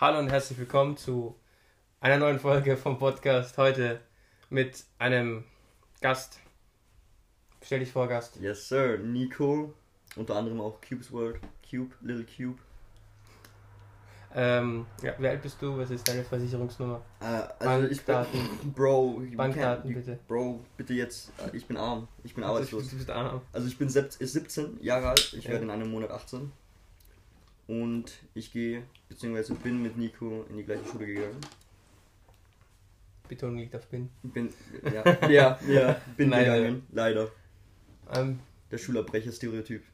[0.00, 1.36] Hallo und herzlich willkommen zu
[2.00, 3.58] einer neuen Folge vom Podcast.
[3.58, 4.00] Heute
[4.48, 5.44] mit einem
[6.00, 6.40] Gast.
[7.62, 8.36] Stell dich vor, Gast.
[8.40, 8.96] Yes, sir.
[8.98, 9.74] Nico.
[10.16, 11.38] Unter anderem auch Cube's World.
[11.68, 12.58] Cube, Little Cube.
[14.32, 15.76] Ähm, ja, wie alt bist du?
[15.76, 17.02] Was ist deine Versicherungsnummer?
[17.20, 17.24] Äh,
[17.66, 18.72] also ich bin, Bankdaten.
[18.74, 20.18] Bro, Bankdaten bitte.
[20.28, 21.32] Bro, bitte jetzt.
[21.38, 22.08] äh, Ich bin arm.
[22.24, 22.88] Ich bin Du arbeitslos.
[22.88, 23.42] bist arm.
[23.52, 25.34] Also ich bin sept- 17 Jahre alt.
[25.36, 25.50] Ich Ja.
[25.50, 26.52] werde in einem Monat 18.
[27.70, 31.38] Und ich gehe, beziehungsweise bin mit Nico in die gleiche Schule gegangen.
[33.28, 34.10] Betonung liegt auf bin.
[34.24, 34.52] Bin,
[34.92, 36.56] ja, ja, ja, bin Leider.
[36.56, 36.86] gegangen.
[36.90, 37.28] Leider.
[38.12, 38.40] Ähm,
[38.72, 39.84] Der Schulabbrecher-Stereotyp.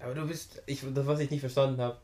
[0.00, 1.98] aber du bist, ich, das was ich nicht verstanden habe.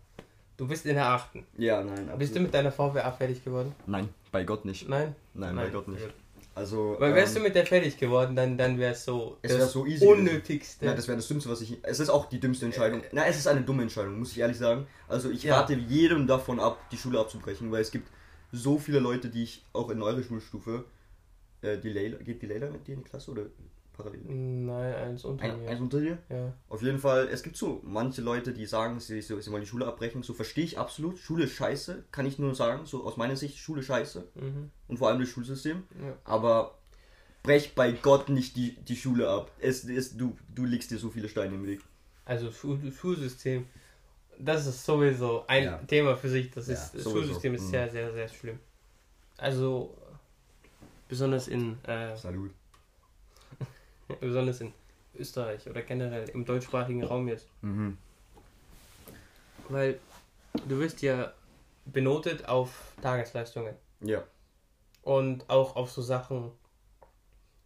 [0.57, 1.45] Du bist in der achten.
[1.59, 1.97] Ja, nein.
[1.97, 2.43] Bist du absolut.
[2.43, 3.75] mit deiner VWA fertig geworden?
[3.87, 4.89] Nein, bei Gott nicht.
[4.89, 5.17] Nein?
[5.35, 6.07] Nein, bei Gott nicht.
[6.55, 6.97] Also.
[6.99, 9.61] Weil wärst ähm, du mit der fertig geworden, dann, dann wäre es so Es das
[9.61, 10.87] wär so easy unnötigste.
[10.87, 11.79] Ja, das wäre das Dümmste, was ich.
[11.83, 13.03] Es ist auch die dümmste Entscheidung.
[13.13, 14.87] Na, es ist eine dumme Entscheidung, muss ich ehrlich sagen.
[15.09, 15.59] Also ich Ja.
[15.61, 18.09] rate jedem davon ab, die Schule abzubrechen, weil es gibt
[18.53, 20.85] so viele Leute, die ich auch in eure Schulstufe.
[21.63, 23.47] Äh, die Leila, geht die Leila mit dir in die Klasse oder
[23.97, 24.21] parallel?
[24.27, 25.69] Nein, eins unter Ein, mir.
[25.71, 26.19] eins unter dir?
[26.29, 26.53] ja.
[26.69, 29.69] Auf jeden Fall, es gibt so manche Leute, die sagen, sie, sie, sie wollen die
[29.69, 30.23] Schule abbrechen.
[30.23, 31.19] So verstehe ich absolut.
[31.19, 32.85] Schule ist scheiße, kann ich nur sagen.
[32.87, 34.29] So aus meiner Sicht, Schule ist scheiße.
[34.35, 34.71] Mhm.
[34.89, 35.85] Und vor allem das Schulsystem.
[36.03, 36.17] ja.
[36.25, 36.77] Aber
[37.43, 39.51] brech bei Gott nicht die, die Schule ab.
[39.61, 41.81] Es, es, du, du legst dir so viele Steine im Weg.
[42.25, 43.67] Also Schul Schulsystem,
[44.39, 45.77] das ist sowieso ein Ja.
[45.79, 46.51] Thema für sich.
[46.51, 47.03] Das ist, das.
[47.03, 47.71] Schulsystem ist Mhm.
[47.71, 48.59] sehr, sehr, sehr schlimm.
[49.37, 49.95] Also
[51.09, 52.51] besonders in äh, Salut.
[54.21, 54.73] Besonders in
[55.17, 57.47] Österreich oder generell im deutschsprachigen Raum jetzt.
[57.63, 57.97] Mhm.
[59.69, 59.99] Weil
[60.69, 61.33] du wirst ja
[61.87, 64.25] benotet auf Tagesleistungen Ja.
[65.03, 66.51] und auch auf so Sachen,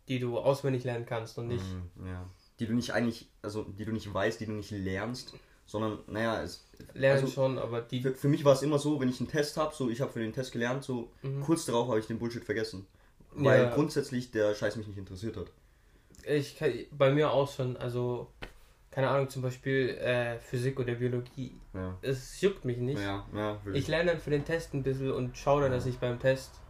[0.08, 1.64] die du auswendig lernen kannst und nicht.
[1.96, 2.28] Mhm, ja.
[2.60, 5.34] Die du nicht eigentlich, also die du nicht weißt, die du nicht lernst,
[5.66, 8.00] sondern, naja, es, Lernen also, schon, aber die.
[8.00, 10.10] für, für mich war es immer so, wenn ich einen Test habe, so ich habe
[10.12, 11.42] für den Test gelernt, so Mhm.
[11.42, 12.86] kurz darauf habe ich den Bullshit vergessen.
[13.32, 13.74] Weil Ja.
[13.74, 15.52] grundsätzlich der Scheiß mich nicht interessiert hat.
[16.24, 18.28] Ich kann, bei mir auch schon, also
[18.90, 21.52] keine Ahnung, zum Beispiel äh, Physik oder Biologie.
[21.74, 21.96] Ja.
[22.02, 23.00] Es juckt mich nicht.
[23.00, 25.98] Ja, ja, Ich lerne dann für den Test ein bisschen und schaue dann, dass ich
[25.98, 26.60] beim Test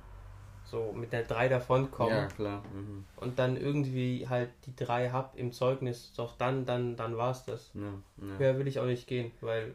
[0.65, 2.63] so mit der 3 davon komme Ja, klar.
[2.75, 3.07] Mhm.
[3.17, 6.13] und dann irgendwie halt die 3 hab im Zeugnis.
[6.17, 7.71] Doch dann, dann, dann war's das.
[7.75, 8.39] Ja, ja.
[8.39, 9.75] Höher will ich auch nicht gehen, weil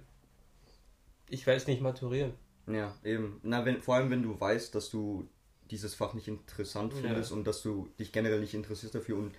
[1.27, 2.33] ich werde es nicht maturieren.
[2.67, 3.39] Ja, eben.
[3.43, 5.27] Na, wenn, vor allem, wenn du weißt, dass du
[5.71, 9.33] dieses Fach nicht interessant findest und dass du dich generell nicht interessierst dafür und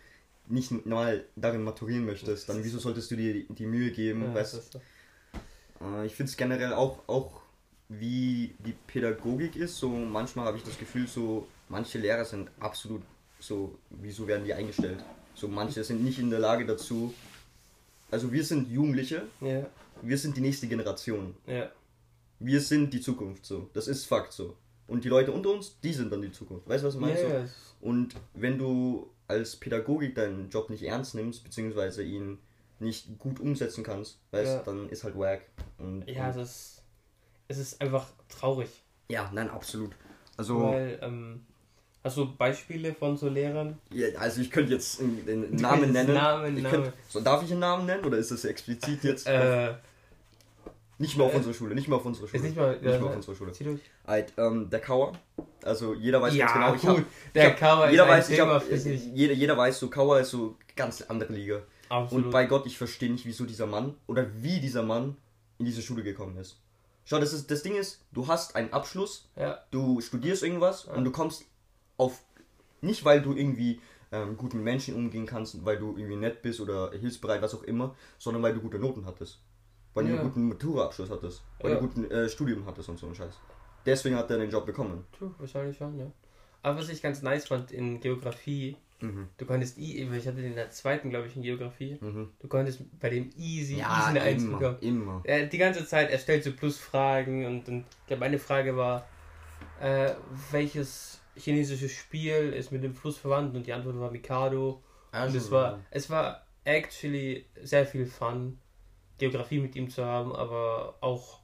[0.47, 4.22] nicht mal darin maturieren möchtest, dann wieso solltest du dir die, die Mühe geben?
[4.22, 4.81] Ja, weißt, so.
[5.81, 7.41] äh, ich finde es generell auch, auch,
[7.88, 13.03] wie die Pädagogik ist, so manchmal habe ich das Gefühl, so manche Lehrer sind absolut
[13.41, 15.05] so, wieso werden die eingestellt?
[15.34, 17.12] So manche sind nicht in der Lage dazu.
[18.11, 19.66] Also wir sind Jugendliche, Ja,
[20.03, 21.71] wir sind die nächste Generation ja.
[22.38, 23.69] wir sind die Zukunft so.
[23.75, 24.56] Das ist Fakt so.
[24.87, 26.69] Und die Leute unter uns, die sind dann die Zukunft.
[26.69, 27.21] Weißt du, was ich meine?
[27.21, 27.53] ja, So?
[27.88, 32.39] Und wenn du als Pädagogik deinen Job nicht ernst nimmst, beziehungsweise ihn
[32.81, 34.62] nicht gut umsetzen kannst, weißt Ja.
[34.65, 35.43] dann ist halt wack.
[35.79, 36.83] Und, ja, und, das ist,
[37.49, 38.69] es ist einfach traurig.
[39.09, 39.93] ja, nein, absolut.
[40.37, 41.47] Also, Weil, ähm,
[42.03, 43.79] hast du Beispiele von so Lehrern?
[43.91, 46.12] ja, also ich könnte jetzt einen, einen Namen nennen.
[46.15, 46.83] Namen, ich Namen.
[46.83, 49.27] Könnte, so, darf ich einen Namen nennen oder ist das explizit jetzt?
[49.29, 49.75] Äh,
[50.99, 52.38] nicht mehr auf äh, unsere Schule, nicht mehr auf unsere Schule.
[52.38, 53.53] ist nicht mal, nicht mehr ja, auf unsere Schule.
[53.53, 53.81] zieh durch.
[54.06, 55.12] Halt, ähm, der Kauer.
[55.62, 56.94] Also jeder weiß Ja, ganz genau.
[56.94, 59.06] Ich hab, der ich hab, Kauer ist jeder weiß, ich Thema hab, für sich.
[59.15, 61.62] jeder, jeder weiß, so Kauer ist so ganz andere Liga.
[61.88, 62.27] Absolut.
[62.27, 65.16] Und bei Gott, ich verstehe nicht, wieso dieser Mann oder wie dieser Mann
[65.59, 66.60] in diese Schule gekommen ist.
[67.05, 71.05] Schau, das, ist, das Ding ist, du hast einen Abschluss, ja, du studierst irgendwas und
[71.05, 71.44] du kommst
[71.99, 72.22] auf,
[72.81, 73.81] nicht weil du irgendwie
[74.11, 77.62] ähm, gut mit Menschen umgehen kannst, weil du irgendwie nett bist oder hilfsbereit, was auch
[77.62, 79.41] immer, sondern weil du gute Noten hattest.
[79.94, 80.16] Weil du Ja.
[80.21, 81.77] einen guten Maturaabschluss hattest, weil Ja.
[81.78, 83.38] du einen guten äh, Studium hattest und so ein Scheiß.
[83.87, 85.05] Deswegen hat er den Job bekommen.
[85.16, 86.10] true, wahrscheinlich schon, ja.
[86.62, 89.28] Aber was ich ganz nice fand in Geografie, Mhm.
[89.37, 92.31] du konntest, ich hatte den in der zweiten, glaube ich, in Geografie, Mhm.
[92.38, 94.78] du konntest bei dem easy, Ja, easy eine Eins bekommen.
[94.81, 95.21] immer.
[95.25, 99.06] Er, die ganze Zeit, er stellt so Plusfragen und, und ich glaube, eine Frage war,
[99.81, 100.14] äh,
[100.50, 104.82] welches chinesisches Spiel ist mit dem Fluss verwandt und die Antwort war Mikado.
[105.12, 108.58] Und es war, es war actually sehr viel Fun,
[109.31, 111.41] Geografie mit ihm zu haben, aber auch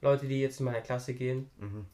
[0.00, 1.86] Leute, die jetzt in meiner Klasse gehen, Mhm.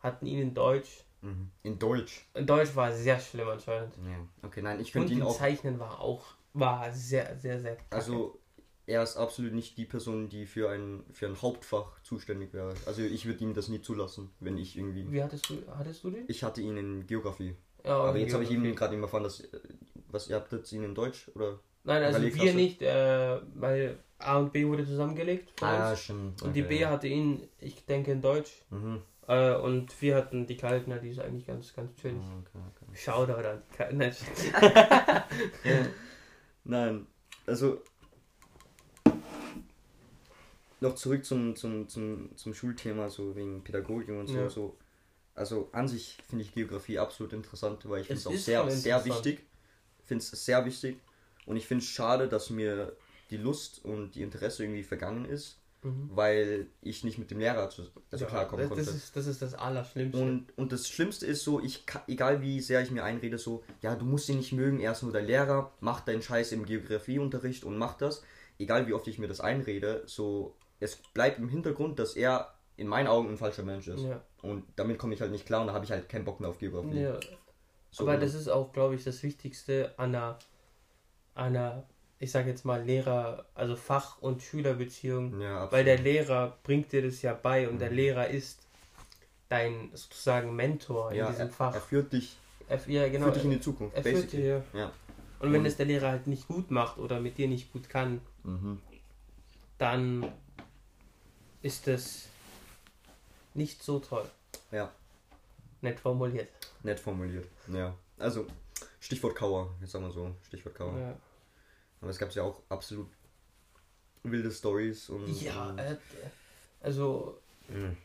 [0.00, 1.04] hatten ihn in Deutsch.
[1.22, 1.50] Mhm.
[1.62, 2.26] In Deutsch.
[2.34, 3.94] In Deutsch war sehr schlimm anscheinend.
[3.96, 4.26] Ja.
[4.46, 5.36] Okay, nein, ich könnte ihn auch.
[5.36, 7.94] Zeichnen war auch war sehr, sehr, sehr kacke.
[7.94, 8.38] Also,
[8.86, 12.74] er ist absolut nicht die Person, die für ein, für ein Hauptfach zuständig wäre.
[12.86, 15.10] Also, ich würde ihm das nie zulassen, wenn ich irgendwie.
[15.12, 16.24] Wie hattest du, hattest du den?
[16.28, 17.54] Ich hatte ihn in Geografie.
[17.84, 19.40] Ja, Aber in jetzt habe ich ihm gerade eben erfahren, dass.
[19.40, 19.58] äh,
[20.08, 21.60] Was, ihr habt jetzt ihn in Deutsch oder?
[21.84, 25.50] Nein, also wir nicht, äh, weil A und B wurde zusammengelegt.
[25.62, 26.02] ah, uns.
[26.02, 26.40] stimmt.
[26.40, 26.90] Okay, und die B ja.
[26.90, 28.62] hatte ihn, ich denke, in Deutsch.
[28.70, 29.02] Mhm.
[29.26, 32.20] Äh, und wir hatten die Kaltner, die ist eigentlich ganz, ganz chillig.
[32.20, 32.96] Oh, okay, okay.
[32.96, 34.12] Shoutout an die Kaltner.
[36.64, 37.06] Nein,
[37.46, 37.80] also
[40.80, 44.38] noch zurück zum, zum, zum, zum Schulthema, so wegen Pädagogik und so.
[44.38, 44.50] Ja.
[44.50, 44.76] so.
[45.34, 49.04] Also an sich finde ich Geografie absolut interessant, weil ich finde es auch sehr, sehr
[49.04, 49.46] wichtig.
[50.04, 50.98] finde es sehr wichtig.
[51.46, 52.96] Und ich finde es schade, dass mir
[53.30, 56.10] die Lust und die Interesse irgendwie vergangen ist, mhm.
[56.12, 58.90] weil ich nicht mit dem Lehrer zu, also ja, klarkommen das, konnte.
[58.90, 60.20] Ist, das ist das Allerschlimmste.
[60.20, 63.94] Und, und das Schlimmste ist so, ich egal wie sehr ich mir einrede, so, ja,
[63.94, 67.64] du musst ihn nicht mögen, er ist nur der Lehrer, mach deinen Scheiß im Geografieunterricht
[67.64, 68.22] und mach das.
[68.58, 72.88] Egal wie oft ich mir das einrede, so, es bleibt im Hintergrund, dass er in
[72.88, 74.02] meinen Augen ein falscher Mensch ist.
[74.02, 74.22] Ja.
[74.42, 76.48] Und damit komme ich halt nicht klar und da habe ich halt keinen Bock mehr
[76.48, 77.00] auf Geografie.
[77.00, 77.20] Ja.
[77.90, 80.38] So, Aber das ist auch, glaube ich, das Wichtigste an einer,
[81.34, 81.84] einer
[82.22, 87.02] ich sage jetzt mal Lehrer, also Fach- und Schülerbeziehung, ja, weil der Lehrer bringt dir
[87.02, 87.78] das ja bei und mhm.
[87.78, 88.60] der Lehrer ist
[89.48, 91.74] dein sozusagen Mentor ja, in diesem er, Fach.
[91.74, 92.36] Er führt dich,
[92.68, 93.96] er, ja, genau, führt dich in die Zukunft.
[93.96, 94.92] Er führt dir, ja.
[95.40, 98.20] Und wenn es der Lehrer halt nicht gut macht oder mit dir nicht gut kann,
[98.44, 98.82] mhm.
[99.78, 100.30] dann
[101.62, 102.28] ist das
[103.54, 104.26] nicht so toll.
[104.70, 104.92] Ja.
[105.80, 106.50] Nett formuliert.
[106.82, 107.94] Nett formuliert, ja.
[108.18, 108.46] Also,
[109.00, 110.98] Stichwort Kauer, jetzt sagen wir so, Stichwort Kauer.
[110.98, 111.16] Ja.
[112.00, 113.08] Aber es gab ja auch absolut
[114.22, 115.40] wilde Stories und.
[115.40, 115.96] Ja, äh,
[116.80, 117.38] also.
[117.68, 117.96] Mh.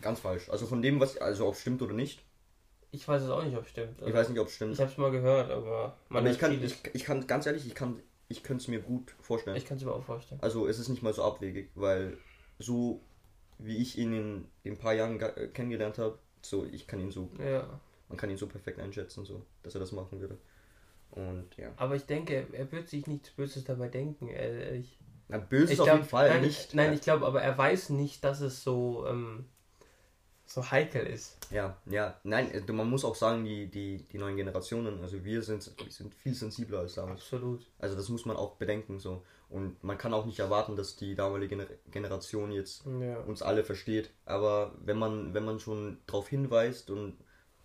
[0.00, 0.48] Ganz falsch.
[0.48, 1.16] Also von dem, was.
[1.18, 2.22] Also ob stimmt oder nicht.
[2.90, 3.98] Ich weiß es auch nicht, ob es stimmt.
[3.98, 4.74] Also ich weiß nicht, ob es stimmt.
[4.74, 5.96] Ich habe es mal gehört, aber.
[6.08, 8.80] Man aber ich kann, ich, ich kann, ganz ehrlich, ich kann, ich könnte es mir
[8.80, 9.56] gut vorstellen.
[9.56, 10.40] Ich kann es mir auch vorstellen.
[10.42, 12.18] Also es ist nicht mal so abwegig, weil
[12.58, 13.00] so
[13.58, 17.30] wie ich ihn in den paar Jahren äh, kennengelernt habe, so ich kann ihn so.
[17.38, 17.80] Ja.
[18.12, 20.36] Man kann ihn so perfekt einschätzen, so, dass er das machen würde.
[21.12, 21.72] Und ja.
[21.78, 24.28] Aber ich denke, er wird sich nichts Böses dabei denken.
[24.28, 24.98] Er, ich,
[25.28, 26.74] Na, Böses auf glaub, jeden Fall nein, nicht.
[26.74, 29.46] Nein, ich glaube, aber er weiß nicht, dass es so, ähm,
[30.44, 31.38] so heikel ist.
[31.50, 32.20] Ja, ja.
[32.22, 36.14] Nein, äh, man muss auch sagen, die, die, die neuen Generationen, also wir sind, sind
[36.14, 37.22] viel sensibler als damals.
[37.22, 37.66] Absolut.
[37.78, 39.24] Also das muss man auch bedenken so.
[39.48, 43.20] Und man kann auch nicht erwarten, dass die damalige Generation jetzt ja.
[43.20, 44.10] uns alle versteht.
[44.26, 47.16] Aber wenn man, wenn man schon darauf hinweist und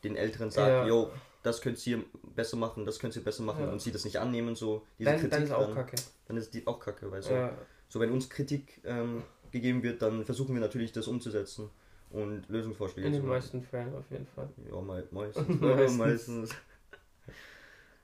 [0.03, 0.88] den Älteren sagt, ja.
[0.88, 1.11] yo,
[1.44, 2.03] das könnt ihr
[2.35, 3.71] besser machen, das könnt ihr besser machen ja.
[3.71, 5.95] und sie das nicht annehmen, so diese dann, Kritik, dann ist auch dann, kacke.
[6.27, 7.51] Dann ist die auch kacke, weil so, ja.
[7.89, 11.69] so wenn uns Kritik ähm, gegeben wird, dann versuchen wir natürlich das umzusetzen
[12.09, 14.49] und Lösungsvorschläge In den meisten Fällen auf jeden Fall.
[14.69, 15.59] Ja, me meistens.
[15.59, 15.97] meistens.
[15.97, 16.55] meistens.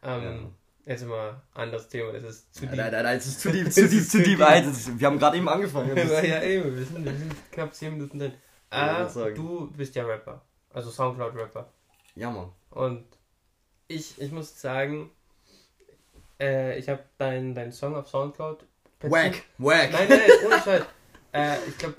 [0.04, 0.40] ähm, ja.
[0.86, 2.76] Jetzt mal anderes Thema, das ist zu deep.
[2.76, 4.40] Nein, nein, nein, es ist zu deep, zu deep, zu deep.
[4.40, 5.96] Wir haben gerade eben angefangen.
[5.98, 8.34] ja, eben, wir sind, wir sind knapp 10 Minuten drin.
[8.70, 10.42] Ah, du bist ja Rapper,
[10.74, 11.72] also Soundcloud-Rapper.
[12.16, 12.52] Ja, Mann.
[12.70, 13.06] Und
[13.88, 15.12] ich, ich muss sagen,
[16.40, 18.66] äh, ich habe deinen dein Song auf Soundcloud.
[19.02, 19.92] Wack, wack.
[19.92, 20.84] Nein, nein, ohne Scheiß.
[21.34, 21.96] äh, ich glaube,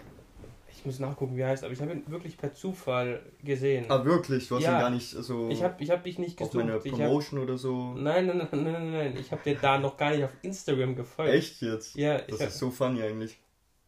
[0.69, 3.87] ich muss nachgucken, wie er heißt, aber ich habe ihn wirklich per Zufall gesehen.
[3.89, 4.49] Ah, wirklich?
[4.49, 5.49] Du hast ja, ihn gar nicht so.
[5.49, 6.57] Ich habe ich hab dich nicht gesucht.
[6.57, 7.95] Auf meine Promotion hab, oder so.
[7.95, 9.17] Nein, nein, nein, nein, nein, nein.
[9.19, 11.33] Ich habe dir da noch gar nicht auf Instagram gefolgt.
[11.33, 11.95] Echt jetzt?
[11.97, 12.19] Ja.
[12.19, 13.39] Das ist so funny eigentlich.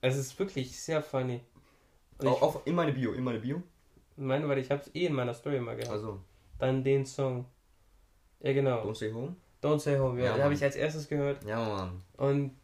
[0.00, 1.40] Es ist wirklich sehr funny.
[2.24, 3.62] Auch, auch in meine Bio, in meine Bio?
[4.16, 5.92] Meine, weil ich habe es eh in meiner Story mal gehabt.
[5.92, 6.20] Also.
[6.58, 7.46] Dann den Song.
[8.40, 8.82] Ja, genau.
[8.82, 9.36] Don't Stay Home?
[9.62, 10.26] Don't Stay Home, ja.
[10.26, 11.44] ja den habe ich als erstes gehört.
[11.44, 12.02] Ja, Mann.
[12.16, 12.56] Und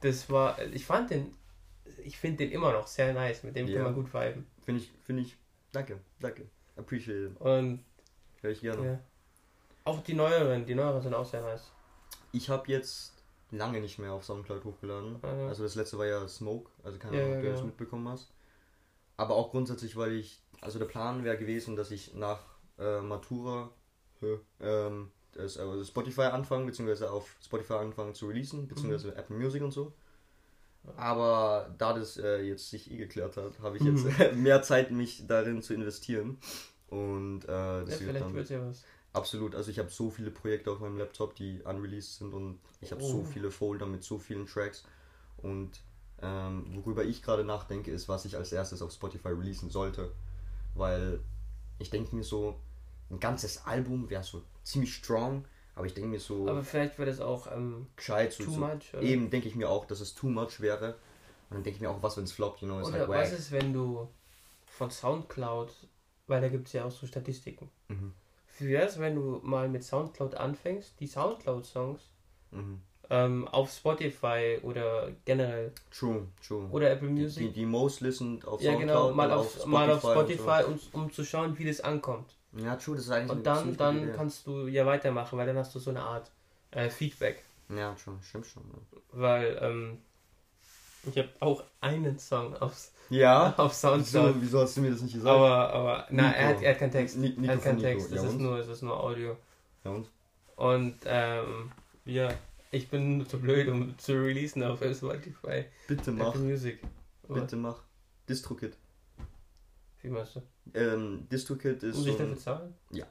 [0.00, 1.34] das war, ich fand den,
[2.02, 3.42] ich finde den immer noch sehr nice.
[3.42, 3.76] Mit dem ja.
[3.76, 4.46] kann man gut viben.
[4.64, 5.36] Finde ich, finde ich,
[5.72, 6.46] danke, danke.
[6.76, 7.40] Appreciate it.
[7.40, 7.84] Und.
[8.40, 8.86] Hör ich gerne.
[8.86, 9.00] Ja.
[9.84, 11.70] Auch die neueren, die neueren sind auch sehr nice.
[12.32, 13.20] Ich habe jetzt
[13.50, 15.18] lange nicht mehr auf Soundcloud hochgeladen.
[15.22, 17.66] Ah, Also das letzte war ja Smoke, also keine Ahnung, ob du das genau.
[17.66, 18.32] mitbekommen hast.
[19.16, 22.40] Aber auch grundsätzlich, weil ich, also der Plan wäre gewesen, dass ich nach
[22.78, 23.70] äh, Matura
[24.60, 29.16] ähm, das, also Spotify anfangen, beziehungsweise auf Spotify anfangen zu releasen, beziehungsweise mhm.
[29.16, 29.92] Apple Music und so.
[30.96, 34.42] Aber da das äh, jetzt sich eh geklärt hat, habe ich jetzt mhm.
[34.42, 36.38] mehr Zeit, mich darin zu investieren.
[36.88, 38.84] Und äh, das ja, wird dann wird ja was.
[39.12, 42.92] Absolut, also ich habe so viele Projekte auf meinem Laptop, die unreleased sind und ich
[42.92, 43.08] habe oh.
[43.08, 44.84] so viele Folder mit so vielen Tracks.
[45.38, 45.80] Und
[46.22, 50.12] ähm, worüber ich gerade nachdenke, ist, was ich als erstes auf Spotify releasen sollte.
[50.80, 51.20] Weil
[51.78, 52.58] ich denke mir so,
[53.10, 55.44] ein ganzes Album wäre so ziemlich strong,
[55.74, 56.48] aber ich denke mir so.
[56.48, 58.34] Aber vielleicht wäre das auch ähm, gescheit.
[58.34, 58.94] Too so, much.
[58.94, 59.02] Oder?
[59.02, 60.94] Eben denke ich mir auch, dass es too much wäre.
[61.50, 63.08] Und dann denke ich mir auch, was wenn es floppt, you know, ist oder halt
[63.10, 64.08] was ist, wenn du
[64.66, 65.70] von Soundcloud,
[66.28, 67.70] weil da gibt es ja auch so Statistiken.
[67.88, 68.14] Mhm.
[68.58, 72.00] Wie wäre es, wenn du mal mit Soundcloud anfängst, die Soundcloud-Songs
[72.52, 72.80] mhm.
[73.10, 75.72] Ähm, auf Spotify oder generell.
[75.90, 76.68] True, true.
[76.70, 77.48] Oder Apple Music.
[77.48, 78.80] Die, die most listened auf Soundcloud.
[78.80, 80.68] Ja, genau, mal auf, auf Spotify, mal auf Spotify, so.
[80.98, 82.36] um, um zu schauen, wie das ankommt.
[82.56, 85.74] Ja, true, das ist eigentlich Und dann, dann kannst du ja weitermachen, weil dann hast
[85.74, 86.30] du so eine Art
[86.70, 87.42] äh, Feedback.
[87.68, 88.62] Ja, schon, stimmt schon.
[88.72, 88.98] Ja.
[89.12, 89.98] Weil, ähm,
[91.08, 93.54] ich habe auch einen Song aufs, Ja?
[93.56, 94.34] auf Soundcloud.
[94.36, 95.34] Wieso, wieso hast du mir das nicht gesagt?
[95.36, 97.16] Aber, aber, na, er hat, er hat keinen Text.
[97.16, 98.10] Ni- Nico er hat keinen von Nico, Text.
[98.10, 98.42] ja es, ist und?
[98.42, 99.36] nur, es ist nur Audio.
[99.84, 100.08] Ja, und?
[100.56, 101.72] Und, ähm,
[102.04, 102.28] ja,
[102.70, 105.64] ich bin zu blöd, um zu releasen auf Spotify.
[105.88, 106.80] Bitte mach, Apple Music.
[107.28, 107.82] Aber, bitte mach.
[108.28, 108.76] DistroKid.
[110.02, 110.42] Wie machst du?
[110.74, 112.74] Ähm, DistroKid ist Muss so ich dafür zahlen?
[112.90, 113.06] Ja.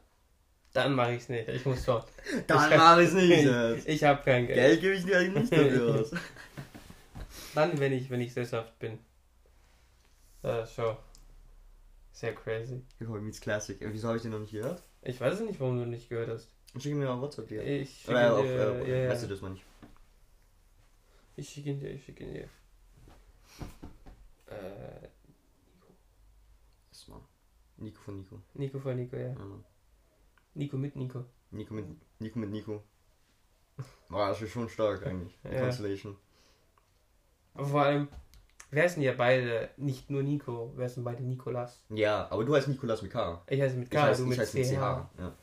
[0.74, 1.48] Dann mache ich es nicht.
[1.50, 2.01] Ich muss schon.
[2.48, 3.30] Dann Ich- mach ich's nicht.
[3.46, 3.88] jetzt.
[3.88, 4.58] Ich habe kein Geld.
[4.58, 6.12] Geld gebe ich dir eigentlich nicht dafür aus.
[7.56, 9.00] Dann, wenn ich, wenn ich sesshaft bin.
[10.44, 10.96] Ist schon
[12.13, 12.82] sehr crazy.
[13.00, 13.82] Hip-Hop meets Classic.
[13.82, 14.82] Äh, Wieso habe ich den noch nicht gehört?
[15.01, 16.50] Ich weiß nicht, warum du nicht gehört hast.
[16.78, 17.64] Schick mir mal WhatsApp dir.
[17.64, 18.86] Ich schicke Oder ihn auf, dir.
[18.86, 19.10] äh, ja, ja.
[19.10, 19.66] Messages meine ich.
[21.36, 22.50] Ich schicke ihn dir, ich schicke ihn dir.
[24.48, 25.08] Äh,
[26.92, 27.22] Das mal.
[27.78, 28.42] Nico von Nico.
[28.54, 29.34] Nico von Nico, ja.
[29.34, 29.64] Mann.
[30.54, 31.26] Nico mit Nico.
[31.52, 31.86] Nico mit
[32.20, 32.40] Nico.
[32.40, 32.84] Mit Nico.
[34.10, 35.38] Boah, das ist schon stark eigentlich.
[35.44, 35.62] Die Ja.
[35.62, 36.18] Constellation.
[37.54, 38.08] Aber vor allem,
[38.72, 41.82] wer sind ja beide nicht nur Nico, wer sind beide Nikolas?
[41.90, 43.42] Ja, aber du heißt Nikolas mit K.
[43.48, 44.72] Ich heiße mit Ich K, heiße, du ich mit heiße mit CH.
[44.72, 45.20] CH.
[45.20, 45.34] Ja.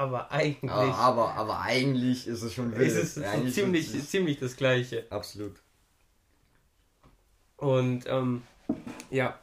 [0.00, 2.88] Aber eigentlich Aber, aber, aber eigentlich ist es schon wild.
[2.90, 5.04] ist es so Eigentlich ziemlich, ist ziemlich das gleiche.
[5.10, 5.56] Absolut.
[7.58, 8.42] Und ähm,
[9.10, 9.38] ja.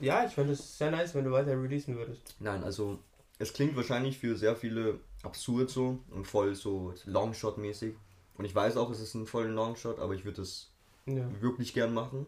[0.00, 2.34] Ja, ich fände es sehr nice, wenn du weiter releasen würdest.
[2.40, 2.98] Nein, also
[3.38, 7.94] es klingt wahrscheinlich für sehr viele absurd so und voll so Longshot-mäßig.
[8.36, 10.68] Und ich weiß auch, es ist ein voll Longshot, aber ich würde es
[11.06, 11.24] Ja.
[11.40, 12.26] wirklich gern machen.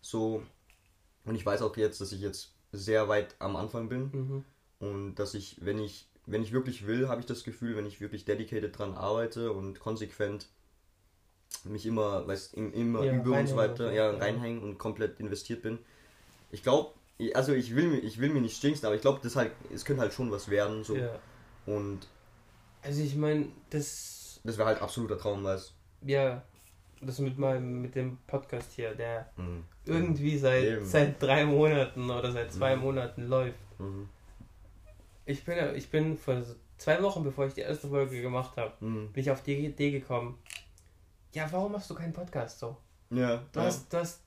[0.00, 0.42] So.
[1.26, 4.44] Und ich weiß auch jetzt, dass ich jetzt sehr weit am Anfang bin Mhm.
[4.80, 8.00] Und dass ich, wenn ich, wenn ich wirklich will, habe ich das Gefühl, wenn ich
[8.00, 10.48] wirklich dedicated dran arbeite und konsequent
[11.64, 15.62] mich immer, weißt, im- immer Ja, übe und so weiter, ja, reinhängen und komplett investiert
[15.62, 15.78] bin.
[16.50, 16.92] Ich glaube,
[17.34, 19.84] also ich will mir, ich will mir nicht stinksen, aber ich glaube, das halt, es
[19.84, 20.96] könnte halt schon was werden, so.
[20.96, 21.18] ja.
[21.66, 22.06] Und
[22.82, 26.42] Also ich meine, das das wäre halt absoluter Traum, weißt ja,
[27.00, 29.64] das mit meinem, mit dem Podcast hier, der mhm.
[29.84, 30.84] irgendwie seit, Eben.
[30.86, 32.82] seit drei Monaten oder seit zwei Mhm.
[32.82, 33.80] Monaten läuft.
[33.80, 34.08] Mhm.
[35.28, 36.42] Ich bin, ich bin vor
[36.78, 39.12] zwei Wochen, bevor ich die erste Folge gemacht habe, Mhm.
[39.12, 40.38] bin ich auf die Idee gekommen.
[41.32, 42.76] Ja, warum machst du keinen Podcast so?
[43.10, 44.22] Ja, Du hast, du hast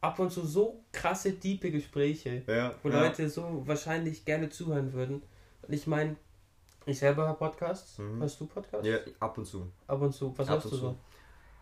[0.00, 3.02] ab und zu so krasse, diepe Gespräche, ja, wo ja.
[3.02, 5.22] Leute so wahrscheinlich gerne zuhören würden.
[5.62, 6.14] Und ich meine,
[6.86, 7.98] ich selber höre Podcasts.
[7.98, 8.20] Mhm.
[8.20, 8.86] Hörst du Podcasts?
[8.86, 9.70] ja, ab und zu.
[9.88, 10.32] Ab und zu.
[10.38, 10.96] Was Ab und du so?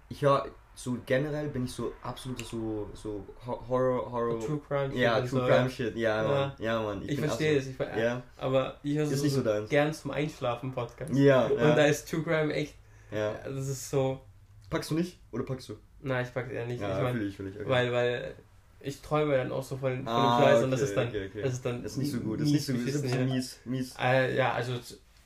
[0.08, 4.94] Ich höre so generell bin ich so absoluter so so Ho- Horror Horror True Crime.
[4.94, 5.68] ja Shit und True so, Crime ja.
[5.70, 6.28] Shit ja Ja.
[6.28, 7.66] Mann ja Mann Ich, bin verstehe es.
[7.68, 11.14] Ich, ver- ja Aber ich höre so, nicht so deins gern zum Einschlafen Podcast.
[11.14, 12.74] ja Und ja, da ist True Crime echt.
[13.10, 14.20] ja Das ist so.
[14.68, 16.80] packst du nicht oder packst du Nein, ich pack's eher nicht.
[16.80, 17.64] ja ich mein, ich ich okay.
[17.68, 18.34] weil, weil
[18.80, 21.08] ich träume dann auch so von, von ah, dem Scheiß okay, und das ist dann.
[21.08, 21.42] okay, okay.
[21.42, 21.82] Das ist dann.
[21.82, 23.58] das ist nicht so gut das ist nicht so gut das ist ein bisschen mies
[23.64, 24.74] mies Äh, ja, also,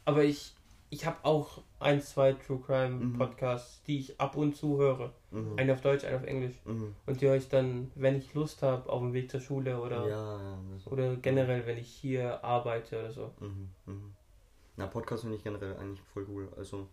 [0.04, 0.54] aber ich,
[0.90, 3.18] ich habe auch ein, zwei True Crime Mhm.
[3.18, 5.12] Podcasts, die ich ab und zu höre.
[5.30, 5.56] mhm.
[5.56, 6.56] Einen auf Deutsch, einen auf Englisch.
[6.64, 6.94] Mhm.
[7.06, 10.08] Und die höre ich dann, wenn ich Lust habe, auf dem Weg zur Schule oder,
[10.08, 13.30] ja oder generell, wenn ich hier arbeite oder so.
[13.40, 14.14] Mhm, mhm.
[14.76, 16.48] Na, Podcast finde ich generell eigentlich voll cool.
[16.56, 16.88] Also,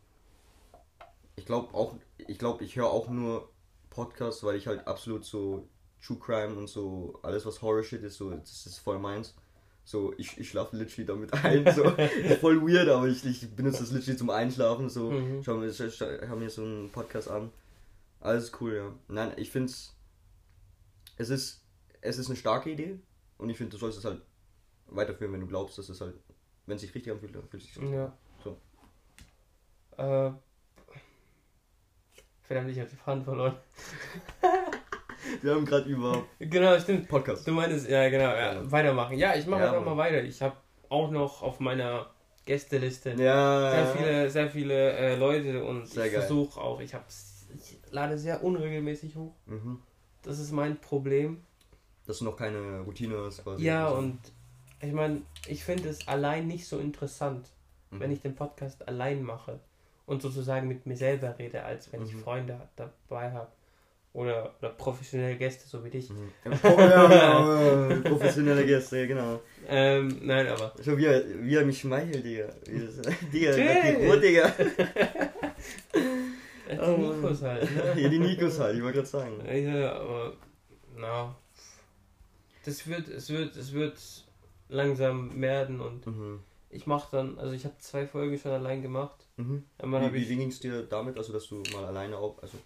[1.36, 3.50] ich glaube auch, ich glaube, ich höre auch nur
[3.90, 5.68] Podcasts, weil ich halt absolut so
[6.02, 9.36] True Crime und so alles, was Horror Shit ist, so, das ist voll meins.
[9.90, 11.64] So, ich, ich schlafe literally damit ein.
[11.74, 11.84] So,
[12.42, 14.90] voll weird, aber ich, ich benutze das literally zum Einschlafen.
[14.90, 15.42] So, Mhm.
[15.46, 17.52] schau mir, schau, mir so einen Podcast an.
[18.20, 18.94] Alles cool, ja.
[19.08, 21.64] Nein, ich finde es ist,
[22.02, 23.00] es ist eine starke Idee
[23.38, 24.22] und ich finde, du sollst es halt
[24.88, 26.16] weiterführen, wenn du glaubst, dass es halt,
[26.66, 27.82] wenn es sich richtig anfühlt, dann fühlt es sich so.
[27.90, 28.14] Ja.
[28.44, 28.58] So.
[29.96, 30.32] Äh,
[32.42, 33.56] verdammt, ich habe die Faden verloren.
[35.42, 37.08] Wir haben gerade über Genau, stimmt.
[37.08, 37.48] Podcast.
[37.48, 39.18] Du meinst, ja genau, ja, weitermachen.
[39.18, 39.96] Ja, ich mache Ja, einfach Mann.
[39.98, 40.24] mal weiter.
[40.24, 40.56] Ich habe
[40.90, 42.08] auch noch auf meiner
[42.46, 47.04] Gästeliste Ja, sehr viele, sehr viele äh, Leute und Sehr ich versuche auch, ich habe
[47.10, 49.34] ich lade sehr unregelmäßig hoch.
[49.46, 49.80] Mhm.
[50.24, 51.44] Das ist mein Problem.
[52.06, 53.64] Dass du noch keine Routine hast quasi.
[53.66, 54.20] Ja, Also, und
[54.82, 57.50] ich meine, ich finde es allein nicht so interessant,
[57.92, 58.00] mhm.
[58.00, 59.60] wenn ich den Podcast allein mache
[60.06, 62.20] und sozusagen mit mir selber rede, als wenn ich Mhm.
[62.20, 63.50] Freunde dabei habe.
[64.18, 66.10] Oder, oder professionelle Gäste, so wie dich.
[66.10, 66.32] Mhm.
[66.64, 69.42] Oh, ja, ja, professionelle Gäste, genau.
[69.68, 70.74] Ähm, nein, aber.
[70.84, 72.48] Schau, wie er, wie er mich schmeichelt, Digga.
[73.32, 74.46] Digga, die Digga.
[76.68, 77.16] Äh, Oh, die Mann.
[77.22, 77.94] Nikos halt, ne?
[78.02, 79.42] Ja, die Nikos halt, ich wollte gerade sagen.
[79.56, 80.34] Ja, aber.
[80.96, 81.36] Na.
[82.66, 83.98] Das wird, es wird, es wird
[84.68, 86.40] langsam werden und Mhm.
[86.72, 89.26] ich mache dann, also ich habe zwei Folgen schon allein gemacht.
[89.38, 89.64] Mhm.
[89.78, 90.30] Einmal Wie, habe wie, ich.
[90.30, 92.58] wie ging es dir damit, also dass du mal alleine auf, also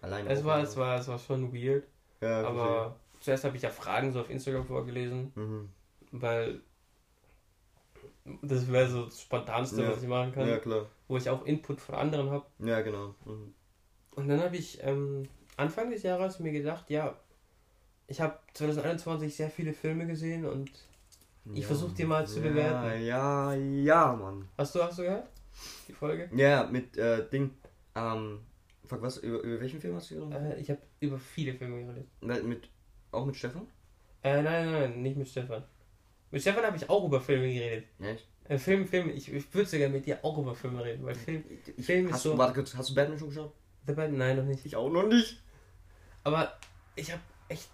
[0.00, 1.84] alleine Es war, es war, es war schon weird.
[2.20, 5.32] ja, Aber zuerst habe ich ja Fragen so auf Instagram vorgelesen.
[5.34, 5.68] Mhm.
[6.12, 6.60] weil
[8.42, 9.90] das wäre so das Spontanste, Ja.
[9.90, 10.46] was ich machen kann.
[10.48, 10.86] Ja, klar.
[11.08, 12.46] Wo ich auch Input von anderen habe.
[12.58, 13.14] Ja, genau.
[13.24, 13.54] Mhm.
[14.12, 17.16] Und dann habe ich ähm, Anfang des Jahres mir gedacht, ja,
[18.06, 20.70] ich habe 2021 sehr viele Filme gesehen und
[21.52, 21.66] Ich ja.
[21.66, 23.02] versuch die mal zu ja, bewerten.
[23.04, 24.48] Ja, ja, Mann.
[24.58, 25.28] hast du, hast du gehört?
[25.88, 26.28] Die Folge?
[26.34, 27.50] Ja, mit äh, Ding.
[27.94, 28.40] Ähm,
[28.90, 29.16] fuck, was?
[29.18, 30.58] Über, über welchen Film hast du geredet?
[30.58, 32.06] Äh, ich habe über viele Filme geredet.
[32.20, 32.68] Mit, mit,
[33.12, 33.66] auch mit Stefan?
[34.22, 35.64] Äh, nein, nein, nein, nicht mit Stefan.
[36.30, 37.86] Mit Stefan habe ich auch über Filme geredet.
[38.00, 38.26] Echt?
[38.48, 41.44] Äh, Film, Film, ich, ich würde sogar mit dir auch über Filme reden, weil Film,
[41.76, 43.52] Ich, Film ist hast, so- du, warte kurz, hast du Batman schon geschaut?
[43.86, 44.66] The Bad, nein, noch nicht.
[44.66, 45.42] Ich auch noch nicht.
[46.24, 46.58] Aber
[46.96, 47.70] ich habe echt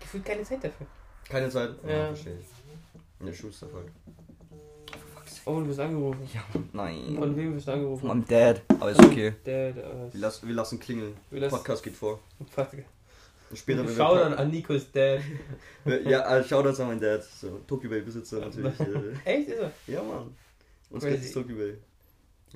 [0.00, 0.86] gefühlt keine Zeit dafür.
[1.28, 1.70] Keine Zeit?
[1.86, 2.06] Ja.
[2.08, 2.46] verstehe ich.
[3.20, 3.84] In der Schuster voll.
[5.46, 6.28] Oh, du bist angerufen.
[6.34, 7.14] Ja, nein.
[7.16, 8.00] Von wem bist du angerufen?
[8.00, 8.62] Von meinem Dad.
[8.80, 9.32] Aber ist okay.
[9.46, 11.14] Der, der, Wir lassen, wir lassen klingeln.
[11.30, 12.18] Wir lassen- Podcast geht vor.
[13.48, 15.20] Und später, wenn wir Schau dann an Nikos Dad.
[16.04, 17.22] Ja, also Shoutouts an meinen Dad.
[17.22, 18.78] So, Tokyo Bay Besitzer natürlich.
[18.80, 19.12] äh.
[19.24, 19.72] Echt, ist er?
[19.86, 20.34] ja, Mann.
[20.90, 21.74] Uns kennt das Tokyo Bay.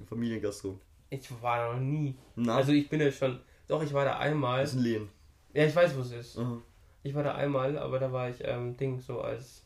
[0.09, 0.79] Familiengastro.
[1.11, 2.17] Ich war da noch nie.
[2.35, 3.39] Na, Also ich bin ja schon.
[3.69, 4.63] Doch, ich war da einmal.
[4.63, 5.09] das ist ein Lehen.
[5.55, 6.39] Ja, ich weiß, wo es ist.
[6.39, 6.61] Aha.
[7.05, 9.63] Ich war da einmal, aber da war ich, ähm, Ding, so als.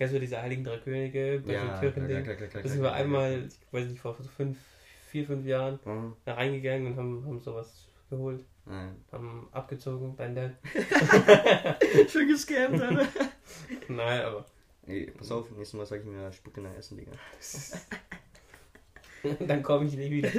[0.00, 2.90] Kennst du diese Heiligen Drei Könige, bei Ja, so klar, klar, klar, Da sind wir
[2.90, 4.56] einmal, ich weiß nicht, vor fünf,
[5.10, 6.16] vier, fünf Jahren Aha.
[6.24, 8.42] da reingegangen und haben, haben sowas geholt.
[8.64, 8.96] Nein.
[9.12, 10.52] Haben abgezogen, dein Dad.
[12.10, 13.08] Schön gescammt, Alter.
[13.88, 14.46] Nein, aber.
[14.86, 17.12] Ey, pass auf, nächstes Mal sag ich mir Spucke nach Essen, Digga.
[19.46, 20.30] Dann komme ich nicht wieder.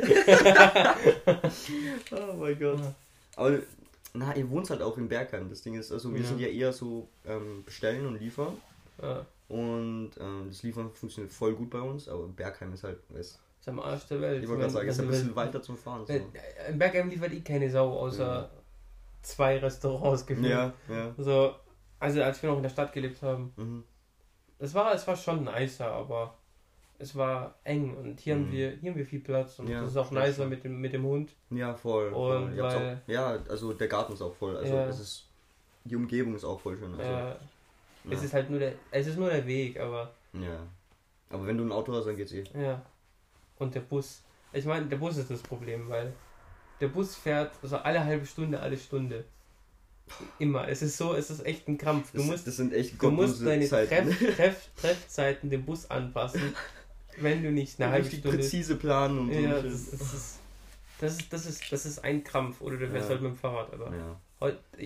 [2.09, 2.79] Oh mein Gott.
[3.35, 3.59] Aber,
[4.15, 5.49] na, ihr wohnt halt auch in Bergheim.
[5.51, 6.25] Das Ding ist, also wir Ja.
[6.27, 8.57] sind ja eher so ähm, bestellen und liefern.
[8.99, 13.39] Ja, Und ähm, das Liefern funktioniert voll gut bei uns, aber Bergheim ist halt, weißt
[13.59, 14.41] ist am Arsch der Welt.
[14.41, 16.05] ich wollte gerade sagen, ist Also, ein bisschen wenn- weiter zum Fahren.
[16.05, 16.13] So.
[16.69, 18.49] Im Bergheim liefert eh keine Sau, außer
[19.21, 20.49] zwei Restaurants gefühlt.
[20.49, 21.13] Ja, ja.
[21.17, 21.53] So,
[21.99, 23.53] also als wir noch in der Stadt gelebt haben.
[23.57, 23.83] Mhm.
[24.57, 26.35] Es war, es war schon nicer, aber
[26.97, 28.51] es war eng und hier haben Mhm.
[28.51, 30.49] wir hier haben wir viel Platz und Ja, das ist auch nicer schon.
[30.49, 31.33] mit dem mit dem Hund.
[31.49, 32.09] Ja, voll.
[32.11, 32.37] voll.
[32.37, 34.55] Und habt's weil- auch, ja, also der Garten ist auch voll.
[34.57, 34.85] Also Ja.
[34.87, 35.27] es ist.
[35.83, 36.91] Die Umgebung ist auch voll schön.
[36.93, 37.35] Also, äh,
[38.05, 38.11] ja.
[38.11, 40.65] Es ist halt nur der es ist nur der Weg, aber ja.
[41.29, 42.43] Aber wenn du ein Auto hast, dann geht's eh.
[42.55, 42.81] ja.
[43.57, 44.21] Und der Bus.
[44.53, 46.11] Ich meine, der Bus ist das Problem, weil
[46.81, 49.23] der Bus fährt also alle halbe Stunde, alle Stunde.
[50.39, 50.67] Immer.
[50.67, 52.11] Es ist so, es ist echt ein Krampf.
[52.11, 54.09] Du Das, musst das sind echt Du musst deine Zeiten.
[54.09, 56.53] Treff, Treff, Treffzeiten dem Bus anpassen,
[57.17, 58.37] wenn du nicht eine halbe Richtig Stunde.
[58.39, 59.39] präzise planen und so.
[59.39, 60.39] Ja, das, das, ist,
[60.99, 62.59] das, ist, das, ist, das ist ein Krampf.
[62.59, 63.11] Oder du fährst Ja.
[63.11, 63.71] halt mit dem Fahrrad.
[63.73, 64.19] Aber ja,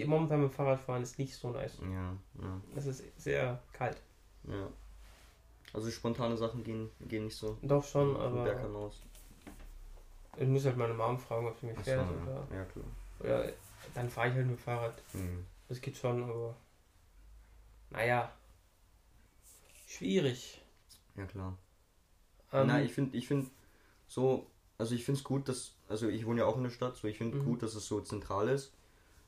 [0.06, 1.78] momentan mit dem Fahrradfahren ist nicht so nice.
[1.82, 3.98] ja, ja, Es ist sehr kalt.
[4.44, 4.68] ja.
[5.74, 7.58] Also spontane Sachen gehen, gehen nicht so.
[7.62, 9.02] Doch schon, aber Bergheim aus.
[10.38, 12.08] ich muss halt meine Mom fragen, ob sie mich so, fährt.
[12.10, 12.24] ja.
[12.24, 12.86] Oder, ja, klar.
[13.20, 13.52] oder
[13.94, 15.02] dann fahre ich halt mit dem Fahrrad.
[15.14, 15.46] Mhm.
[15.68, 16.56] Das geht schon, aber.
[17.90, 18.32] Naja.
[19.88, 20.62] Schwierig.
[21.16, 21.58] Ja, klar.
[22.54, 23.48] Ähm, Na, ich finde, ich finde
[24.08, 26.96] so, also ich finde es gut, dass, also ich wohne ja auch in der Stadt,
[26.96, 27.46] so ich finde Mhm.
[27.46, 28.72] gut, dass es so zentral ist,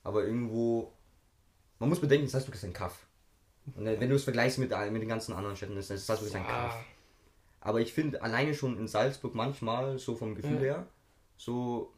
[0.08, 0.94] aber irgendwo,
[1.80, 3.06] man muss bedenken, Salzburg ist ein Kaff.
[3.76, 6.48] Und wenn du es vergleichst mit, mit den ganzen anderen Städten, ist Salzburg ist ein
[6.48, 6.76] Kaff.
[7.60, 10.60] Aber ich finde alleine schon in Salzburg manchmal, so vom Gefühl Ja.
[10.62, 10.88] her,
[11.36, 11.92] so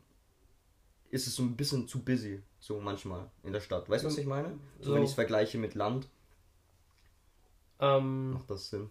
[1.12, 3.88] ist es so ein bisschen zu busy, so manchmal in der Stadt.
[3.90, 4.58] Weißt du, was ich meine?
[4.80, 4.96] So, So.
[4.96, 6.08] wenn ich es vergleiche mit Land,
[7.80, 8.90] ähm, macht das Sinn.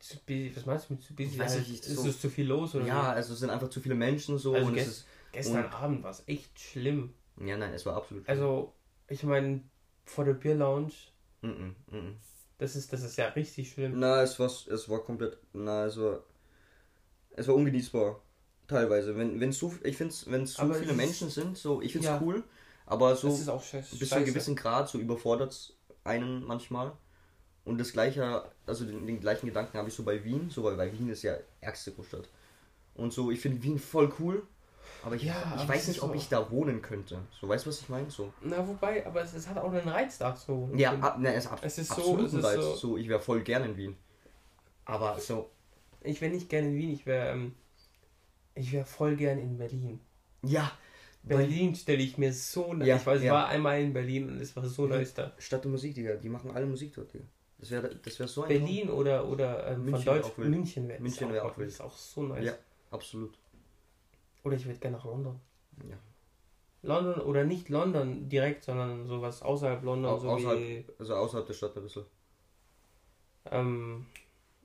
[0.00, 1.38] zu busy, was meinst du mit zu busy?
[1.38, 3.70] Weiß ich nicht, ist so- es zu viel los oder Ja, also es sind einfach
[3.70, 5.06] zu viele Menschen so Also und es gest- ist.
[5.32, 7.14] Gestern und- Abend war es echt schlimm.
[7.38, 8.28] Ja, nein, es war absolut.
[8.28, 8.72] Also,
[9.08, 9.62] ich meine,
[10.04, 10.92] vor der Bierlounge,
[11.42, 12.16] Mhm, mhm.
[12.58, 13.98] das ist, das ist ja richtig schlimm.
[13.98, 15.38] Na, es war, es war komplett.
[15.52, 16.20] Na, es war.
[17.30, 18.20] Es war ungenießbar.
[18.66, 19.16] Teilweise.
[19.16, 22.20] Wenn, wenn so, ich finde wenn so viele Menschen sind, so, ich finde es Ja.
[22.20, 22.42] cool,
[22.86, 23.96] aber so auch scheiße.
[23.96, 26.92] bis zu einem gewissen Grad so überfordert einen manchmal.
[27.64, 30.78] Und das gleiche, also den, den gleichen Gedanken habe ich so bei Wien, so weil,
[30.78, 32.28] weil Wien ist ja ärgste Großstadt.
[32.94, 34.46] Und so, ich finde Wien voll cool,
[35.04, 37.18] aber ich, Ja, ich aber weiß nicht, ob so- ich da wohnen könnte.
[37.40, 38.10] So, weißt du, was ich meine?
[38.10, 38.32] So.
[38.42, 40.70] Na, wobei, aber es, es hat auch einen Reiz dazu.
[40.74, 42.54] Ja, ab, ne, es, ab, Es ist so- absolut es ist Reiz.
[42.56, 43.96] so- So, ich wäre voll gern in Wien.
[44.84, 45.50] Aber so,
[46.02, 47.54] Ich wäre nicht gerne in Wien, ich wäre, ähm,
[48.54, 50.00] ich wäre voll gern in Berlin.
[50.42, 50.70] ja,
[51.24, 52.86] Berlin stelle ich mir so nice.
[52.86, 53.32] Ja, ich weiß, ich ja.
[53.32, 54.90] war einmal in Berlin und es war so Mhm.
[54.90, 55.32] nice da.
[55.38, 57.24] Stadt und Musik, Digga, die machen alle Musik dort, Digga.
[57.58, 60.36] Das wäre das wär so ein Berlin oder, oder ähm, München von wär Deutsch, auch.
[60.38, 61.68] München wäre München wär auch wild.
[61.68, 62.44] ist auch so nice.
[62.44, 62.52] Ja.
[62.52, 62.60] Traum.
[62.92, 63.38] Absolut.
[64.46, 65.40] Oder ich würde gerne nach London.
[65.90, 65.96] Ja.
[66.82, 71.46] London oder nicht London direkt, sondern sowas außerhalb London, Au- so außerhalb- wie Also außerhalb
[71.48, 72.04] der Stadt ein bisschen.
[73.50, 74.06] ähm,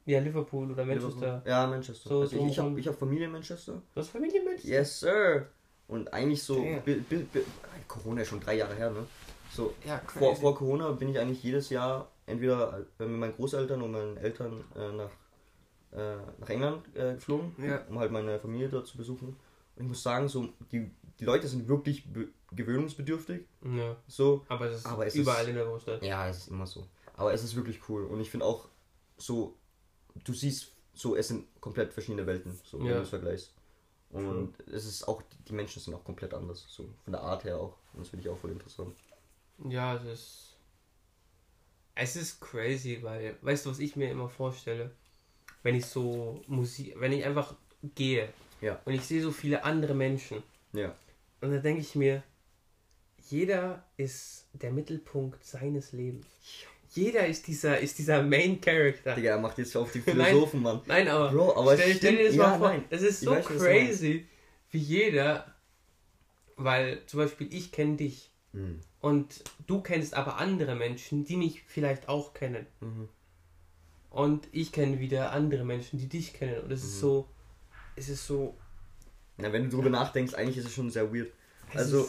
[0.06, 1.16] ja, Liverpool oder Manchester.
[1.20, 1.50] Liverpool.
[1.52, 2.10] Ja, Manchester.
[2.10, 3.74] So also ich, ich habe hab Familie in Manchester.
[3.94, 4.70] Du hast Familie in Manchester?
[4.70, 5.48] Yes, sir.
[5.88, 7.40] Und eigentlich so, bi, bi, bi,
[7.88, 9.04] Corona ist schon drei Jahre her, ne?
[9.52, 13.82] So, Ja, vor, vor Corona bin ich eigentlich jedes Jahr entweder äh, mit meinen Großeltern
[13.82, 15.10] und meinen Eltern äh, nach
[15.92, 17.82] äh, nach England äh, geflogen, Ja.
[17.90, 19.36] um halt meine Familie dort zu besuchen.
[19.82, 23.46] Ich muss sagen, so die, die Leute sind wirklich be gewöhnungsbedürftig.
[23.64, 23.96] Ja.
[24.08, 26.04] So, Aber es ist Aber es überall ist- in der Großstadt.
[26.04, 26.86] ja, es ist immer so.
[27.16, 28.06] Aber es ist wirklich cool.
[28.06, 28.68] Und ich finde auch
[29.18, 29.56] so,
[30.26, 32.96] du siehst so, es sind komplett verschiedene Welten, so wenn Ja.
[32.98, 33.54] du es vergleichst.
[34.10, 37.58] Und es ist auch, die Menschen sind auch komplett anders, so von der Art her
[37.58, 37.78] auch.
[37.94, 38.94] Und das finde ich auch voll interessant.
[39.70, 40.48] Ja, es ist.
[41.96, 44.92] Es ist crazy, weil, weißt du, was ich mir immer vorstelle?
[45.64, 47.56] Wenn ich so Musik, wenn ich einfach
[47.96, 48.28] gehe
[48.62, 48.80] Ja.
[48.86, 50.44] und ich sehe so viele andere Menschen
[50.74, 50.96] Ja.
[51.42, 52.24] und dann denke ich mir,
[53.30, 56.26] jeder ist der Mittelpunkt seines Lebens.
[56.94, 59.16] Jeder ist dieser, ist dieser Main Character.
[59.16, 60.26] Digga, er macht jetzt auf die Nein.
[60.28, 60.82] Philosophen, Mann.
[60.88, 62.38] Nein, aber, Bro, aber stell, stell dir das stimmt.
[62.48, 62.68] mal Ja, vor.
[62.70, 62.84] nein.
[62.90, 64.28] Es ist so weiß, crazy,
[64.72, 65.54] wie jeder,
[66.58, 68.82] weil zum Beispiel ich kenne dich Mhm.
[69.00, 72.68] und du kennst aber andere Menschen, die mich vielleicht auch kennen.
[72.82, 73.08] Mhm.
[74.10, 76.62] Und ich kenne wieder andere Menschen, die dich kennen.
[76.64, 77.00] Und es ist Mhm.
[77.00, 77.30] so,
[77.96, 78.56] es ist so.
[79.38, 81.32] Na, wenn du drüber nachdenkst, eigentlich ist es schon sehr weird.
[81.74, 82.08] Also,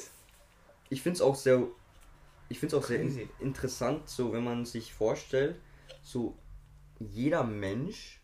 [0.90, 1.66] ich finde es auch sehr,
[2.48, 3.28] ich finde es auch sehr Crazy.
[3.38, 5.56] in, interessant, so wenn man sich vorstellt,
[6.02, 6.36] so
[6.98, 8.20] jeder Mensch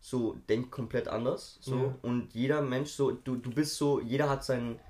[0.00, 1.94] so denkt komplett anders, so Ja.
[2.02, 4.80] und jeder Mensch so, du, du bist so, jeder hat seinen,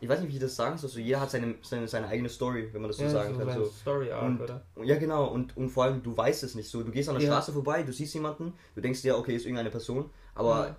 [0.00, 2.28] ich weiß nicht, wie ich das sagen soll, so jeder hat seine, seine, seine eigene
[2.28, 3.70] Story, wenn man das so ja, sagen so kann, so.
[3.70, 4.62] Story Arc, Und, oder?
[4.84, 5.26] ja, genau.
[5.28, 6.82] Und, und vor allem, du weißt es nicht so.
[6.82, 7.32] Du gehst an der Ja.
[7.32, 10.76] Straße vorbei, du siehst jemanden, du denkst dir, okay, ist irgendeine Person, aber Ja.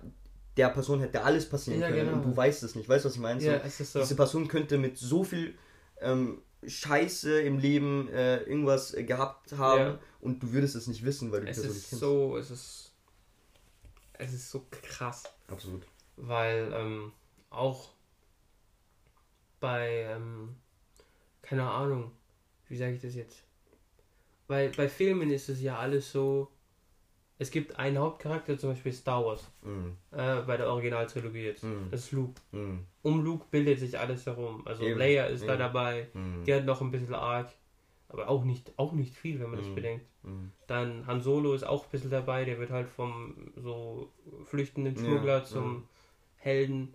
[0.56, 2.16] Der Person hätte alles passieren Ja, können genau.
[2.18, 2.88] und du weißt es nicht.
[2.88, 3.40] Weißt du, was ich meine?
[3.42, 4.00] Ja, so, ist so.
[4.00, 5.56] Diese Person könnte mit so viel
[6.00, 9.98] ähm, Scheiße im Leben äh, irgendwas äh, gehabt haben Ja.
[10.20, 12.00] und du würdest es nicht wissen, weil du die Es Person nicht kennst.
[12.00, 12.92] so, es ist.
[14.14, 15.24] Es ist so krass.
[15.48, 15.82] Absolut.
[16.16, 17.12] Weil ähm,
[17.48, 17.90] auch
[19.60, 20.56] bei, ähm,
[21.42, 22.12] keine Ahnung,
[22.68, 23.42] wie sage ich das jetzt?
[24.46, 26.50] Weil bei Filmen ist es ja alles so,
[27.40, 29.96] es gibt einen Hauptcharakter, zum Beispiel Star Wars, Mhm.
[30.12, 31.64] äh, bei der Originaltrilogie jetzt.
[31.64, 31.88] Mhm.
[31.90, 32.40] Das ist Luke.
[32.52, 32.86] Mhm.
[33.02, 34.62] Um Luke bildet sich alles herum.
[34.66, 35.58] Also Eben, Leia ist da eben.
[35.60, 36.44] dabei, Mhm.
[36.44, 37.48] die hat noch ein bisschen Arc,
[38.08, 39.74] aber auch nicht, auch nicht viel, wenn man das Mhm.
[39.74, 40.06] bedenkt.
[40.22, 40.52] Mhm.
[40.66, 44.12] Dann Han Solo ist auch ein bisschen dabei, der wird halt vom so
[44.44, 45.82] flüchtenden Ja, Schmuggler zum ja.
[46.36, 46.94] Helden.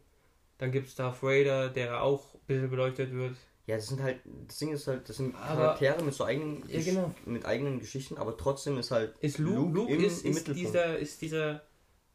[0.59, 3.35] Dann gibt es Darth Vader, der auch ein bisschen beleuchtet wird.
[3.67, 6.63] Ja, das sind halt, das Ding ist halt, das sind Aber- Charaktere mit so eigenen,
[6.69, 7.13] Ja, genau.
[7.25, 10.47] mit eigenen Geschichten, aber trotzdem ist halt Ist Luke, Luke Luke, im- ist, im ist,
[10.49, 11.63] dieser, ist dieser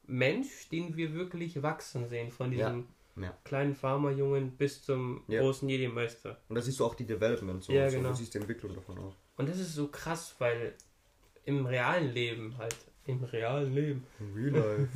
[0.06, 2.86] Mensch, den wir wirklich wachsen sehen, von Ja, diesem
[3.16, 3.36] ja.
[3.44, 5.40] kleinen Farmerjungen bis zum Ja.
[5.40, 6.38] großen Jedi-Meister.
[6.48, 8.10] Und da siehst du auch die Development, so, Ja, so genau.
[8.10, 9.16] du siehst die Entwicklung davon auch.
[9.36, 10.74] Und das ist so krass, weil
[11.46, 14.88] im realen Leben halt, im realen Leben, Real life.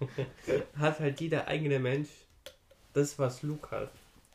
[0.76, 2.08] hat halt jeder eigene Mensch
[2.92, 3.90] das, was Luke hat.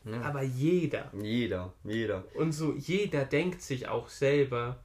[0.06, 0.22] Ja.
[0.22, 1.12] Aber jeder.
[1.20, 2.24] Jeder, jeder.
[2.36, 4.82] Und so jeder denkt sich auch selber,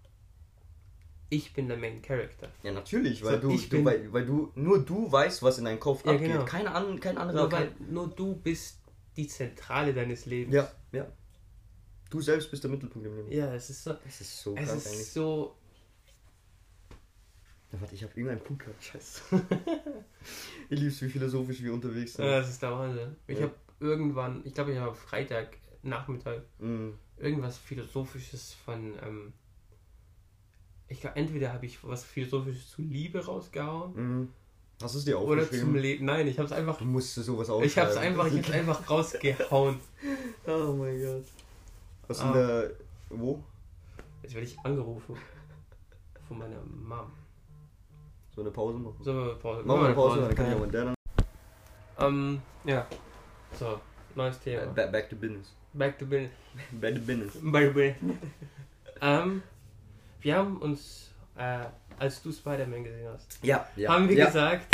[1.29, 2.49] ich bin der Main Character.
[2.63, 5.79] Ja, natürlich, weil So, du, du weil, weil du nur du weißt, was in deinem
[5.79, 6.31] Kopf Ja, abgeht.
[6.31, 6.43] genau.
[6.45, 7.43] Keine an, kein anderer.
[7.43, 8.79] Nur, weil, Kein, nur du bist
[9.15, 10.55] die Zentrale deines Lebens.
[10.55, 11.07] ja, ja.
[12.09, 13.31] Du selbst bist der Mittelpunkt im Leben.
[13.31, 13.93] Ja, es ist so.
[13.93, 15.07] Das ist so Es ist eigentlich.
[15.11, 15.55] so.
[17.71, 18.83] Ja, warte, ich habe irgendeinen Punkt gehabt.
[18.83, 19.21] Scheiße.
[20.69, 22.25] ich lieb's, wie philosophisch wir unterwegs sind.
[22.25, 23.15] Ja, das ist der Wahnsinn.
[23.27, 23.43] Ich Ja.
[23.45, 26.93] habe irgendwann, ich glaube, ich habe Freitag Nachmittag Mhm.
[27.17, 28.93] irgendwas Philosophisches von.
[29.03, 29.33] Ähm,
[30.87, 34.29] ich glaube, entweder habe ich was Philosophisches zu Liebe rausgehauen Mhm.
[34.81, 35.75] Hast du es dir oder zum aufgeschrieben?
[35.77, 36.05] Leben.
[36.05, 36.77] Nein, ich habe es einfach.
[36.79, 37.67] Du musst dir sowas aufschreiben.
[37.67, 39.79] Ich habe es einfach, ich hab's einfach rausgehauen.
[40.47, 41.23] Oh mein Gott.
[42.07, 42.27] Was Ah.
[42.27, 42.71] in der...
[43.11, 43.43] Wo?
[44.23, 45.15] Jetzt werde ich angerufen.
[46.27, 47.11] Von meiner Mom.
[48.35, 48.95] So eine Pause machen.
[49.01, 49.63] So, Pause.
[49.63, 50.27] Machen wir eine Pause, Pause.
[50.27, 50.95] dann kann ich auch mit der dann...
[51.99, 52.87] Ähm, ja.
[53.57, 53.79] So,
[54.15, 54.65] neues Thema.
[54.67, 55.53] Back, back to business.
[55.73, 56.31] Back to business.
[56.71, 57.35] Back to business.
[57.43, 57.95] Baby.
[59.01, 59.41] ähm,
[60.21, 61.65] wir haben uns, äh,
[61.97, 63.93] als du Spider-Man gesehen hast, Ja, ja.
[63.93, 64.25] haben wir ja.
[64.25, 64.65] gesagt,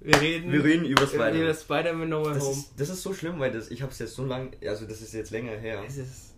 [0.00, 1.40] wir reden, Wir reden über Spider-Man.
[1.42, 2.52] über Spider-Man No Way Das Home.
[2.52, 5.00] ist, das ist so schlimm, weil das, ich habe es jetzt so lang, also das
[5.00, 5.82] ist jetzt länger her.
[5.86, 6.34] es ist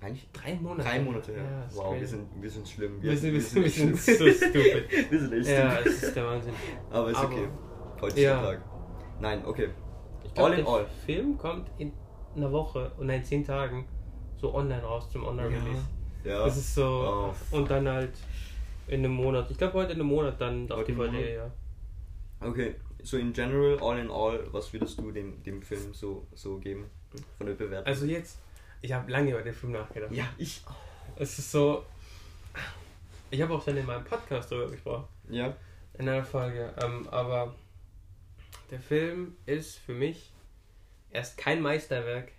[0.00, 0.88] Eigentlich drei Monate.
[0.88, 1.44] drei Monate her.
[1.44, 3.00] Ja, ist wow, wir sind, wir sind schlimm.
[3.00, 5.10] wir sind, wir sind, wir sind so stupid.
[5.10, 5.86] wir sind echt ja, stupid.
[5.92, 6.52] es ist der Wahnsinn.
[6.90, 7.48] Aber ist Aber- okay.
[8.00, 8.40] Heute ist Ja.
[8.42, 8.64] der Tag.
[9.20, 9.68] Nein, okay.
[10.34, 10.86] Glaub, All in der all.
[11.04, 11.92] Film kommt in
[12.34, 13.86] einer Woche und in zehn Tagen
[14.36, 15.84] so online raus zum Online-Release.
[16.24, 16.44] Ja.
[16.44, 17.32] Das ist so.
[17.52, 18.12] Oh, und dann halt
[18.86, 19.50] in einem Monat.
[19.50, 21.50] Ich glaube heute in einem Monat dann auf Heute im DVD, ja.
[22.40, 26.58] Okay, so in general, all in all, was würdest du dem, dem Film so, so
[26.58, 26.86] geben?
[27.38, 27.86] Von der Bewertung?
[27.86, 28.38] Also jetzt,
[28.80, 30.12] ich habe lange über den Film nachgedacht.
[30.12, 30.62] ja, ich.
[31.16, 31.84] Es ist so.
[33.30, 35.04] Ich habe auch schon in meinem Podcast darüber gesprochen.
[35.28, 35.54] Ja.
[35.98, 36.72] In einer Folge.
[36.82, 37.54] Ähm, aber
[38.72, 40.32] der Film ist für mich.
[41.10, 42.32] Er ist kein Meisterwerk,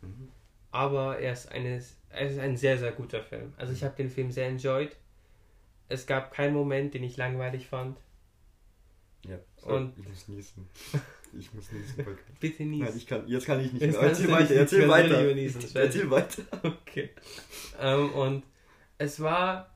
[0.00, 0.28] Mhm.
[0.70, 3.52] aber er ist, eine, er ist ein sehr, sehr guter Film.
[3.56, 4.96] Also ich habe den Film sehr enjoyed.
[5.88, 7.98] Es gab keinen Moment, den ich langweilig fand.
[9.26, 9.38] Ja.
[9.62, 10.68] Und ich muss niesen.
[11.36, 12.06] Ich muss niesen.
[12.38, 12.84] Bitte niesen.
[12.84, 14.00] Nein, ich kann, jetzt kann ich nicht mehr.
[14.00, 15.34] Erzähl nicht, weiter, erzähl weiter.
[15.34, 16.42] niesen, Erzähl weiter.
[16.62, 17.10] Okay.
[17.80, 18.44] Ähm, und
[18.98, 19.74] es war,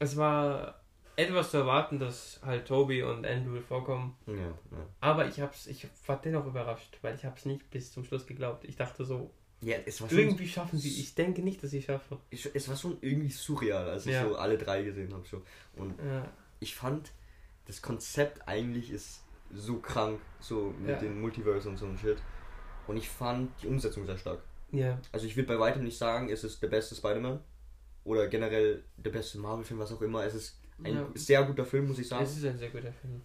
[0.00, 0.82] es war
[1.16, 4.16] etwas zu erwarten, dass halt Toby und Andrew vorkommen.
[4.26, 4.86] Ja, ja.
[5.00, 8.64] Aber ich hab's, ich war dennoch überrascht, weil ich hab's nicht bis zum Schluss geglaubt.
[8.64, 9.30] Ich dachte so,
[9.62, 11.00] Ja, es war irgendwie schaffen sie.
[11.00, 12.18] Ich denke nicht, dass sie schaffen.
[12.30, 14.28] es war schon irgendwie surreal, als ich Ja.
[14.28, 15.24] so alle drei gesehen habe.
[15.26, 15.42] schon.
[15.76, 17.10] Und Ja, ich fand,
[17.66, 19.22] das Konzept eigentlich ist
[19.54, 20.98] so krank, so mit Ja.
[20.98, 22.18] den Multiverse und so ein Shit.
[22.86, 24.42] Und ich fand die Umsetzung sehr stark.
[24.72, 27.40] ja, Also ich würde bei weitem nicht sagen, es ist der beste Spider-Man.
[28.04, 30.24] Oder generell der beste Marvel-Film, was auch immer.
[30.24, 31.08] Es ist ein Ja.
[31.14, 32.24] sehr guter Film, muss ich sagen.
[32.24, 33.22] es ist ein sehr guter Film.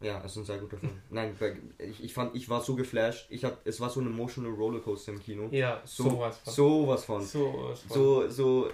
[0.00, 1.00] Ja, es ist ein sehr guter Film.
[1.10, 1.34] Nein,
[1.78, 3.26] ich, ich fand, ich war so geflasht.
[3.30, 5.48] Ich hab, es war so ein emotional Rollercoaster im Kino.
[5.50, 6.52] Ja, So, sowas von.
[6.52, 7.22] sowas von.
[7.22, 7.94] sowas von.
[7.96, 8.70] So, so,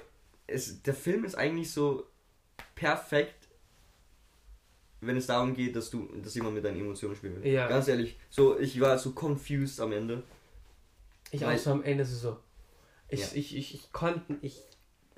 [0.49, 2.07] es, der Film ist eigentlich so
[2.75, 3.49] perfekt,
[5.01, 7.45] wenn es darum geht, dass du, dass jemand mit deinen Emotionen spielt.
[7.45, 7.69] Ja.
[7.69, 10.25] Ganz ehrlich, so, ich war so confused am Ende.
[11.31, 12.17] Ich auch so am Ende so.
[12.31, 12.37] so.
[13.09, 13.27] Ich, Ja.
[13.35, 14.61] ich, ich, ich konnte, ich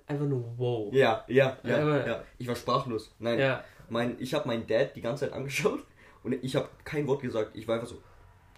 [0.07, 0.93] einfach nur wow.
[0.95, 2.23] Ja, ja, ja, Aber- ja.
[2.39, 3.15] Ich war sprachlos.
[3.19, 5.85] Nein, Ja, mein, ich habe meinen Dad die ganze Zeit angeschaut
[6.23, 7.51] und ich habe kein Wort gesagt.
[7.55, 8.01] Ich war einfach so,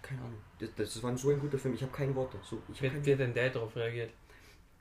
[0.01, 0.37] keine Ahnung.
[0.59, 1.73] Das, das war so ein guter Film.
[1.75, 2.61] Ich habe kein Wort dazu.
[2.73, 4.09] Ich wie hat dir denn Dad darauf reagiert?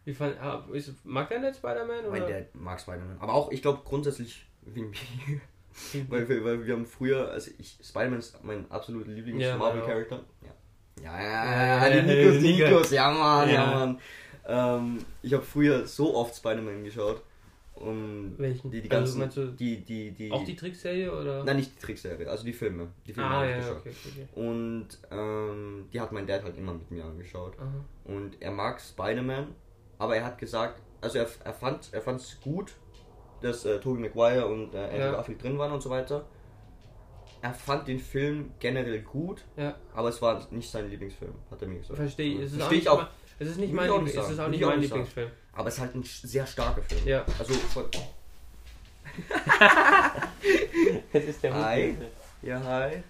[0.04, 2.08] Wie fand, ah, ist, mag der nicht Spider-Man?
[2.10, 2.22] Mein?
[2.22, 3.16] Dad mag Spider-Man.
[3.18, 5.40] Aber auch, ich glaube, grundsätzlich wegen mir.
[6.08, 10.24] weil, wir, weil wir haben früher, also ich, Spider-Man ist mein absoluter Ja, Lieblings-Marvel-Charakter.
[10.42, 10.52] Ja.
[11.02, 12.68] Ja, ja, Ja, ja, die ja, Nikos, die Nikos.
[12.70, 13.66] Nikos, ja, Mann, ja, Ja.
[13.74, 14.00] Mann.
[14.48, 17.22] Ähm, ich habe früher so oft Spider-Man geschaut.
[17.74, 18.70] Und Welchen?
[18.70, 21.44] die, die Also ganzen, du die, die, die, Auch die Trickserie oder?
[21.44, 22.88] nein, nicht die Trickserie, also die Filme.
[23.06, 23.76] Die Filme ah, habe ich ja, geschaut.
[23.80, 24.28] okay, okay.
[24.34, 27.52] Und ähm, die hat mein Dad halt immer mit mir angeschaut.
[27.58, 27.84] Aha.
[28.04, 29.48] Und er mag Spider-Man,
[29.98, 32.72] aber er hat gesagt, also er, er fand er es gut,
[33.42, 35.12] dass äh, Tobey Maguire und äh, Andrew Ja.
[35.12, 36.24] Garfield drin waren und so weiter.
[37.42, 41.68] Er fand den Film generell gut, Ja, aber es war nicht sein Lieblingsfilm, hat er
[41.68, 41.98] mir gesagt.
[41.98, 42.50] verstehe ich.
[42.50, 43.06] Verstehe ich auch.
[43.38, 44.80] Es ist nicht mein Lieblings, es ist auch nicht mein.
[44.80, 45.30] Lieblingsfilm.
[45.52, 47.06] Aber es ist halt ein sehr starker Film.
[47.06, 47.24] Ja.
[47.38, 47.84] Also von,
[51.12, 51.90] Das ist der Hi.
[51.96, 52.02] Hund.
[52.42, 53.02] ja hi.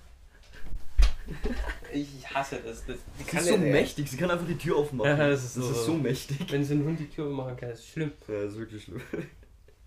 [1.92, 2.84] Ich hasse das.
[2.84, 5.10] das Sie ist so mächtig, sie kann einfach die Tür aufmachen.
[5.10, 6.50] Ja, das ist so- so mächtig.
[6.52, 8.12] Wenn so ein Hund die Tür machen kann, ist es schlimm.
[8.28, 9.00] Ja, das ist wirklich schlimm.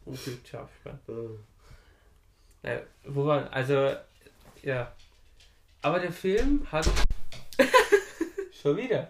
[0.05, 1.01] Okay, scharf, spannend.
[2.63, 3.91] Äh, Ja, wo war, also,
[4.63, 4.91] ja.
[5.83, 6.89] Aber der Film hat.
[8.61, 9.09] Schon wieder.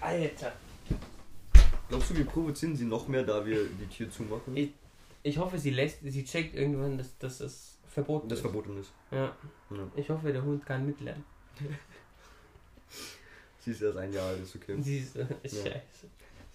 [0.00, 0.52] Alter.
[1.88, 4.56] Glaubst du, wir provozieren sie noch mehr, da wir die Tür zumachen?
[4.56, 4.72] Ich-
[5.22, 8.42] Ich hoffe, sie lässt, sie checkt irgendwann, dass, dass es verboten das ist.
[8.42, 8.90] verboten ist.
[9.10, 9.36] Ja.
[9.70, 9.90] Ja.
[9.96, 11.24] Ich hoffe, der Hund kann mitlernen.
[13.62, 14.76] Sie ist erst ein Jahr alt, ist okay.
[14.80, 15.64] Sie ist, äh, ist Ja.
[15.72, 16.06] scheiße.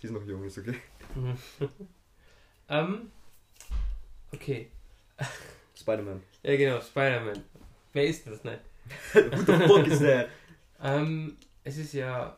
[0.02, 0.74] Sie ist noch jung, ist okay.
[2.70, 3.12] ähm,
[4.34, 4.72] okay.
[5.76, 6.24] Spider-Man.
[6.42, 7.44] Ja, genau, Spider-Man.
[7.94, 8.60] Wer ist das, ne?
[9.14, 10.30] Who the fuck is that?
[10.82, 12.36] Ähm, es ist ja.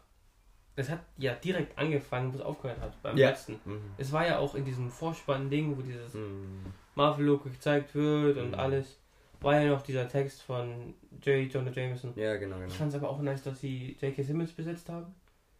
[0.79, 3.29] Es hat ja direkt angefangen, wo es aufgehört hat, beim Ja.
[3.29, 3.59] letzten.
[3.65, 3.81] Mhm.
[3.97, 6.65] Es war ja auch in diesem Vorspann-Ding, wo dieses Mhm.
[6.95, 8.59] Marvel-Logo gezeigt wird und Mhm.
[8.59, 8.99] alles.
[9.41, 11.51] War ja noch dieser Text von J.
[11.53, 12.13] Jonah Jameson.
[12.15, 12.67] Ja, genau, genau.
[12.67, 14.23] Ich fand es aber auch nice, dass sie J.K.
[14.23, 15.13] Simmons besetzt haben.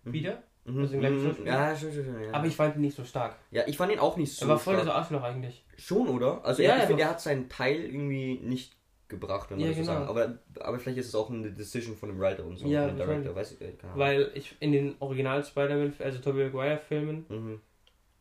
[0.04, 0.14] Mhm.
[0.14, 0.44] Wieder.
[0.66, 0.80] Mhm.
[0.82, 1.46] Also gleichen Mhm.
[1.48, 2.24] Ja, schon, schon, schon.
[2.24, 2.34] Ja.
[2.34, 3.38] Aber ich fand ihn nicht so stark.
[3.52, 4.46] ja, ich fand ihn auch nicht so.
[4.46, 4.86] er war voll stark.
[4.88, 5.64] so Arschloch eigentlich.
[5.78, 6.44] Schon, oder?
[6.46, 8.77] Also, Ja, ich er finde, er hat seinen Teil irgendwie nicht
[9.10, 10.06] gebracht, wenn man Ja, das so genau.
[10.06, 10.10] sagen.
[10.10, 12.68] Aber, aber vielleicht ist es auch eine Decision von dem Writer und so.
[12.68, 13.06] Ja, von dem.
[13.08, 13.98] Director, weiß ich, Ahnung.
[13.98, 17.62] Weil ich in den Original Spider-Man, also Tobey Maguire-Filmen, Mhm.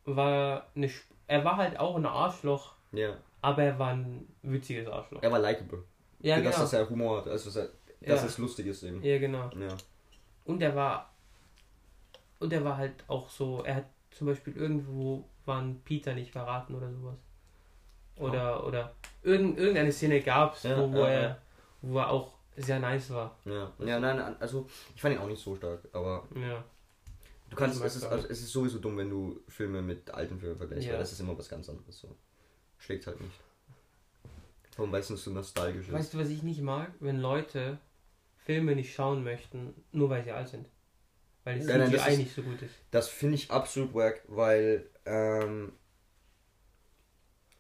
[0.05, 0.91] war eine,
[1.27, 5.23] er war halt auch ein Arschloch, Ja, aber er war ein witziges Arschloch.
[5.23, 5.83] er war likable.
[6.21, 6.51] Ja, Für genau.
[6.53, 7.69] das, dass er Humor hat, also dass, er,
[8.09, 8.27] dass Ja.
[8.27, 9.03] es lustig ist eben.
[9.03, 9.51] Ja, genau.
[9.59, 9.77] Ja.
[10.45, 11.13] Und er war.
[12.39, 16.75] Und er war halt auch so, er hat zum Beispiel irgendwo waren Peter nicht verraten
[16.75, 17.17] oder sowas.
[18.17, 21.39] Oder, oder irgend, irgendeine Szene gab es, Ja, wo, wo, ja, er, ja.
[21.83, 23.37] wo er auch sehr nice war.
[23.45, 23.73] Ja.
[23.79, 26.65] ja, nein, also ich fand ihn auch nicht so stark, aber Ja.
[27.51, 30.57] du kannst, es ist, also, es ist sowieso dumm, wenn du Filme mit alten Filmen
[30.57, 30.93] vergleichst, Ja.
[30.95, 31.99] weil das ist immer was ganz anderes.
[31.99, 32.15] So.
[32.79, 33.39] Schlägt halt nicht.
[34.77, 35.93] Warum weißt du, dass so nostalgisch ist?
[35.93, 36.91] Weißt du, was ich nicht mag?
[37.01, 37.79] Wenn Leute
[38.45, 40.69] Filme nicht schauen möchten, nur weil sie alt sind.
[41.45, 42.75] Weil das nein, das CGI ist- nicht so gut ist.
[42.91, 45.73] Das finde ich absolut wack, weil ähm,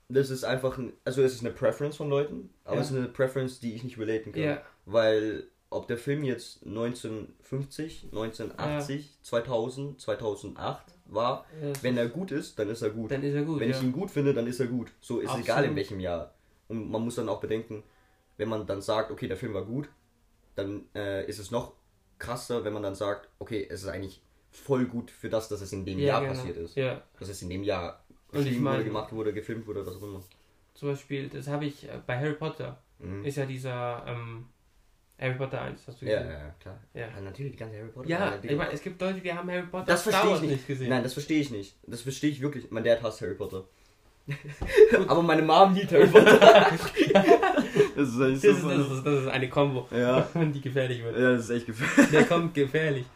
[0.08, 2.82] das ist einfach ein, also es ist eine Preference von Leuten, aber Ja.
[2.82, 4.42] es ist eine Preference, die ich nicht relaten kann.
[4.42, 12.30] Ja, Weil ob der Film jetzt 1950, 1980, 2000, 2008 war, ja, wenn er gut
[12.30, 13.10] ist, dann ist er gut.
[13.10, 13.60] dann ist er gut.
[13.60, 13.76] wenn ja.
[13.76, 14.92] ich ihn gut finde, dann ist er gut.
[15.00, 16.34] So ist egal in welchem Jahr.
[16.68, 17.82] Und man muss dann auch bedenken,
[18.36, 19.88] wenn man dann sagt, okay, der Film war gut,
[20.54, 21.74] dann äh, ist es noch
[22.18, 25.72] krasser, wenn man dann sagt, okay, es ist eigentlich voll gut für das, dass es
[25.72, 26.32] in dem ja, Jahr genau.
[26.32, 26.76] passiert ist.
[26.76, 29.86] Ja, Dass es in dem Jahr Und ich geschrieben mein- wurde, gemacht wurde, gefilmt wurde,
[29.86, 30.22] was auch immer.
[30.74, 33.24] zum Beispiel, das habe ich äh, bei Harry Potter, mhm.
[33.24, 34.46] ist ja dieser ähm,
[35.18, 36.26] Harry Potter 1, hast du gesehen?
[36.26, 36.78] Ja, ja, klar.
[36.92, 37.08] Ja.
[37.08, 38.08] ja natürlich, die ganze Harry Potter.
[38.08, 40.50] Ja, ich meine, es gibt Leute, die haben Harry Potter das verstehe ich nicht.
[40.50, 40.90] nicht gesehen.
[40.90, 41.76] Nein, das verstehe ich nicht.
[41.86, 42.70] Das verstehe ich wirklich.
[42.70, 43.64] Mein Dad hasst Harry Potter.
[45.08, 46.38] Aber meine Mom liebt Harry Potter.
[47.96, 50.28] das, ist das, ist, das, ist, das ist eine Combo, ja.
[50.34, 51.16] die gefährlich wird.
[51.16, 52.10] Ja, das ist echt gefährlich.
[52.10, 53.06] Der kommt gefährlich.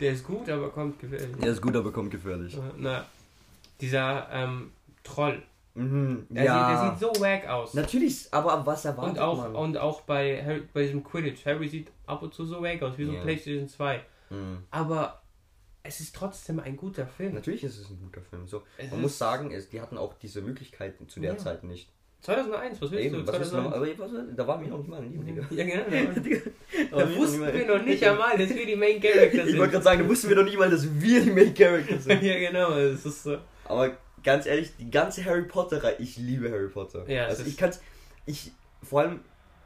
[0.00, 1.36] Der ist gut, aber kommt gefährlich.
[1.40, 2.56] Der ist gut, aber kommt gefährlich.
[2.76, 3.06] Na,
[3.80, 4.72] dieser ähm,
[5.04, 5.42] Troll.
[5.74, 6.68] Mhm, der, ja.
[6.68, 7.74] sieht, der sieht so wack aus.
[7.74, 9.54] Natürlich, aber was erwartet und auch, man?
[9.54, 11.46] Und auch bei, Harry, bei diesem Quidditch.
[11.46, 13.22] Harry sieht ab und zu so wack aus, wie so yeah.
[13.22, 14.00] PlayStation 2.
[14.30, 14.64] Mhm.
[14.70, 15.22] Aber
[15.84, 17.34] es ist trotzdem ein guter Film.
[17.34, 18.46] Natürlich ist es ein guter Film.
[18.46, 21.38] So, man muss sagen, es, die hatten auch diese Möglichkeiten zu der ja.
[21.38, 21.88] Zeit nicht.
[22.20, 23.26] 2001, was willst Eben, du?
[23.26, 23.46] Was 2001?
[23.46, 25.84] Ist noch, aber da waren wir noch nicht mal in Lieben, Ja, genau.
[26.90, 29.48] Da, da wussten wir noch nicht einmal, dass wir die Main Characters sind.
[29.50, 32.04] Ich wollte gerade sagen, da wussten wir noch nicht mal, dass wir die Main Characters
[32.04, 32.22] sind.
[32.22, 32.70] ja, genau.
[32.70, 33.38] Das ist so.
[33.68, 37.08] Aber ganz ehrlich, die ganze Harry Potter Reihe, ich liebe Harry Potter.
[37.08, 37.72] Ja, also ich kann
[38.26, 38.52] ich
[38.82, 39.20] vor allem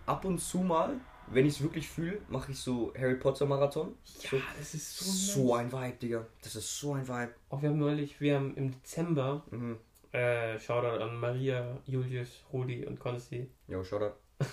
[0.06, 0.94] ab und zu mal,
[1.28, 3.94] wenn ich es wirklich fühle, mache ich so Harry Potter Marathon.
[4.20, 5.04] Ja, so, das ist so
[5.44, 6.26] so ein Vibe, Digga.
[6.42, 7.32] Das ist so ein Vibe.
[7.48, 9.78] Auch wir haben neulich, wir haben im Dezember mhm.
[10.12, 13.48] äh, Shoutout an Maria, Julius, Rudi und Konsti.
[13.68, 14.14] Jo, Shoutout.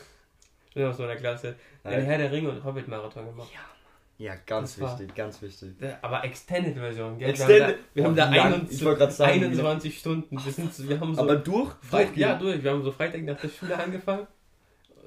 [0.75, 1.55] Wir sind aus so einer Klasse.
[1.83, 3.49] Den Herr der Ringe und Hobbit Marathon gemacht.
[3.51, 3.78] Ja.
[4.19, 5.75] Ja, ganz das wichtig, ganz wichtig.
[6.01, 7.29] Aber Extended-Version, gell?
[7.29, 10.43] Extended, wir haben da, wir haben da 21, sagen, 21 Stunden.
[10.43, 11.73] Wir, sind, wir haben so aber durch?
[11.81, 12.61] Freit, ja, durch.
[12.61, 14.27] Wir haben so Freitag nach der Schule angefangen.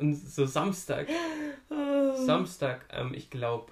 [0.00, 1.08] Und so Samstag.
[2.24, 3.70] Samstag, ähm, ich glaube,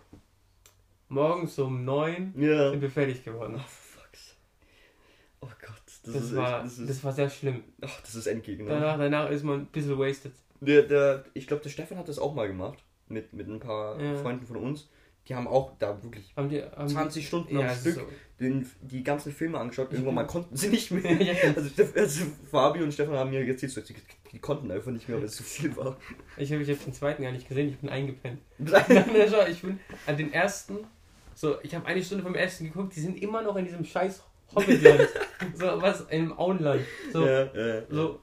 [1.08, 2.72] morgens um 9 ja.
[2.72, 3.54] sind wir fertig geworden.
[3.56, 4.36] Oh, fucks.
[5.40, 5.82] Oh Gott.
[6.04, 7.64] Das, das war, echt, das, ist, das war sehr schlimm.
[7.80, 8.68] Ach, das ist Endgegner.
[8.68, 10.32] Danach, danach ist man ein bisschen wasted.
[10.60, 12.84] Der, der, ich glaube, der Stefan hat das auch mal gemacht.
[13.08, 14.16] Mit, mit ein paar ja.
[14.16, 14.86] Freunden von uns
[15.28, 18.02] die haben auch da wirklich haben die, haben 20 Stunden ja, am Stück so.
[18.40, 19.92] den, die ganzen Filme angeschaut.
[19.92, 21.22] Irgendwann mal konnten sie nicht mehr.
[21.22, 21.34] ja.
[21.54, 23.94] also, also Fabi und Stefan haben mir erzählt, so, die,
[24.32, 25.96] die, konnten einfach nicht mehr, weil es zu viel war.
[26.36, 28.40] Ich habe ich hab den zweiten gar nicht gesehen, ich bin eingepennt.
[28.58, 30.78] ich bin an den ersten,
[31.34, 34.22] so, ich habe eine Stunde vom ersten geguckt, die sind immer noch in diesem scheiß
[34.54, 35.08] Hobbitland.
[35.54, 36.82] so was, einem Auenland.
[37.12, 38.20] So, ja, ja, so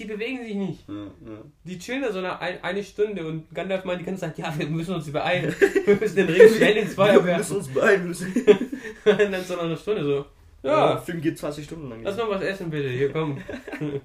[0.00, 0.88] die bewegen sich nicht.
[0.88, 1.42] Ja, ja.
[1.64, 4.66] Die chillen da so eine, eine Stunde und Gandalf meint die ganze Zeit, ja, wir
[4.66, 5.54] müssen uns beeilen.
[5.84, 7.26] Wir müssen den Ring schnell ins Feuer werfen.
[7.26, 8.08] Wir müssen uns beeilen.
[8.08, 8.34] Müssen.
[9.04, 10.26] und dann so noch eine Stunde so.
[10.62, 12.02] Ja, der Film geht 20 Stunden lang.
[12.02, 13.42] Lass mal was essen bitte, hier komm.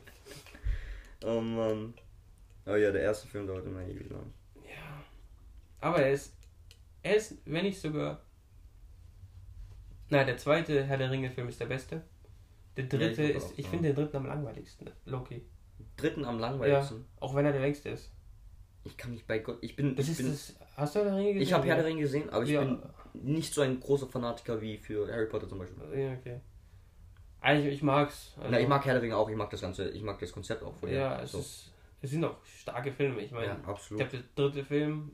[1.26, 1.94] oh Mann.
[2.66, 4.34] Oh ja, der erste Film dauert immer ewig lang.
[4.64, 5.02] Ja.
[5.80, 6.34] Aber er ist,
[7.04, 8.22] er ist, wenn nicht sogar...
[10.10, 12.02] Na, der zweite Herr der Ringe Film ist der beste.
[12.76, 15.42] Der dritte ja, ich ist, ich finde den dritten am langweiligsten, Loki
[15.98, 17.00] dritten am langweiligsten.
[17.00, 18.12] Ja, auch wenn er der längste ist.
[18.84, 19.58] Ich kann mich bei Gott.
[19.62, 19.96] Ich bin.
[19.96, 21.42] Das ich ist bin, das, hast du Herr der Ringe gesehen?
[21.42, 22.62] Ich habe Herr der Ringe gesehen, aber ich ja.
[22.62, 22.82] bin
[23.14, 25.78] nicht so ein großer Fanatiker wie für Harry Potter zum Beispiel.
[26.00, 26.40] Ja, okay.
[27.42, 28.34] Eigentlich, ich mag's.
[28.38, 30.32] Also, Na, ich mag Herr der Ringe auch, ich mag das ganze, ich mag das
[30.32, 31.40] Konzept auch von Ja, es, so.
[31.40, 33.22] ist, es sind auch starke Filme.
[33.22, 34.02] Ich meine, ja, absolut.
[34.04, 35.12] ich glaube, der dritte Film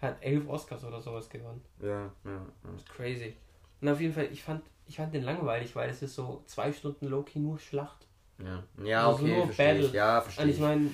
[0.00, 1.62] hat elf Oscars oder sowas gewonnen.
[1.80, 2.10] Ja, ja.
[2.24, 2.46] ja.
[2.64, 3.36] Das ist crazy.
[3.80, 6.72] Und auf jeden Fall, ich fand, ich fand den langweilig, weil es ist so zwei
[6.72, 8.07] Stunden Loki nur Schlacht.
[8.44, 9.92] Ja, ja also okay, verstehe ich.
[9.92, 10.90] Ja, verstehe Und ich meine,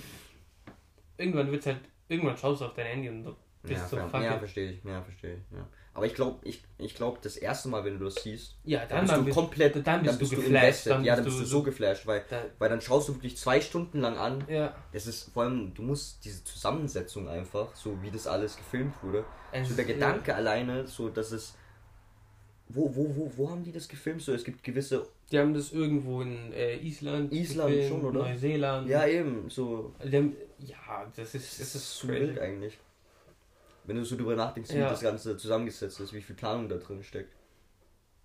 [1.18, 3.24] irgendwann wird's halt, irgendwann schaust du auf dein Handy und
[3.62, 5.56] bist ja, so fuck Ja, verstehe ich, ja, verstehe ich.
[5.56, 5.66] Ja.
[5.94, 9.06] Aber ich glaube, ich, ich glaub, das erste Mal, wenn du das siehst, ja, dann,
[9.06, 10.86] dann bist du komplett, dann bist, dann bist du, geflasht.
[10.88, 13.60] Dann ja, dann bist du so geflasht, weil, dann, weil dann schaust du wirklich zwei
[13.60, 14.44] Stunden lang an.
[14.48, 14.74] Ja.
[14.92, 19.24] Das ist vor allem, du musst diese Zusammensetzung einfach, so wie das alles gefilmt wurde,
[19.52, 20.36] es so der Gedanke ja.
[20.36, 21.54] alleine, so dass es
[22.68, 24.22] wo, wo, wo, wo haben die das gefilmt?
[24.22, 25.06] So, es gibt gewisse.
[25.30, 27.32] Die haben das irgendwo in äh, Island.
[27.32, 28.28] Island gefilmt, schon, oder?
[28.28, 28.88] Neuseeland.
[28.88, 29.50] Ja, eben.
[29.50, 29.94] So.
[30.00, 31.60] Haben, ja, das ist.
[31.60, 32.78] Das ist so wild eigentlich.
[33.84, 37.02] Wenn du so drüber nachdenkst, wie das Ganze zusammengesetzt ist, wie viel Planung da drin
[37.02, 37.34] steckt.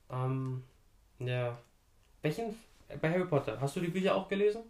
[0.09, 0.63] Ähm,
[1.19, 1.57] ja.
[2.21, 2.55] Welchen.
[3.01, 4.63] Bei Harry Potter, hast du die Bücher auch gelesen?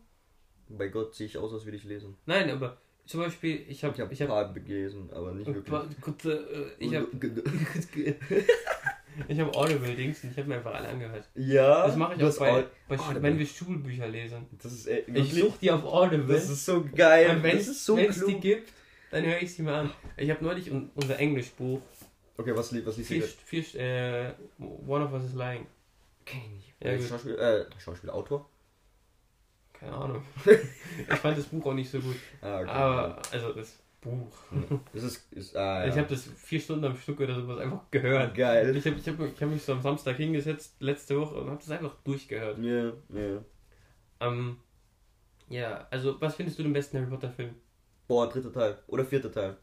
[0.67, 2.17] Bei Gott sehe ich aus, als würde ich lesen.
[2.25, 3.93] Nein, aber zum Beispiel, ich habe.
[3.93, 6.01] Ich habe hab ein paar gelesen, aber nicht wirklich.
[6.01, 7.07] Gut, äh, ich habe.
[9.27, 11.29] Ich habe Audible-Dings und ich habe mir einfach alle angehört.
[11.35, 11.85] Ja.
[11.85, 14.47] Das mache ich auch bei, bei wenn wir Schulbücher lesen.
[14.61, 16.33] Das ist ey, Ich suche die auf Audible.
[16.33, 17.29] Das ist so geil.
[17.29, 18.71] Und wenn es so die gibt,
[19.11, 19.91] dann höre ich sie mal an.
[20.17, 21.81] Ich habe neulich unser Englischbuch.
[22.37, 24.33] Okay, was, was liest du vier, äh,
[24.87, 25.67] One of Us is Lying.
[26.25, 26.73] Kenn ich nicht.
[26.81, 28.49] Ja, Schauspiel, äh, Schauspieler, Autor?
[29.73, 30.23] Keine Ahnung.
[30.45, 32.15] ich fand das Buch auch nicht so gut.
[32.41, 32.69] Ah, okay.
[32.69, 34.37] Aber, also das Buch.
[34.93, 35.91] Das ist, ist ah, ja.
[35.91, 38.35] Ich habe das vier Stunden am Stück oder sowas einfach gehört.
[38.35, 38.75] Geil.
[38.75, 41.59] Ich habe ich hab, ich hab mich so am Samstag hingesetzt, letzte Woche, und habe
[41.59, 42.57] das einfach durchgehört.
[42.59, 43.19] Ja, yeah, ja.
[43.19, 43.45] Yeah.
[44.21, 44.57] Ähm,
[45.49, 47.55] ja, also was findest du den besten Harry Potter Film?
[48.07, 48.77] Boah, dritter Teil.
[48.87, 49.57] Oder vierter Teil.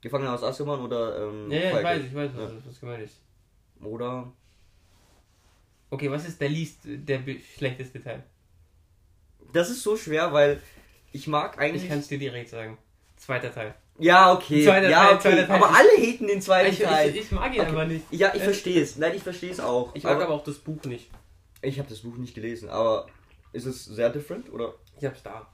[0.00, 2.58] Gefangener aus Azkaban oder ähm, Ja, ja ich weiß, ich weiß, was, ja.
[2.64, 3.20] was gemeint ist.
[3.80, 4.32] Oder.
[5.90, 7.20] Okay, was ist der least, der
[7.56, 8.24] schlechteste Teil?
[9.52, 10.60] Das ist so schwer, weil
[11.12, 11.84] ich mag eigentlich.
[11.84, 12.78] Ich kann es dir direkt sagen.
[13.16, 13.74] Zweiter Teil.
[13.98, 14.64] Ja, okay.
[14.64, 15.22] Zweiter ja, Teil, okay.
[15.22, 15.56] zweiter Teil.
[15.56, 17.10] Aber alle haten den zweiten Ich, Teil.
[17.10, 17.68] ich, ich mag ihn Okay.
[17.70, 18.04] einfach nicht.
[18.12, 18.96] ja, ich Äh, verstehe es.
[18.96, 19.94] Nein, ich verstehe es auch.
[19.94, 21.10] Ich mag aber auch das Buch nicht.
[21.62, 23.06] Ich habe das Buch nicht gelesen, aber
[23.52, 24.74] ist es sehr different oder?
[25.00, 25.48] Ich hab's da.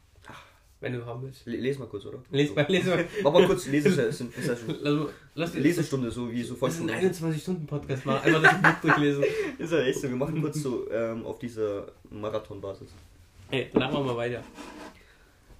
[0.80, 1.46] Wenn du haben willst.
[1.46, 2.18] Le- Les mal kurz, oder?
[2.30, 3.06] Lies mal, lies mal.
[3.22, 4.30] Mach mal kurz Lesesession.
[4.84, 7.30] Also, lass Lesestunde, so wie so Das ist ein Volksschule.
[7.32, 9.24] 21-Stunden-Podcast, mal einfach das Buch durchlesen.
[9.58, 10.10] Ist ja echt so.
[10.10, 12.88] Wir machen kurz so ähm, auf dieser Marathonbasis.
[13.48, 14.42] Hey, danach machen wir weiter.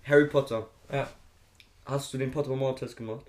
[0.04, 0.66] Harry Potter.
[0.92, 1.08] Ja.
[1.86, 3.26] Hast du den Pottermore-Test gemacht?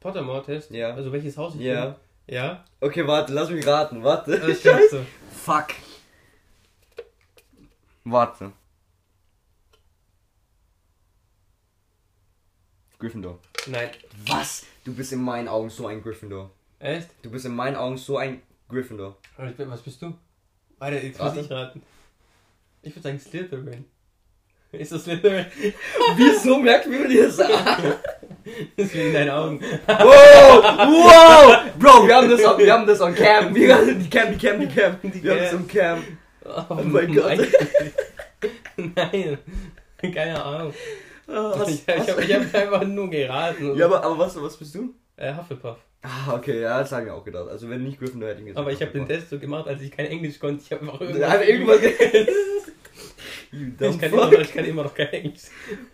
[0.00, 0.70] Pottermore-Test?
[0.70, 0.94] Ja.
[0.94, 1.86] Also welches Haus ich Ja.
[2.26, 2.34] bin?
[2.34, 2.64] Ja.
[2.80, 4.02] Okay, warte, lass mich raten.
[4.02, 4.38] Warte.
[4.38, 5.04] Das schaffst du.
[5.32, 5.68] Fuck.
[8.04, 8.52] Warte.
[12.98, 13.38] Gryffindor.
[13.66, 13.90] Nein.
[14.26, 14.66] Was?
[14.84, 16.50] Du bist in meinen Augen so ein Gryffindor.
[16.78, 17.08] Echt?
[17.22, 19.16] Du bist in meinen Augen so ein Gryffindor.
[19.36, 20.14] Aber ich bin- Was bist du?
[20.78, 21.40] Warte, jetzt muss Warte.
[21.40, 21.82] ich raten.
[22.82, 23.84] Ich würde sagen Slytherin.
[24.72, 25.46] Ist das Slytherin?
[26.16, 27.50] Wieso merkt die das an?
[28.76, 29.60] Das ist in deinen Augen.
[29.86, 30.64] Wow!
[30.64, 31.56] Wow!
[31.78, 33.54] Bro, wir haben das on, wir haben das on cam.
[33.54, 34.96] Wir haben die Cam, die Cam, die Cam.
[35.02, 36.02] Die Wir haben das on Cam.
[36.44, 37.38] Oh, mein Gott.
[38.76, 39.38] Nein.
[40.02, 40.74] Keine Ahnung.
[41.28, 43.76] Ah, hast- ich ich habe hab einfach nur geraten.
[43.76, 44.94] Ja, aber, aber was, was bist du?
[45.16, 45.76] äh, Hufflepuff.
[46.02, 47.48] Ah, okay, ja, das haben wir auch gedacht.
[47.48, 48.60] Also wenn nicht Gryffindor hätte ich gesagt.
[48.60, 49.06] Aber ich habe den.
[49.06, 50.62] Test so gemacht, als ich kein Englisch konnte.
[50.64, 51.78] Ich habe einfach Ja, aber irgendwas.
[53.80, 55.42] Ich, kann noch, ich kann immer noch kein Englisch.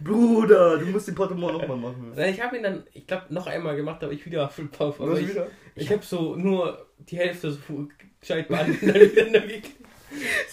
[0.01, 2.13] Bruder, du musst den Pottermore nochmal machen.
[2.15, 5.01] Nein, Ich habe ihn dann, ich glaube, noch einmal gemacht, aber ich wieder Hufflepuff.
[5.01, 5.49] Aber Was ich, wieder?
[5.75, 7.89] ich habe so nur die Hälfte so
[8.21, 9.65] gescheit beantwortet.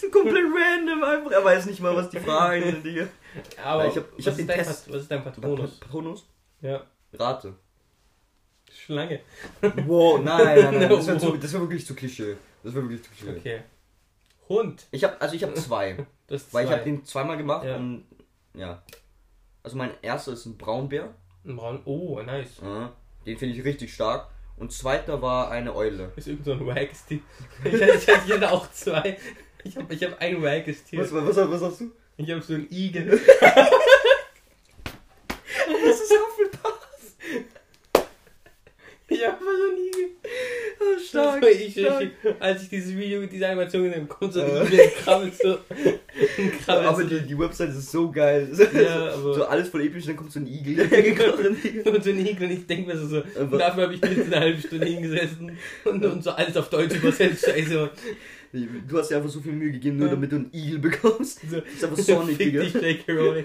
[0.00, 1.30] So komplett random einfach.
[1.30, 3.06] Er weiß nicht mal, was die Fragen sind, Digga.
[3.64, 5.80] Aber ich hab- ich was, hab ist den dein Test- Pat- was ist dein Patronus?
[5.80, 6.28] Patronus?
[6.60, 6.84] Ja,
[7.14, 7.54] Rate.
[8.70, 9.20] Schlange.
[9.86, 10.88] Wow, nein, nein, nein.
[10.90, 12.36] Das wäre wär wirklich zu Klischee.
[12.62, 13.38] Das wäre wirklich zu Klischee.
[13.38, 13.60] Okay.
[14.48, 14.86] Hund.
[14.90, 16.04] Ich habe also ich habe zwei.
[16.28, 17.76] Das Weil ich habe den zweimal gemacht Ja.
[17.76, 18.04] und
[18.54, 18.82] ja.
[19.62, 21.14] Also mein erster ist ein Braunbär.
[21.44, 21.80] Ein Braun.
[21.84, 22.60] Oh, nice.
[22.62, 22.92] Ja,
[23.24, 24.28] Den finde ich richtig stark.
[24.56, 26.12] Und zweiter war eine Eule.
[26.16, 27.20] Ist irgend so ein wackes Tier.
[27.64, 29.18] Ich, ich, ich hatte auch zwei.
[29.64, 31.00] Ich habe ich hab ein wackes Tier.
[31.00, 31.92] Was, was, was hast du?
[32.16, 33.20] Ich habe so ein Igel.
[35.68, 36.88] Das ist Hufflepuff.
[39.08, 40.10] Ich habe so ein Igel.
[40.80, 42.02] Oh, stark, ich, stark.
[42.02, 42.10] ich,
[42.40, 44.88] als ich dieses Video, diese Animation gesehen habe, kommt so Äh.
[45.02, 45.58] krabbelt so.
[46.64, 47.04] krabbelt Aber so.
[47.08, 48.48] die, die Website ist so geil.
[48.74, 50.86] Ja, aber- so alles voll episch, dann kommt so ein Igel.
[50.90, 51.56] hergekrochen.
[51.84, 54.12] Und so ein Igel und ich denke mir so, so Aber- dafür habe ich mir
[54.12, 57.44] jetzt eine halbe Stunde hingesessen und, und so alles auf Deutsch übersetzt.
[57.46, 57.90] Scheiße.
[58.52, 61.40] du hast dir einfach so viel Mühe gegeben, nur damit du einen Igel bekommst.
[61.50, 62.62] So, Das ist einfach Sonic, Fick Digga.
[62.62, 63.12] dich, J.K.
[63.12, 63.44] Rowling.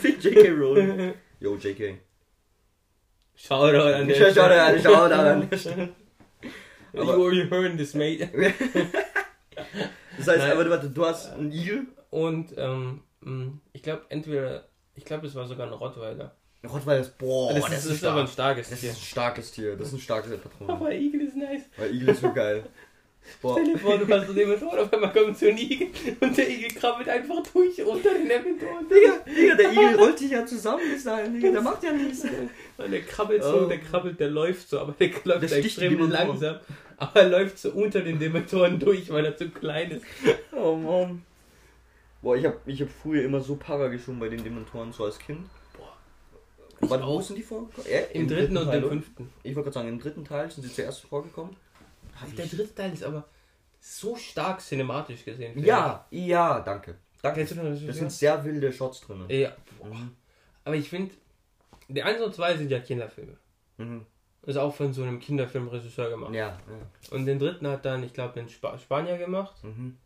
[0.00, 0.48] Fick J.K.
[0.50, 1.12] Rowling.
[1.40, 1.98] Yo, J.K.
[3.34, 5.48] Shoutout an der Schau, schau da an, schau da an.
[6.96, 8.28] You already heard this, mate.
[10.18, 10.52] Das heißt, Nein.
[10.52, 11.86] aber warte, du hast einen Igel?
[12.10, 16.34] Und ähm, mh, ich glaube entweder, ich glaube es war sogar ein Rottweiler.
[16.66, 18.90] Rottweiler ist, boah, das, ist, das ist aber ein starkes Das Tier.
[18.90, 20.70] ist ein starkes Tier, das ist ein starkes Patron.
[20.70, 21.62] Aber Igel ist nice.
[21.76, 22.64] Weil Igel ist so geil.
[23.42, 23.54] Boah.
[23.58, 25.88] Stell dir vor, du hast so den Motor, auf einmal kommt so ein Igel
[26.20, 28.88] und der Igel krabbelt einfach durch unter den Inventoren.
[28.88, 32.24] Digga, Digga, der Igel rollt sich ja zusammen bis dahin, Digga, der macht ja nichts.
[32.76, 33.66] Und der krabbelt so, Oh.
[33.66, 36.56] der krabbelt, der läuft so, aber der läuft Der extrem langsam.
[36.98, 40.04] Aber er läuft so unter den Dementoren durch, weil er zu klein ist.
[40.52, 41.22] Oh Mann.
[42.22, 45.18] Boah, ich hab, ich hab früher immer so Para geschwungen bei den Dementoren, so als
[45.18, 45.46] Kind.
[46.80, 47.68] Ich Warte, wo sind die vor?
[47.90, 49.30] Ja, Im, dritten und Teil, im fünften.
[49.42, 51.56] Ich wollte gerade sagen, im dritten Teil sind sie zuerst vorgekommen.
[52.36, 53.24] Der dritte Teil ist aber
[53.80, 55.52] so stark cinematisch gesehen.
[55.54, 56.96] finde Ja, ja, danke.
[57.22, 57.40] Danke.
[57.44, 59.24] Das sind sehr wilde Shots drin.
[59.28, 59.96] Ja, boah.
[60.64, 61.14] Aber ich finde,
[61.88, 63.36] die 1 und 2 sind ja Kinderfilme.
[63.78, 64.06] Mhm.
[64.42, 66.32] Ist auch von so einem Kinderfilmregisseur gemacht.
[66.34, 67.16] Ja, ja.
[67.16, 69.62] Und den dritten hat dann, ich glaube, ein Spa Spanier gemacht.
[69.64, 69.96] Mhm.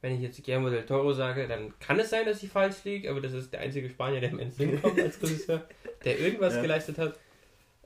[0.00, 3.10] Wenn ich jetzt Guillermo del Toro sage, dann kann es sein, dass ich falsch liege,
[3.10, 5.66] aber das ist der einzige Spanier, der mir ins Sinn kommt als Regisseur,
[6.04, 6.62] der irgendwas Ja.
[6.62, 7.18] geleistet hat.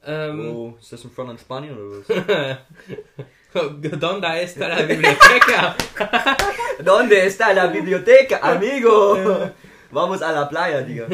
[0.05, 2.59] Ähm, Oh, ist das ein Front an Spanien oder was?
[4.01, 5.77] Donde está la biblioteca?
[6.85, 9.53] Donde está la biblioteca, amigo?
[9.91, 11.07] Vamos a la playa, Digga.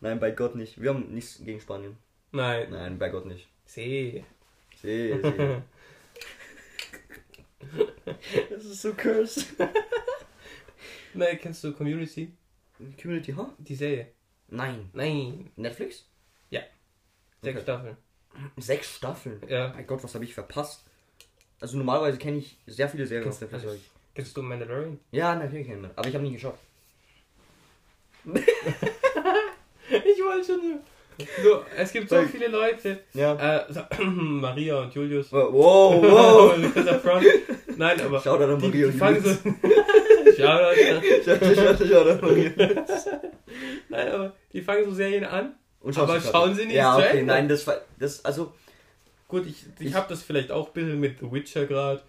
[0.00, 0.80] Nein, bei Gott nicht.
[0.80, 1.96] Wir haben nichts gegen Spanien.
[2.32, 2.68] Nein.
[2.70, 3.46] Nein, bei Gott nicht.
[3.66, 4.24] See.
[4.80, 5.62] See, see.
[8.50, 9.46] Das ist so cursed.
[11.14, 12.32] Nein, kennst du Community?
[13.00, 13.48] Community, huh?
[13.58, 14.08] Die Serie?
[14.48, 14.88] Nein.
[14.92, 15.50] Nein.
[15.56, 16.04] Netflix?
[17.46, 17.62] Sechs Okay.
[17.62, 17.96] Staffeln.
[18.58, 19.42] Sechs Staffeln.
[19.48, 19.72] Ja.
[19.74, 20.84] Mein Gott, was habe ich verpasst?
[21.60, 23.64] Also normalerweise kenne ich sehr viele Serien auf Kennst, Netflix.
[23.72, 23.84] also,
[24.14, 24.98] kennst du Mandalorian?
[25.10, 25.98] Ja, natürlich kenne ich.
[25.98, 26.58] Aber ich habe nicht geschaut.
[29.88, 30.80] Ich wollte schon
[31.42, 31.64] so.
[31.76, 33.00] Es gibt so viele Leute.
[33.14, 33.34] Ja.
[33.66, 35.32] Äh, so, Maria und Julius.
[35.32, 36.56] Wow, wow.
[37.76, 39.30] Nein, aber Schau da die, Maria die und fangen so.
[40.36, 41.24] Julius.
[41.24, 42.26] Shoutout, Shoutout.
[43.88, 45.54] Nein, aber die fangen so Serien an.
[45.86, 47.80] Und aber schauen sie nicht Ja, okay, nein, das war.
[47.96, 48.52] Das, also.
[49.28, 52.02] Gut, ich, ich, ich habe das vielleicht auch ein bisschen mit The Witcher gerade.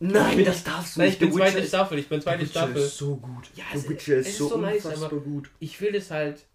[0.00, 1.20] Nein, das darfst du nein, nicht.
[1.20, 2.76] Ich bin zweite Staffel, ich bin zweite The Staffel.
[2.76, 3.50] ist so gut.
[3.54, 5.50] Ja, The Witcher ist, ist so, so nice, aber gut.
[5.58, 6.46] Ich will das halt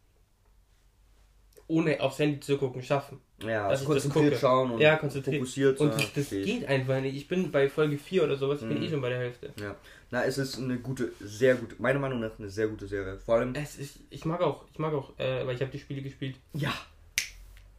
[1.67, 3.19] ohne aufs Handy zu gucken schaffen.
[3.43, 5.37] Ja, dass also konzentriert schauen und ja, konzentriert.
[5.37, 5.79] fokussiert.
[5.79, 7.15] Und das, das geht einfach nicht.
[7.15, 8.83] Ich bin bei Folge 4 oder sowas, ich bin mhm.
[8.83, 9.53] eh schon bei der Hälfte.
[9.59, 9.75] Ja.
[10.13, 13.17] Na, es ist eine gute, sehr gute, meiner Meinung nach eine sehr gute Serie.
[13.17, 13.55] Vor allem.
[13.55, 16.35] Es ist, ich mag auch, ich mag auch, äh, weil ich habe die Spiele gespielt.
[16.53, 16.71] Ja.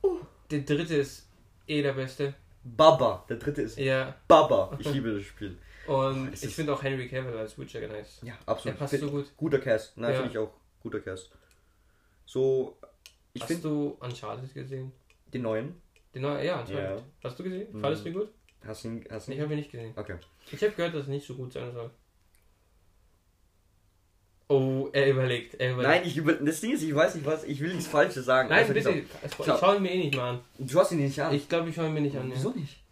[0.02, 0.18] Uh.
[0.50, 1.28] Der dritte ist
[1.68, 2.34] eh der beste.
[2.64, 4.16] Baba, der dritte ist ja.
[4.26, 4.76] Baba.
[4.80, 5.56] Ich liebe das Spiel.
[5.86, 8.18] Und ich finde auch Henry Cavill als Witcher nice.
[8.22, 8.80] Ja, absolut.
[8.80, 9.26] Der passt so gut.
[9.36, 9.96] Guter Cast.
[9.96, 10.16] Nein, ja.
[10.16, 10.52] finde ich auch.
[10.82, 11.30] Guter Cast.
[12.26, 12.76] So,
[13.32, 14.90] ich Hast find, du Uncharted gesehen?
[15.32, 15.80] Den neuen?
[16.12, 16.98] Den neuen, ja, Uncharted.
[16.98, 17.04] Ja.
[17.22, 17.68] Hast du gesehen?
[17.70, 17.80] Mhm.
[17.80, 18.28] Fandest du ihn gut?
[18.66, 19.92] Hast du ihn, hast Ich habe ihn nicht gesehen.
[19.94, 20.16] Okay.
[20.50, 21.92] Ich habe gehört, dass es nicht so gut sein soll.
[24.48, 25.94] Oh, er überlegt, er überlegt.
[25.94, 28.50] Nein, ich über das Ding ist, ich weiß nicht was, ich will nichts Falsches sagen.
[28.50, 30.40] Nein, also bitte, ich schaue ihn mir eh nicht mal an.
[30.58, 31.34] Du hast ihn nicht an?
[31.34, 32.30] Ich glaube, ich schaue ihn mir nicht an.
[32.32, 32.56] Wieso ja.
[32.56, 32.84] nicht?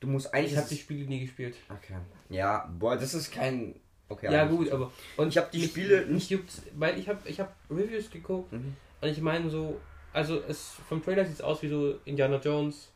[0.00, 0.52] Du musst eigentlich.
[0.52, 1.56] Ich habe die Spiele nie gespielt.
[1.70, 1.94] Okay.
[2.28, 3.76] Ja, boah, das ist kein.
[4.10, 4.30] Okay.
[4.30, 7.40] Ja gut, aber und ich habe die mich, Spiele nicht juckt, weil ich habe ich
[7.40, 8.76] habe Reviews geguckt mhm.
[9.00, 9.80] und ich meine so,
[10.12, 12.90] also es vom Trailer sieht es aus wie so Indiana Jones,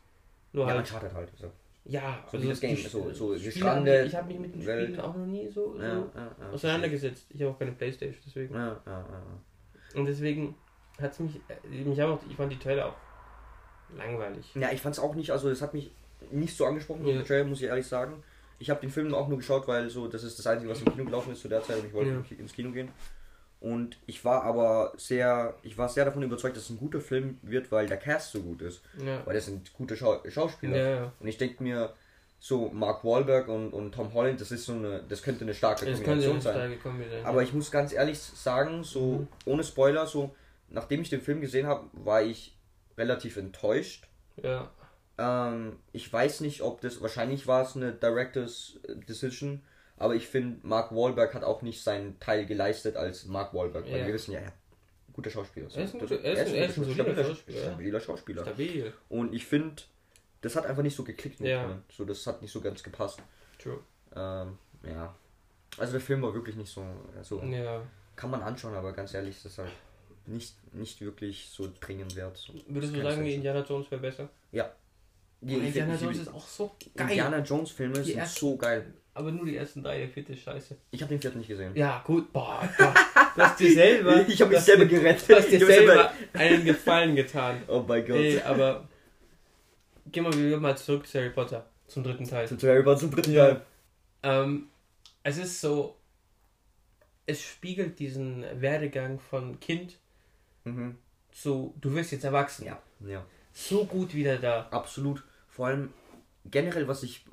[0.53, 0.81] nur ja, halt.
[0.81, 1.51] Uncharted halt so.
[1.89, 4.07] Ja, so also das Game, so, so gestrandet.
[4.07, 4.89] Ich habe mich mit den Welt.
[4.89, 7.25] Spielen auch noch nie so, so ja, ja, ja, auseinandergesetzt.
[7.29, 8.55] Ich habe auch keine Playstation, deswegen.
[9.95, 10.55] Und deswegen
[11.01, 12.95] hat es mich, äh, mich auch, ich fand die Trailer auch
[13.97, 14.53] langweilig.
[14.53, 15.91] Ja, ich fand es auch nicht, also es hat mich
[16.29, 17.23] nicht so angesprochen, ja.
[17.23, 18.21] Trailer, muss ich ehrlich sagen.
[18.59, 20.91] Ich habe den Film auch nur geschaut, weil so das ist das Einzige, was im
[20.91, 22.89] Kino gelaufen ist zu der Zeit und ich wollte ins Kino gehen.
[23.59, 27.39] Und ich war aber sehr, ich war sehr davon überzeugt, dass es ein guter Film
[27.41, 28.81] wird, weil der Cast so gut ist.
[29.03, 29.25] Ja.
[29.25, 30.77] Weil das sind gute Schau Schauspieler.
[30.77, 31.13] Ja, ja.
[31.19, 31.93] Und ich denke mir,
[32.39, 35.85] so Mark Wahlberg und, und Tom Holland, das ist so eine, das könnte eine starke
[35.85, 36.79] das Kombination sein.
[36.81, 39.27] Kombination, aber ich muss ganz ehrlich sagen, so mhm.
[39.45, 40.33] ohne Spoiler, so
[40.69, 42.55] nachdem ich den Film gesehen habe, war ich
[42.97, 44.07] relativ enttäuscht.
[45.17, 49.61] Ähm, ich weiß nicht, ob das, wahrscheinlich war es eine Director's Decision,
[49.99, 53.99] aber ich finde, Mark Wahlberg hat auch nicht seinen Teil geleistet als Mark Wahlberg, weil
[53.99, 54.07] ja.
[54.07, 54.53] wir wissen ja, ja
[55.19, 55.67] guter Schauspieler.
[55.75, 57.61] Er ist ein, guter, er ist ein, er ist ein stabiler Schauspieler.
[57.61, 58.41] Stabiler Schauspieler.
[58.43, 58.93] Stabil.
[59.09, 59.83] Und ich finde,
[60.41, 61.39] das hat einfach nicht so geklickt.
[61.41, 61.81] Ja.
[61.95, 63.21] So, das hat nicht so ganz gepasst.
[63.61, 63.79] True.
[64.15, 65.13] Ähm, ja.
[65.77, 66.83] Also der Film war wirklich nicht so.
[67.17, 67.81] Also, ja.
[68.15, 69.71] Kann man anschauen, aber ganz ehrlich, das ist halt
[70.25, 72.37] nicht, nicht wirklich so dringend wert.
[72.37, 74.29] So, Würdest du sagen, Indiana Jones wäre besser?
[74.51, 74.71] Ja.
[75.41, 77.09] Die, Indiana Jones ist auch so geil.
[77.09, 78.93] Indiana Jones Filme die sind ersten, so geil.
[79.13, 80.77] Aber nur die ersten drei, der vierte ist scheiße.
[80.91, 81.75] Ich habe den vierten nicht gesehen.
[81.75, 82.31] Ja, gut.
[82.31, 84.21] Boah, du hast dir selber.
[84.27, 85.29] ich habe mich selber gerettet.
[85.29, 87.61] Du hast dir selber einen Gefallen getan.
[87.67, 88.17] Oh mein Gott.
[88.17, 88.87] Ey, aber.
[90.11, 91.69] Gehen wir wieder mal zurück zu Harry Potter.
[91.87, 92.47] Zum dritten Teil.
[92.47, 93.61] Zu Harry Potter zum dritten Teil.
[94.23, 94.67] Ähm,
[95.23, 95.97] es ist so.
[97.25, 99.97] Es spiegelt diesen Werdegang von Kind
[100.63, 100.97] mhm.
[101.31, 101.75] zu.
[101.81, 102.65] Du wirst jetzt erwachsen.
[102.65, 102.81] Ja.
[103.05, 103.25] ja.
[103.53, 104.67] So gut wieder da.
[104.71, 105.93] Absolut vor allem
[106.45, 107.25] generell, was ich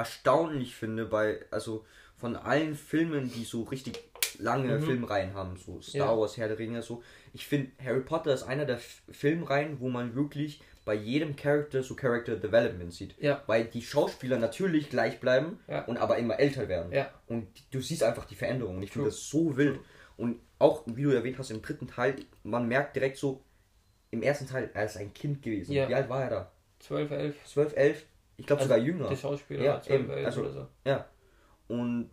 [0.00, 1.84] erstaunlich finde, bei, also
[2.16, 4.02] von allen Filmen, die so richtig
[4.38, 4.82] lange mhm.
[4.82, 6.18] Filmreihen haben, so Star ja.
[6.18, 7.02] Wars, Herr der Ringe, so,
[7.34, 11.82] ich finde, Harry Potter ist einer der F Filmreihen, wo man wirklich bei jedem Charakter
[11.82, 13.14] so Character Development sieht.
[13.20, 13.42] Ja.
[13.46, 15.84] Weil die Schauspieler natürlich gleich bleiben ja.
[15.84, 16.92] und aber immer älter werden.
[16.92, 17.10] Ja.
[17.26, 18.82] Und du siehst einfach die Veränderung.
[18.82, 19.80] Ich finde das so wild.
[20.16, 23.44] Und auch, wie du erwähnt hast, im dritten Teil, man merkt direkt so,
[24.10, 25.72] im ersten Teil, er ist ein Kind gewesen.
[25.72, 25.88] Ja.
[25.88, 26.52] Wie alt war er da?
[26.80, 27.36] 12, 11.
[27.44, 28.06] 12, 11.
[28.40, 29.08] Ich glaube also sogar jünger.
[29.08, 30.68] Der Schauspieler ja, 12, eben, 11 also, oder so.
[30.84, 31.06] Ja.
[31.68, 32.10] Und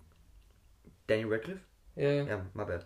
[1.08, 1.62] Daniel Radcliffe?
[1.96, 2.24] Ja, ja.
[2.26, 2.86] Ja, my bad.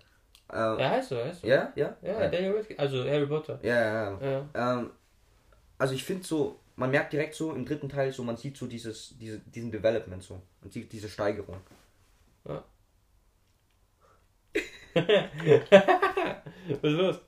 [0.54, 1.48] Ähm, ja, heißt so, heißt so.
[1.48, 1.98] Ja, ja?
[2.04, 2.28] Ja, ja.
[2.30, 2.80] Daniel Radcliffe.
[2.80, 3.60] Also Harry Potter.
[3.64, 4.48] Ja, ja, ja.
[4.54, 4.80] ja.
[4.80, 4.92] Ähm,
[5.80, 8.68] also ich finde so, man merkt direkt so im dritten Teil so, man sieht so
[8.68, 10.40] dieses, diese, diesen Development so.
[10.62, 11.58] Man sieht diese Steigerung.
[12.48, 12.64] Ja.
[16.82, 17.20] Was ist los?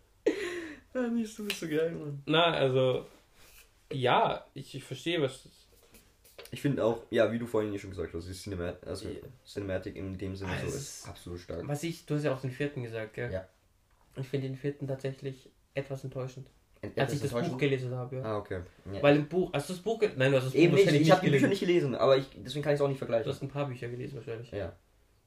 [0.93, 2.21] Ja, nicht, du bist so geil, Mann.
[2.27, 3.07] Na, also
[3.91, 5.47] ja, ich, ich verstehe, was.
[6.51, 9.19] Ich finde auch, ja, wie du vorhin schon gesagt hast, die Cinemat also yeah.
[9.45, 11.67] Cinematic in dem Sinne also so ist absolut stark.
[11.67, 13.31] Was ich, du hast ja auch den vierten gesagt, gell?
[13.31, 13.47] Ja.
[14.15, 16.47] Ich finde den vierten tatsächlich etwas enttäuschend.
[16.81, 18.23] Ent als ich das Buch gelesen habe, ja.
[18.23, 18.61] Ah, okay.
[18.91, 19.01] Ja.
[19.01, 20.19] Weil im Buch, hast du das Buch gelesen?
[20.19, 22.27] Nein, du hast das Eben Buch nicht, ich habe die Bücher nicht gelesen, aber ich,
[22.35, 23.23] deswegen kann ich es auch nicht vergleichen.
[23.23, 24.51] Du hast ein paar Bücher gelesen wahrscheinlich.
[24.51, 24.75] Ja.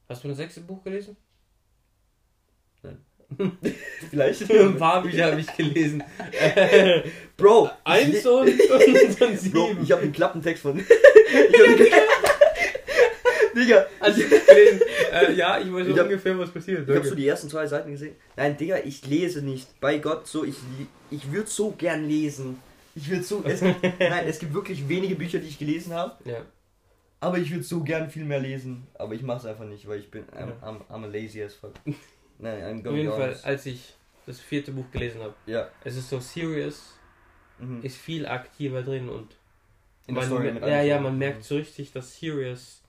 [0.07, 1.17] Hast du ein sechste Buch gelesen?
[4.09, 4.49] Vielleicht.
[4.51, 6.03] Ein paar Bücher habe ich gelesen.
[7.37, 7.69] Bro.
[7.83, 9.53] Eins und, und, und sieben.
[9.53, 10.83] Bro, ich habe den Klappentext von.
[13.55, 13.85] Digga.
[13.99, 14.81] Also, gelesen.
[15.11, 16.87] Äh, ja, ich weiß ich ungefähr, was passiert.
[16.87, 18.15] Ich habe so die ersten zwei Seiten gesehen.
[18.35, 19.79] Nein, Digga, ich lese nicht.
[19.79, 20.55] Bei Gott, so, ich,
[21.11, 22.59] ich würde so gern lesen.
[22.95, 23.43] Ich würde so.
[23.45, 26.15] Es gibt, nein, es gibt wirklich wenige Bücher, die ich gelesen habe.
[26.25, 26.45] Ja.
[27.19, 29.99] Aber ich würde so gern viel mehr lesen, aber ich mache es einfach nicht, weil
[29.99, 31.73] ich bin I'm, I'm, I'm a lazy as fuck.
[32.39, 33.93] Nein, I'm Auf jeden Fall, als ich
[34.25, 35.69] das vierte Buch gelesen habe, ja.
[35.83, 36.97] es ist so serious,
[37.57, 37.81] mhm.
[37.81, 39.35] ist viel aktiver drin und
[40.07, 42.83] In man, Story ja, ja, man merkt so richtig, dass Sirius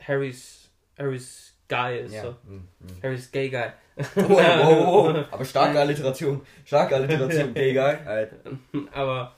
[0.00, 2.14] Harrys, Harrys Guy ist.
[2.14, 2.22] Ja.
[2.22, 2.36] So.
[2.44, 2.68] Mhm.
[2.78, 3.02] mhm.
[3.02, 3.72] Harrys Gay Guy.
[4.16, 5.24] Oh, oh, oh.
[5.30, 6.40] Aber starke Alliteration.
[6.64, 7.96] Starke Alliteration, Gay Guy.
[8.06, 8.36] Alter.
[8.92, 9.34] Aber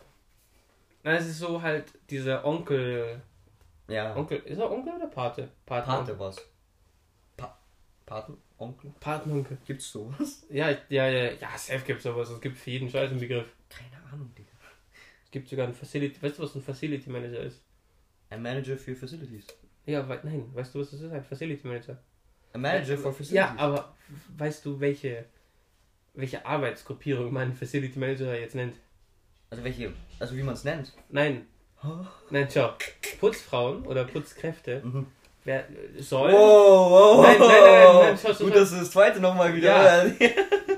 [1.02, 3.22] na, es ist so halt dieser Onkel.
[3.86, 4.14] Ja.
[4.16, 5.48] Onkel, ist er Onkel oder Pate?
[5.64, 6.36] Pate, Pate was?
[7.36, 7.56] Pa
[8.04, 8.36] Paten?
[8.58, 8.92] Onkel?
[9.00, 9.58] Patenonkel.
[9.66, 10.46] Gibt's sowas?
[10.50, 12.30] Ja, ja, ja, ja, safe gibt's sowas.
[12.30, 13.46] Es gibt für jeden Scheiß einen Begriff.
[13.68, 14.48] Keine Ahnung, Digga.
[15.24, 16.20] Es gibt sogar einen Facility.
[16.22, 17.62] Weißt du, was ein Facility Manager ist?
[18.30, 19.46] Ein Manager für Facilities.
[19.86, 21.12] Ja, we nein, weißt du, was das ist?
[21.12, 21.98] Ein Facility Manager.
[22.52, 23.32] Ein Manager für Facilities?
[23.32, 23.94] Ja, aber
[24.36, 25.26] weißt du, welche,
[26.14, 28.76] welche Arbeitsgruppierung man Facility Manager jetzt nennt?
[29.50, 30.92] Also welche, also wie man es nennt?
[31.08, 31.46] Nein.
[32.30, 32.74] Nein, schau.
[33.20, 35.06] Putzfrauen oder Putzkräfte mhm.
[35.48, 35.64] Wer
[35.98, 36.32] soll.
[36.32, 39.54] Wow, wow, nein, nein, nein, nein, nein schau, schau, Gut, dass du das zweite nochmal
[39.54, 39.68] wieder.
[39.68, 40.28] Ja.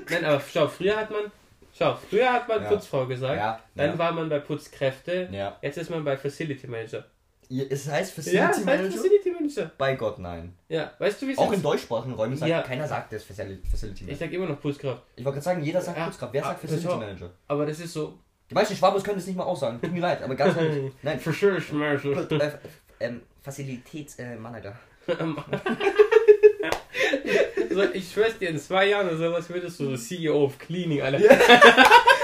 [0.09, 1.31] nein, aber schau, früher hat man.
[1.77, 2.69] Schau, früher hat man ja.
[2.69, 3.97] Putzfrau gesagt, ja, dann ja.
[3.97, 5.57] war man bei Putzkräfte, ja.
[5.61, 7.05] jetzt ist man bei Facility Manager.
[7.49, 8.83] Es heißt Facility ja, es Manager?
[8.85, 9.71] Heißt Facility Manager.
[9.77, 10.53] Bei Gott, nein.
[10.69, 12.61] Ja, weißt du, wie es Auch in deutschsprachigen Räumen sagt ja.
[12.61, 14.07] keiner sagt das Facility Manager.
[14.07, 15.03] Ich sag immer noch Putzkraft.
[15.15, 16.05] Ich wollte gerade sagen, jeder sagt ja.
[16.05, 16.33] Putzkraft.
[16.33, 17.29] Wer sagt Facility Manager?
[17.47, 18.19] Aber das ist so.
[18.49, 19.79] Die meisten Schwabos können das nicht mal aussagen.
[19.81, 20.93] Tut mir leid, aber ganz ehrlich.
[21.01, 21.19] Nein.
[21.19, 22.27] Facility Manager.
[23.01, 24.79] Äh, ähm, Facilitätsmanager.
[27.71, 31.19] so, ich schwör's dir, in zwei Jahren oder sowas würdest du CEO of Cleaning, Alter.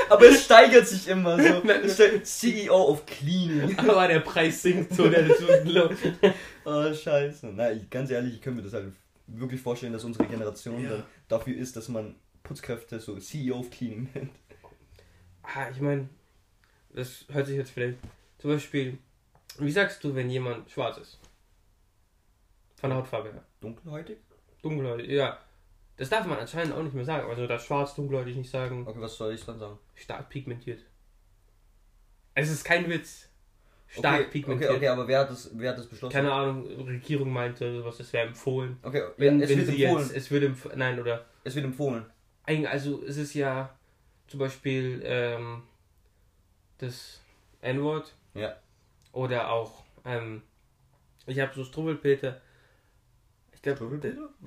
[0.10, 1.62] Aber es steigert sich immer so.
[2.24, 3.78] CEO of Cleaning.
[3.80, 5.90] Aber der Preis sinkt so, der ist low.
[6.66, 7.52] oh, scheiße.
[7.54, 8.94] Na, ich, ganz ehrlich, ich könnte mir das halt
[9.26, 10.90] wirklich vorstellen, dass unsere Generation ja.
[10.92, 14.32] dann dafür ist, dass man Putzkräfte so CEO of Cleaning nennt.
[15.42, 16.08] Ah, ich meine,
[16.94, 17.98] das hört sich jetzt vielleicht.
[18.38, 19.00] Zum Beispiel,
[19.66, 21.20] wie sagst du, wenn jemand schwarz ist?
[22.76, 23.44] Von der Hautfarbe her.
[23.60, 24.18] Dunkelhäutig?
[24.62, 25.40] Dunkelhäutig, ja.
[25.96, 27.28] Das darf man anscheinend auch nicht mehr sagen.
[27.28, 28.86] Also das schwarz, dunkelhäutig nicht sagen.
[28.86, 29.80] Okay, was soll ich dann sagen?
[29.96, 30.82] Stark pigmentiert.
[32.36, 33.30] Es ist kein Witz.
[33.88, 34.70] Stark okay, pigmentiert.
[34.70, 36.14] Okay, okay, aber wer hat das, wer hat das beschlossen?
[36.14, 38.78] Keine Ahnung, Regierung meinte, was es wäre empfohlen.
[38.84, 40.08] Okay, wenn, es wenn wird empfohlen.
[40.08, 40.78] Jetzt, es wird empfohlen.
[40.78, 41.26] Nein, oder?
[41.44, 42.06] Es wird empfohlen.
[42.46, 43.76] Also es ist ja
[44.28, 45.64] zum Beispiel ähm,
[46.78, 47.22] das
[47.62, 48.14] N-Wort.
[48.36, 48.56] Ja.
[49.18, 50.44] Oder auch, ähm,
[51.26, 52.40] ich habe so Strubbelpeter.
[53.52, 54.00] Ich glaube,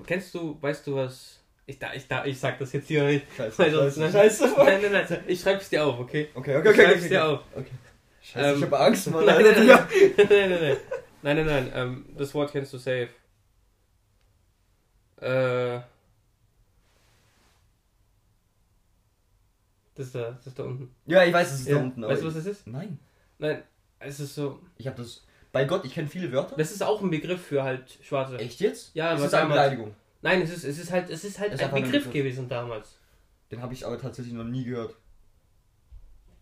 [0.07, 1.43] kennst du, weißt du was?
[1.65, 3.25] Ich, da, ich, da, ich sag das jetzt hier nicht.
[3.35, 4.53] Scheiße, weil sonst, scheiße, scheiße.
[4.63, 5.23] Nein, nein, nein.
[5.27, 6.29] Ich schreib's dir auf, okay?
[6.33, 6.69] Okay, okay, okay.
[6.69, 7.39] Ich schreib's okay, dir auf.
[7.53, 7.71] Okay.
[8.21, 9.25] Scheiße, ähm, ich habe Angst, Mann.
[9.25, 9.67] Nein, nein, nein.
[9.67, 10.77] nein, nein, nein.
[11.21, 11.71] Nein, nein, nein.
[11.75, 13.09] Ähm, das Wort kennst du safe.
[15.17, 15.81] Äh.
[19.95, 20.95] Das ist da, das ist da unten.
[21.07, 21.75] Ja, ich weiß, es ist ja.
[21.75, 22.01] da unten.
[22.03, 22.67] Weißt du, was das ist?
[22.67, 22.99] Nein.
[23.37, 23.63] Nein,
[24.03, 24.59] es ist so.
[24.77, 25.25] Ich habe das.
[25.51, 26.55] Bei Gott, ich kenne viele Wörter.
[26.55, 28.37] Das ist auch ein Begriff für halt Schwarze.
[28.37, 28.95] Echt jetzt?
[28.95, 29.19] Ja, aber.
[29.19, 29.95] Das ist eine Beleidigung.
[30.21, 32.97] Nein, es ist, es ist halt, es ist halt es ein, Begriff, Begriff gewesen damals.
[33.51, 34.95] Den habe ich aber tatsächlich noch nie gehört.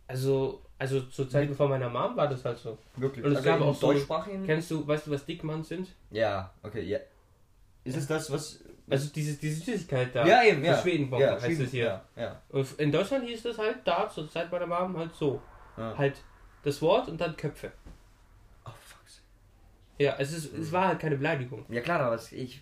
[0.08, 2.78] Also, also zur Zeit von meiner Mom war das halt so.
[2.98, 3.26] Wirklich?
[3.26, 4.42] Und es also gab auch deutschsprachigen.
[4.42, 5.88] So, kennst du, weißt du, was Dickmanns sind?
[6.12, 7.00] Ja, okay, ja.
[7.84, 8.64] Ist es das, was.
[8.90, 10.26] Also diese, diese Süßigkeit da.
[10.26, 10.78] Ja, eben, ja.
[10.78, 12.02] Schwedenbombe ja, heißt es hier.
[12.16, 12.42] Ja, ja.
[12.50, 15.42] Und in Deutschland hieß das halt da, zur Zeit meiner Mom, halt so.
[15.78, 15.96] Ja.
[15.96, 16.16] Halt
[16.64, 17.72] das Wort und dann Köpfe.
[18.66, 19.00] Oh, fuck.
[19.98, 21.66] Ja, es, ist, es war halt keine Beleidigung.
[21.70, 22.62] Ja, klar, aber ich.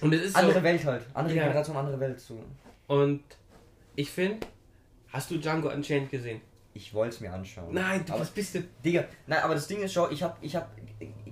[0.00, 1.06] Und es ist andere so, Welt halt.
[1.14, 1.42] Andere ja.
[1.44, 2.20] Generation, andere Welt.
[2.20, 2.42] So.
[2.88, 3.22] Und
[3.96, 4.46] ich finde,
[5.12, 6.40] hast du Django Unchained gesehen?
[6.76, 7.72] Ich wollte es mir anschauen.
[7.72, 8.64] Nein, du, aber, was bist du?
[8.84, 10.76] Digga, nein, aber das Ding ist, schau, ich hab, ich hab,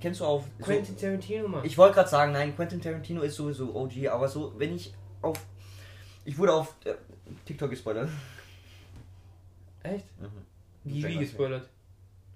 [0.01, 0.45] kennst du auf...
[0.61, 1.65] Quentin so, Tarantino, Mann.
[1.65, 5.37] Ich wollte gerade sagen, nein, Quentin Tarantino ist sowieso OG, aber so, wenn ich auf...
[6.25, 6.95] Ich wurde auf äh,
[7.45, 8.09] TikTok gespoilert.
[9.83, 10.07] Echt?
[10.21, 10.47] Mhm.
[10.85, 11.69] Wie, wie gespoilert?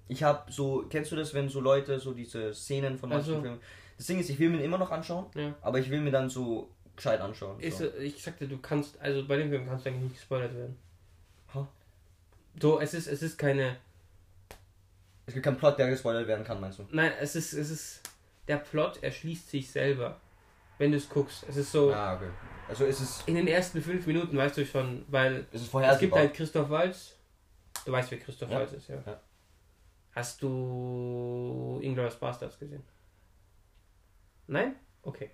[0.07, 3.41] Ich hab so, kennst du das, wenn so Leute so diese Szenen von manchen also.
[3.41, 3.59] Filmen...
[3.97, 5.55] Das Ding ist, ich will mir immer noch anschauen, ja.
[5.61, 7.57] aber ich will mir dann so gescheit anschauen.
[7.71, 7.85] So.
[7.99, 10.77] Ich, sagte, du kannst, also bei dem Film kannst du eigentlich nicht gespoilert werden.
[11.53, 11.65] Huh?
[12.61, 13.77] So, es ist, es ist keine.
[15.25, 16.85] Es gibt keinen Plot, der gespoilert werden kann, meinst du?
[16.91, 18.01] Nein, es ist, es ist.
[18.47, 20.21] Der Plot erschließt sich selber.
[20.77, 21.43] Wenn du es guckst.
[21.49, 21.91] Es ist so.
[21.91, 22.29] Ah, okay.
[22.69, 23.23] Also ist es.
[23.25, 25.47] In den ersten fünf Minuten weißt du schon, weil.
[25.51, 27.16] Es, ist es gibt halt Christoph Walz.
[27.85, 28.61] Du weißt, wer Christoph ja.
[28.61, 28.95] Ist, ja.
[29.05, 29.19] ja.
[30.11, 32.83] Hast du Inglourious Bastards gesehen?
[34.47, 34.75] Nein?
[35.03, 35.31] Okay.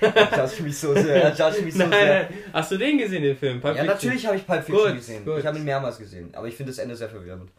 [0.00, 1.34] judge mich so sehr.
[1.34, 2.22] Judge mich so nein, sehr.
[2.24, 2.38] Nein.
[2.52, 3.60] Hast du den gesehen, den Film?
[3.60, 3.94] Pulp ja, Fiction?
[3.94, 5.24] natürlich habe ich Pulp Fiction gut, gesehen.
[5.24, 5.38] Gut.
[5.38, 7.50] Ich habe ihn mehrmals gesehen, aber ich finde das Ende sehr verwirrend.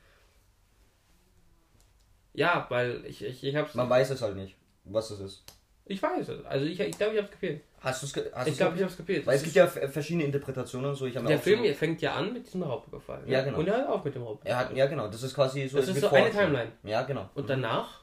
[2.33, 3.73] Ja, weil ich, ich, ich hab's.
[3.73, 4.55] Man weiß es halt nicht,
[4.85, 5.43] was es ist.
[5.89, 6.45] Ich weiß es.
[6.45, 7.61] Also ich, ich glaube, ich hab's kapiert.
[7.81, 9.25] Hast du es Ich glaube, ich hab's kapiert.
[9.25, 11.07] Weil es gibt ja verschiedene Interpretationen und so.
[11.07, 13.23] Ich der Film so fängt ja an mit diesem Raubüberfall.
[13.25, 13.57] Ja, genau.
[13.57, 14.51] Und er hört auch mit dem Raubüberfall.
[14.51, 15.07] Er hat, ja, genau.
[15.07, 15.77] Das ist quasi so.
[15.77, 16.71] Das ist so eine Timeline.
[16.83, 17.27] Ja, genau.
[17.33, 18.01] Und danach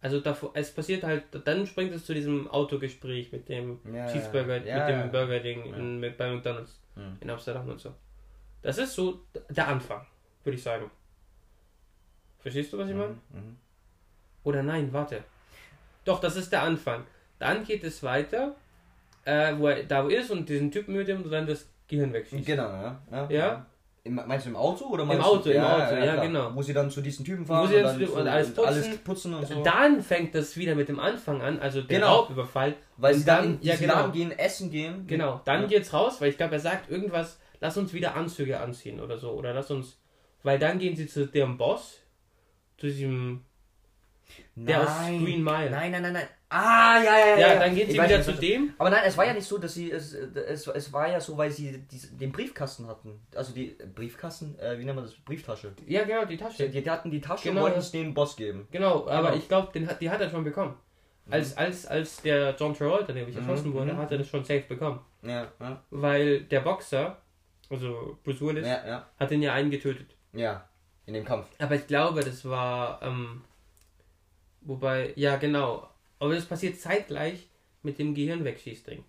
[0.00, 4.66] Also davor, es passiert halt, dann springt es zu diesem Autogespräch mit dem ja, Cheeseburger,
[4.66, 5.06] ja, mit dem ja.
[5.06, 7.18] Burger-Ding in, bei McDonalds hm.
[7.20, 7.94] in Amsterdam und so.
[8.62, 10.04] Das ist so der Anfang,
[10.42, 10.90] würde ich sagen.
[12.40, 13.12] Verstehst du, was ich meine?
[13.30, 13.56] Mhm, mhm.
[14.42, 15.22] Oder nein, warte.
[16.04, 17.04] Doch, das ist der Anfang.
[17.38, 18.56] Dann geht es weiter,
[19.24, 22.46] äh, wo er da ist und diesen Typen mit dem dann das Gehirn wegschießt.
[22.46, 23.02] Genau, ja.
[23.10, 23.30] Ja?
[23.30, 23.66] ja?
[24.04, 26.50] Im, meinst du im Auto oder Im Auto, du, im ja, Auto, ja, ja, genau.
[26.54, 29.46] Wo sie dann zu diesen Typen fahren und, dann und, alles, putzen, alles putzen und
[29.46, 29.62] so.
[29.62, 32.22] Dann fängt das wieder mit dem Anfang an, also der genau.
[32.22, 32.74] Raubüberfall.
[32.96, 33.94] Weil sie dann, in ja, genau.
[33.94, 35.06] Laden gehen, essen gehen.
[35.06, 35.68] Genau, dann ja.
[35.68, 39.30] geht's raus, weil ich glaube, er sagt irgendwas, lass uns wieder Anzüge anziehen oder so.
[39.30, 40.00] Oder lass uns.
[40.42, 42.00] Weil dann gehen sie zu dem Boss,
[42.78, 43.44] zu diesem.
[44.54, 44.86] Der nein.
[44.86, 45.70] aus Green Mile.
[45.70, 46.28] Nein, nein, nein, nein.
[46.48, 47.38] Ah, ja, ja, ja.
[47.38, 48.74] Ja, dann geht sie wieder nicht, zu dem.
[48.76, 49.90] Aber nein, es war ja nicht so, dass sie.
[49.90, 53.20] Es, es, es war ja so, weil sie die, den Briefkasten hatten.
[53.34, 55.14] Also die Briefkasten, äh, wie nennt man das?
[55.14, 55.72] Brieftasche.
[55.86, 56.68] Ja, genau, die Tasche.
[56.68, 57.60] Die, die hatten die Tasche genau.
[57.60, 58.68] und wollten es dem Boss geben.
[58.70, 59.34] Genau, aber genau.
[59.34, 60.76] ich glaube, die hat er schon bekommen.
[61.26, 61.32] Mhm.
[61.32, 63.74] Als, als, als der John Travolta nämlich erschossen mhm.
[63.74, 63.98] wurde, mhm.
[63.98, 65.00] hat er das schon safe bekommen.
[65.22, 65.82] Ja, ja.
[65.90, 67.18] Weil der Boxer,
[67.70, 69.06] also Bruce Willis, ja, ja.
[69.18, 70.16] hat ihn ja einen getötet.
[70.32, 70.68] Ja,
[71.06, 71.46] in dem Kampf.
[71.58, 73.00] Aber ich glaube, das war.
[73.02, 73.42] Ähm,
[74.64, 75.88] wobei, ja, genau.
[76.18, 77.48] Aber das passiert zeitgleich
[77.82, 79.04] mit dem Gehirnwegschießding.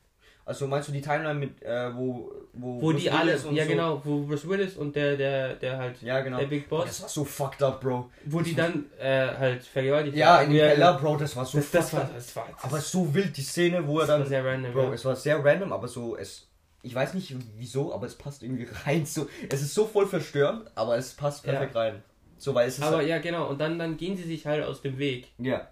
[0.45, 4.01] Also meinst du die Timeline mit, äh, wo, wo, wo die alle, ja so genau,
[4.04, 6.38] wo Bruce Willis und der, der, der halt, ja, genau.
[6.38, 6.86] der Big Boss.
[6.86, 8.10] Das war so fucked up, Bro.
[8.26, 11.60] Wo das die dann äh, halt vergewaltigt Ja, in dem Keller, Bro, das war so
[11.60, 14.22] das, fucked das war, das war, das Aber so wild, die Szene, wo er dann...
[14.22, 14.93] War sehr random, Bro, ja.
[14.93, 16.49] es war sehr random, aber so, es...
[16.82, 19.06] Ich weiß nicht wieso, aber es passt irgendwie rein.
[19.06, 21.82] So, es ist so voll verstörend, aber es passt perfekt ja.
[21.82, 22.04] rein.
[22.44, 24.66] So, weil es ist aber halt ja, genau, und dann, dann gehen sie sich halt
[24.66, 25.30] aus dem Weg.
[25.38, 25.70] Ja.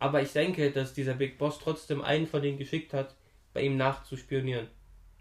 [0.00, 3.14] Aber ich denke, dass dieser Big Boss trotzdem einen von denen geschickt hat,
[3.54, 4.66] bei ihm nachzuspionieren.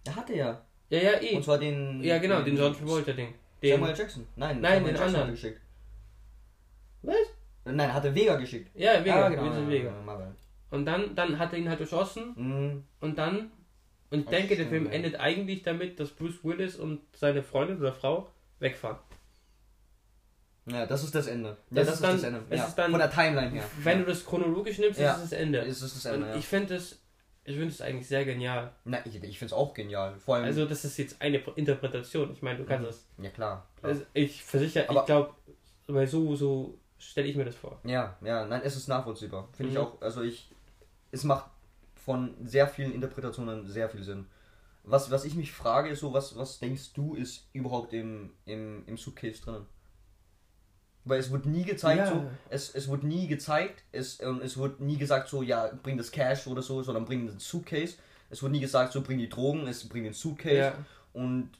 [0.05, 0.65] Er hatte ja.
[0.89, 1.35] Ja, ja, eh.
[1.35, 2.03] Und zwar den.
[2.03, 3.35] Ja, genau, den John Travolta-Ding.
[3.61, 4.25] Samuel Jackson.
[4.35, 5.31] Nein, Nein Samuel den Jackson anderen.
[5.31, 5.61] geschickt.
[7.03, 7.15] Was?
[7.65, 8.71] Nein, hat er Vega geschickt.
[8.73, 9.69] Ja, Vega, ah, genau.
[9.69, 9.93] Vega.
[10.71, 12.33] Und dann, dann hat er ihn halt erschossen.
[12.35, 12.83] Mhm.
[13.01, 13.51] Und dann.
[14.09, 17.93] Und ich denke, der Film endet eigentlich damit, dass Bruce Willis und seine Freundin oder
[17.93, 18.97] Frau wegfahren.
[20.67, 21.57] Ja, das ist das Ende.
[21.69, 22.55] Das, ja, das ist, dann, das Ende.
[22.55, 23.63] Ja, dann, von der Timeline her.
[23.83, 25.11] Wenn du das chronologisch nimmst, ja.
[25.11, 25.59] ist es das Ende.
[25.59, 26.35] Ist es das Ende, ja.
[26.35, 26.99] Ich finde es
[27.47, 28.71] ich finde es eigentlich sehr genial.
[28.85, 30.15] Na, ich, ich finde es auch genial.
[30.17, 32.31] Vor allem also das ist jetzt eine Interpretation.
[32.31, 33.07] Ich meine, du kannst es.
[33.21, 33.67] Ja klar.
[33.77, 33.91] klar.
[33.91, 35.35] Also ich versichere, ich glaube,
[35.85, 37.79] weil so so stelle ich mir das vor.
[37.83, 39.47] Ja, ja, nein, es ist nachvollziehbar.
[39.53, 39.77] Finde mhm.
[39.77, 40.01] ich auch.
[40.01, 40.49] Also ich,
[41.11, 41.51] es macht
[41.93, 44.25] von sehr vielen Interpretationen sehr viel Sinn.
[44.83, 48.83] Was, was ich mich frage, ist so, was, was denkst du, ist überhaupt im, im,
[48.87, 49.65] im Suitcase drinnen?
[51.05, 52.07] Weil es wurde nie gezeigt, ja.
[52.07, 55.97] so, es, es wurde nie gezeigt, es, ähm, es wurde nie gesagt, so, ja, bring
[55.97, 57.95] das Cash oder so, sondern bring den Suitcase.
[58.31, 60.55] Es wurde nie gesagt, so, bring die Drogen, es bring den Suitcase.
[60.55, 60.73] Ja.
[61.13, 61.51] Und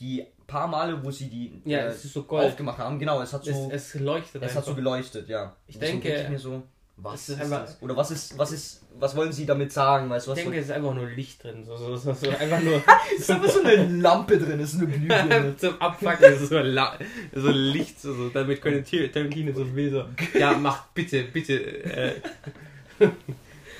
[0.00, 3.70] die paar Male, wo sie die ja, äh, so aufgemacht haben, genau, es hat so.
[3.72, 4.56] Es, es leuchtet Es einfach.
[4.56, 5.56] hat so geleuchtet, ja.
[5.66, 6.14] Ich denke.
[6.14, 6.62] Ich mir so,
[6.96, 7.82] was ist, ist das?
[7.82, 10.08] Oder was ist, was ist, was wollen sie damit sagen?
[10.10, 11.64] Weißt, was ich denke, es ist einfach nur Licht drin.
[11.64, 12.82] So, so, so, so einfach nur.
[13.14, 15.56] es ist einfach so eine Lampe drin, es ist eine Glühbirne.
[15.58, 16.98] Zum Abfacken ist so, La
[17.34, 20.38] so Licht, so, so, damit können Tarantino so will so.
[20.38, 21.84] Ja, macht bitte, bitte.
[21.84, 22.20] Äh,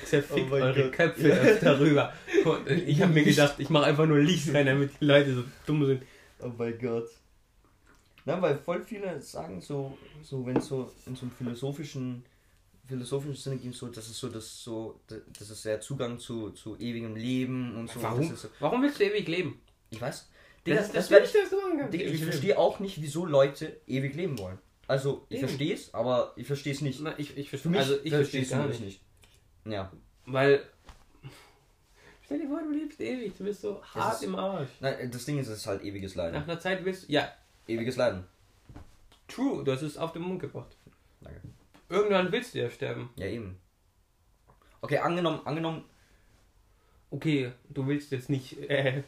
[0.05, 0.91] zerfickt oh eure Gott.
[0.91, 1.55] Köpfe ja.
[1.61, 2.13] darüber.
[2.85, 5.85] Ich habe mir gedacht, ich mache einfach nur Licht rein, damit die Leute so dumm
[5.85, 6.03] sind.
[6.39, 7.09] Oh mein Gott.
[8.25, 12.23] Na, weil voll viele sagen so, so wenn es so in so einem philosophischen
[12.85, 16.75] philosophischen Sinne ging so, das ist so, das so, das ist der Zugang zu, zu
[16.77, 18.01] ewigem Leben und so.
[18.01, 18.35] Warum?
[18.35, 19.61] So, Warum willst du ewig leben?
[19.89, 20.29] Ich weiß.
[20.65, 23.79] Digga, das, das, das werde ich, das sagen Digga, ich verstehe auch nicht, wieso Leute
[23.87, 24.59] ewig leben wollen.
[24.87, 26.99] Also, ich verstehe es, aber ich verstehe es nicht.
[26.99, 28.81] Na, ich ich verstehe also ich verstehe es gar nicht.
[28.81, 29.01] nicht.
[29.65, 29.91] Ja.
[30.25, 30.63] Weil
[32.25, 34.69] Stell dir vor, du lebst ewig, du bist so hart ist, im Arsch.
[34.81, 36.33] Nein, das Ding ist, es ist halt ewiges Leiden.
[36.33, 37.13] Nach einer Zeit willst du.
[37.13, 37.31] Ja.
[37.67, 38.25] Ewiges Leiden.
[39.29, 40.75] True, du hast es auf den Mund gebracht.
[41.21, 41.41] Danke.
[41.93, 43.09] Irgendwann willst du ja sterben.
[43.15, 43.59] Ja, eben.
[44.81, 45.83] Okay, angenommen, angenommen.
[47.11, 48.57] Okay, du willst jetzt nicht.
[48.69, 49.03] Äh,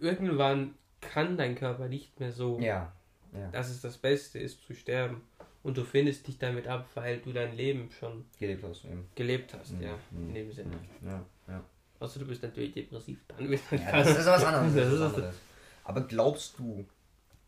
[0.00, 2.58] irgendwann kann dein Körper nicht mehr so.
[2.60, 2.92] Ja,
[3.32, 3.48] ja.
[3.50, 5.22] Dass es das Beste ist zu sterben.
[5.62, 8.84] Und du findest dich damit ab, weil du dein Leben schon gelebt hast.
[8.84, 9.08] Eben.
[9.14, 9.82] Gelebt hast, mhm.
[9.82, 10.78] ja, in dem Sinne.
[11.04, 11.64] Ja, ja.
[11.98, 13.76] Außer du bist natürlich depressiv, dann bist du.
[13.76, 14.74] Ja, das ist was anderes.
[14.74, 15.36] Das ist was anderes.
[15.82, 16.86] Aber glaubst du,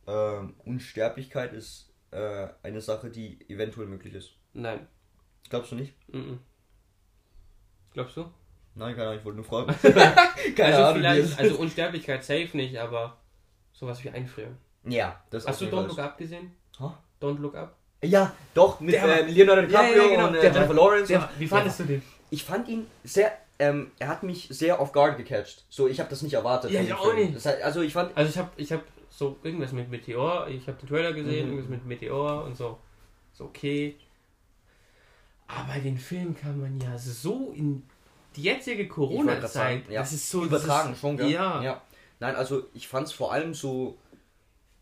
[0.07, 4.33] äh, Unsterblichkeit ist äh, eine Sache, die eventuell möglich ist.
[4.53, 4.87] Nein.
[5.49, 5.95] Glaubst du nicht?
[6.09, 6.37] Mm
[7.93, 8.27] Glaubst du?
[8.75, 9.75] Nein, keine Ahnung, ich wollte nur fragen.
[10.55, 10.97] keine also Ahnung.
[10.99, 13.19] Vielleicht, also Unsterblichkeit safe nicht, aber
[13.73, 14.57] sowas wie einfrieren.
[14.85, 16.53] Ja, das Hast du Don't Look Up gesehen?
[16.79, 16.93] Huh?
[17.21, 17.77] Don't Look Up?
[18.05, 20.29] Ja, doch, mit äh, Leonardo DiCaprio ja, ja, genau.
[20.29, 21.09] und äh, Jennifer Lawrence.
[21.09, 22.03] Der, wie fandest du den?
[22.31, 25.65] Ich fand ihn sehr, ähm, er hat mich sehr off guard gecatcht.
[25.69, 26.71] So, ich habe das nicht erwartet.
[26.71, 27.35] Ja, ich auch nicht.
[27.35, 28.17] Das heißt, also ich fand...
[28.17, 30.49] Also ich habe ich hab so irgendwas mit Meteor.
[30.49, 31.53] Ich habe den Trailer gesehen, mhm.
[31.53, 32.79] irgendwas mit Meteor und so.
[33.33, 33.97] So, okay.
[35.47, 37.83] Aber den Film kann man ja so in
[38.37, 40.01] die jetzige Corona-Zeit, ja.
[40.01, 41.31] das ist so übertragen ist, schon, gell?
[41.31, 41.63] Ja.
[41.63, 41.83] ja.
[42.21, 43.99] Nein, also ich fand es vor allem so.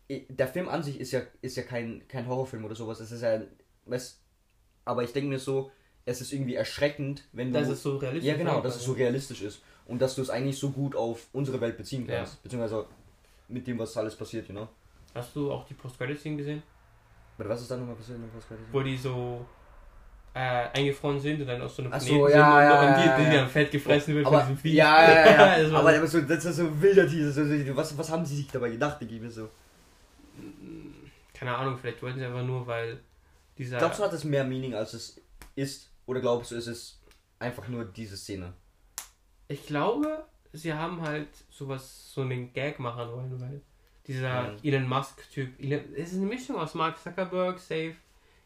[0.09, 2.99] Der Film an sich ist ja, ist ja kein, kein Horrorfilm oder sowas.
[2.99, 3.41] Es ist ja.
[3.85, 4.19] Was,
[4.85, 5.71] aber ich denke mir so,
[6.05, 7.59] es ist irgendwie erschreckend, wenn du.
[7.59, 9.61] Dass es so realistisch Ja, genau, ist, dass es so realistisch ist.
[9.85, 12.17] Und dass du es eigentlich so gut auf unsere Welt beziehen Ja.
[12.17, 12.41] kannst.
[12.43, 12.85] Beziehungsweise
[13.47, 14.67] mit dem, was alles passiert, you know?
[15.13, 16.63] Hast du auch die Post-Credit-Scene gesehen?
[17.37, 18.59] Aber was ist da nochmal passiert in der Postcard?
[18.71, 19.45] Wo die so
[20.33, 23.03] äh, eingefroren sind und dann aus so einem Planeten so, sind ja, und, ja, und
[23.03, 23.41] die, ja, die ja.
[23.41, 24.73] dann fett gefressen wird aber, von diesem Vieh.
[24.75, 25.57] Ja, ja, ja.
[25.63, 27.31] Das war- aber aber so, das ist so wilder Teaser.
[27.31, 29.49] So, so, was, was haben sie sich dabei gedacht, die mir so?
[31.33, 32.99] Keine Ahnung, vielleicht wollten sie einfach nur, weil
[33.57, 33.77] dieser.
[33.77, 35.21] Glaubst du, hat es mehr Meaning, als es
[35.55, 35.91] ist?
[36.05, 37.01] Oder glaubst du, ist es
[37.39, 38.53] einfach nur diese Szene?
[39.47, 43.61] Ich glaube, sie haben halt sowas, so einen Gag machen wollen, weil
[44.07, 44.57] dieser Mhm.
[44.63, 47.95] Elon Musk-Typ, es ist eine Mischung aus Mark Zuckerberg, Safe,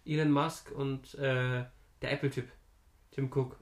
[0.05, 1.63] Elon Musk und äh,
[2.01, 2.47] der Apple-Typ,
[3.11, 3.57] Tim Cook.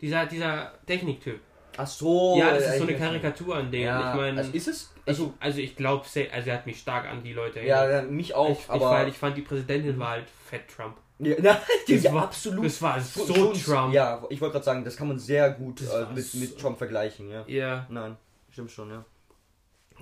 [0.00, 1.40] Dieser, dieser Technik-Typ.
[1.76, 2.36] Ach so.
[2.38, 3.84] ja, das ist so eine ich- Karikatur an denen.
[3.86, 4.92] Ja, ich meine, also ist es?
[5.06, 7.84] also, Also, ich, also ich glaube, also er hat mich stark an die Leute ja,
[7.84, 8.04] erinnert.
[8.06, 8.90] ja, mich auch, ich, ich, aber.
[8.90, 10.96] weil ich fand, die Präsidentin war halt Fett Trump.
[11.20, 12.64] Ja, na, Das ja, war- absolut.
[12.64, 13.94] Das war so Schon- Trump.
[13.94, 16.78] Ja, ich wollte gerade sagen, das kann man sehr gut äh, mit, so- mit Trump
[16.78, 17.44] vergleichen, ja.
[17.46, 18.16] Ja, Nein,
[18.50, 19.04] stimmt schon, ja.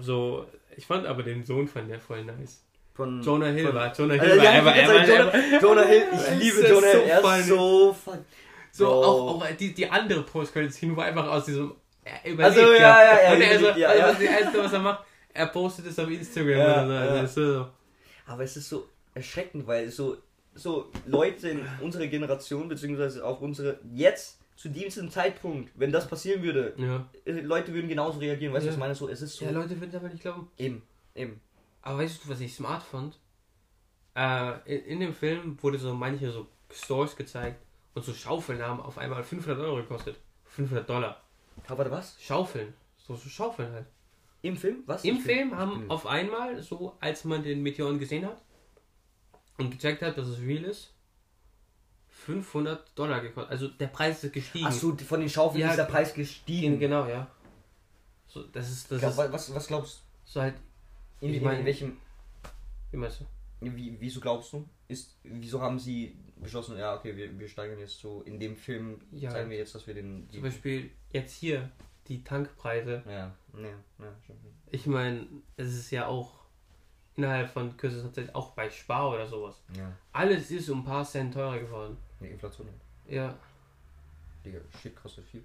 [0.00, 0.46] so,
[0.76, 2.62] ich fand aber den Sohn von der voll nice.
[2.94, 4.88] Von Jonah Hill von- war, Jonah Hill Also, war, ja, er ich war, wollte er
[4.88, 7.38] war, sagen, er war, Jonah, Hill, ich liebe Jonah Hill, so er funny.
[7.40, 8.18] ist so fun.
[8.72, 9.04] So, Bro.
[9.04, 11.74] auch, auch die, die andere Post-Credit-Scene war einfach aus diesem.
[12.04, 14.08] Er überlebt, Also, ja, ja, ja, Und er ja, also, ja.
[14.08, 15.04] was das Erste, was er macht,
[15.34, 16.92] er postet es auf Instagram Ja, oder so.
[16.92, 17.20] ja.
[17.20, 17.66] Also, so.
[18.26, 20.16] Aber es ist so erschreckend, weil so,
[20.59, 26.42] so Leute in unserer Generation, beziehungsweise auch unsere, jetzt, zu diesem Zeitpunkt, wenn das passieren
[26.42, 27.09] würde, Ja.
[27.24, 28.70] äh, Leute würden genauso reagieren, weißt du, Ja.
[28.72, 28.94] was ich meine?
[28.94, 30.50] So, es ist so, ja, Leute würden aber nicht glauben.
[30.59, 30.82] eben,
[31.14, 31.40] eben.
[31.82, 33.18] Aber weißt du, was ich smart fand?
[34.16, 37.62] Äh, in, in dem Film wurde so manche so Stores gezeigt
[37.94, 40.16] und so Schaufeln haben auf einmal 500 Euro gekostet.
[40.46, 41.22] 500 Dollar.
[41.68, 42.16] Aber was?
[42.20, 42.74] Schaufeln.
[42.96, 43.86] So, so Schaufeln halt.
[44.42, 44.82] Im Film?
[44.86, 45.04] Was?
[45.04, 48.42] Im Film bin- haben auf einmal, so als man den Meteoren gesehen hat
[49.59, 50.92] und gecheckt hat, dass es real ist,
[52.09, 53.50] 500 Dollar gekostet.
[53.50, 54.66] Also der Preis ist gestiegen.
[54.68, 56.78] Ach so, von den Schaufeln Ja, ist der Preis gestiegen.
[56.78, 57.30] Genau, ja.
[58.26, 60.54] So, das ist, das Ja, ist wa- was, was glaubst so halt,
[61.20, 61.26] du?
[61.26, 61.96] In, Ich in, meine- in welchem,
[62.90, 63.24] wie meinst du?
[63.61, 64.68] wie, wieso glaubst du?
[64.88, 69.00] Ist, wieso haben sie beschlossen, ja, okay, wir, wir steigern jetzt so, in dem Film
[69.12, 69.30] Ja.
[69.30, 71.70] zeigen wir jetzt, dass wir den, Zum Beispiel jetzt hier
[72.06, 73.02] die Tankpreise.
[73.06, 74.36] ja, ja, ja, schon.
[74.70, 76.38] Ich meine, es ist ja auch
[77.18, 79.60] innerhalb von kürzester Zeit auch bei Spar oder sowas.
[79.76, 81.96] Ja, Alles ist um ein paar Cent teurer geworden.
[82.20, 82.68] die Inflation.
[83.08, 83.34] Ja.
[84.44, 85.42] Digga, shit kostet viel.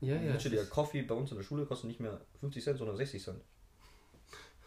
[0.00, 0.20] Ja, ja.
[0.22, 2.96] Ja, es der Coffee bei uns in der Schule kostet nicht mehr 50 Cent, sondern
[2.96, 3.40] 60 Cent.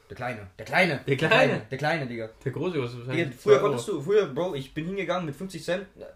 [0.09, 0.47] Der Kleine.
[0.57, 1.03] Der Kleine.
[1.07, 1.61] Der Kleine.
[1.69, 2.29] Der Kleine, Digga.
[2.43, 3.35] Der große was Digga wahrscheinlich.
[3.35, 3.67] früher 2 Euro.
[3.67, 6.07] konntest du, früher, Bro, ich bin hingegangen mit 50 Cent, Ja.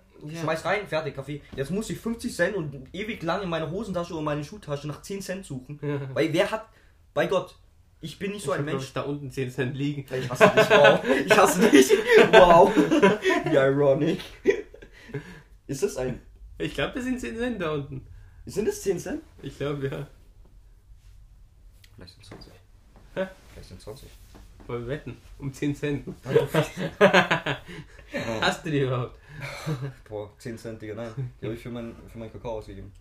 [0.41, 1.43] schmeiß rein, fertig, Kaffee.
[1.55, 5.03] Jetzt muss ich 50 Cent und ewig lang in meiner Hosentasche oder meine Schuhtasche nach
[5.03, 5.79] 10 Cent suchen.
[5.83, 5.99] Ja.
[6.15, 6.65] Weil wer hat,
[7.13, 7.55] bei Gott,
[8.03, 8.87] ich bin nicht so Ich ein hab, glaub Mensch.
[8.87, 10.05] ich, da unten 10 Cent liegen.
[10.13, 10.99] Ich hasse dich, wow.
[11.25, 11.89] Ich hasse dich.
[12.31, 12.71] Wow.
[13.45, 14.19] Wie ironic.
[15.67, 16.21] Ist das ein.
[16.57, 18.05] Ich glaube, das sind 10 Cent da unten.
[18.45, 19.23] Sind es 10 Cent?
[19.41, 20.07] Ich glaube, ja.
[21.95, 22.53] Vielleicht sind es 20.
[23.15, 23.27] Hä?
[23.53, 24.09] Vielleicht sind es 20.
[24.67, 25.17] Wollen wir wetten?
[25.39, 26.07] Um 10 Cent.
[28.41, 29.17] Hast du die überhaupt?
[30.07, 31.31] Boah, 10 Cent, Digga, nein.
[31.41, 32.91] Die habe ich für meinen für meinen Kakao ausgegeben.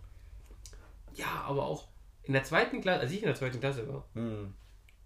[1.15, 1.87] Ja, aber auch
[2.23, 4.53] in der zweiten Klasse, als ich in der zweiten Klasse war, Hm.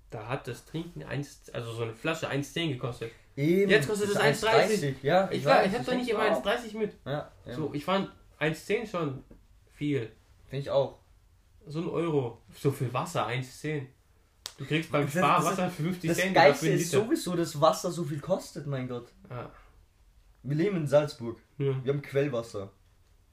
[0.10, 3.12] Da hat das Trinken 1, also so eine Flasche 1,10 gekostet.
[3.36, 3.70] Eben.
[3.70, 4.95] Jetzt kostet es 1,30.
[5.03, 6.43] Ja, Ich, war, weiß, ich hab doch nicht immer auch.
[6.43, 6.93] 1,30 mit.
[7.05, 7.32] Ja.
[7.45, 9.24] So, ich fand 1,10 schon
[9.74, 10.12] viel.
[10.47, 10.99] Finde ich auch.
[11.66, 12.41] So ein Euro.
[12.58, 13.86] So viel Wasser, 1,10.
[14.58, 16.34] Du kriegst beim Das- Spar das- Wasser für 50 Das Cent.
[16.34, 19.12] Geilste für einen ist sowieso, dass Wasser so viel kostet, mein Gott.
[19.30, 19.51] Ja.
[20.43, 21.38] Wir leben in Salzburg.
[21.60, 21.84] Ja.
[21.84, 22.72] Wir haben Quellwasser.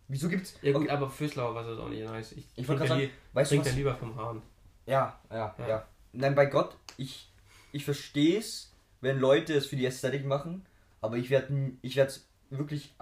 [0.09, 0.59] Wieso gibt's.
[0.61, 2.33] Ja gut, Okay, aber Füßlauer Wasser ist auch nicht nice.
[2.33, 3.73] Ich, Ich trinke gerade li- sagen, weißt du trinke was?
[3.73, 4.43] dann lieber vom Hahn.
[4.87, 5.69] Ja, ja, Ja.
[5.69, 7.31] ja, Nein, bei Gott, ich,
[7.73, 10.65] ich verstehe es, wenn Leute es für die Ästhetik machen,
[11.01, 12.95] aber ich werde ich es wirklich,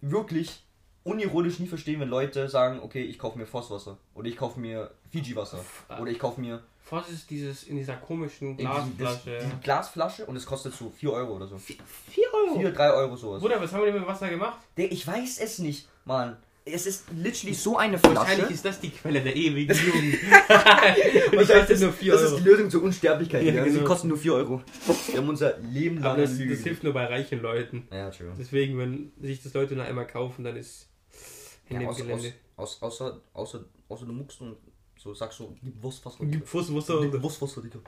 [0.00, 0.64] wirklich
[1.04, 4.90] unironisch nie verstehen, wenn Leute sagen, okay, ich kaufe mir Vosswasser oder ich kaufe mir
[5.10, 6.00] Fiji-Wasser Ah.
[6.00, 9.38] oder ich kaufe mir Voss ist dieses in dieser komischen Glasflasche.
[9.42, 11.56] diese Glasflasche und es kostet so 4 Euro oder so.
[11.58, 11.76] 4
[12.32, 12.58] Euro?
[12.60, 13.40] 4, 3 Euro sowas.
[13.40, 14.58] Bruder, was haben wir denn mit Wasser gemacht?
[14.76, 16.36] Der, ich weiß es nicht, Mann.
[16.66, 18.52] Es ist literally so eine Wahrscheinlich Flasche.
[18.54, 20.14] ist das die Quelle der ewigen Jugend.
[20.14, 22.38] Und ich Wahrscheinlich kostet ist- nur 4 Das ist Euro.
[22.40, 23.42] die Lösung zur Unsterblichkeit.
[23.42, 23.84] Ja, Ja, Sie genau.
[23.86, 24.62] kosten nur 4 Euro.
[25.08, 27.86] Wir haben unser Leben lang Aber das, das hilft nur bei reichen Leuten.
[27.92, 28.32] Ja, true.
[28.38, 30.88] Deswegen, wenn sich das Leute noch einmal kaufen, dann ist
[31.68, 32.32] in Ja, dem aus, aus, Gelände.
[32.56, 34.56] aus, außer, außer, außer du muckst und
[34.96, 36.24] so sagst so, gib Wurstwasser.
[36.24, 37.78] Gib Fußwasser Gib Wurstwasser, Digga.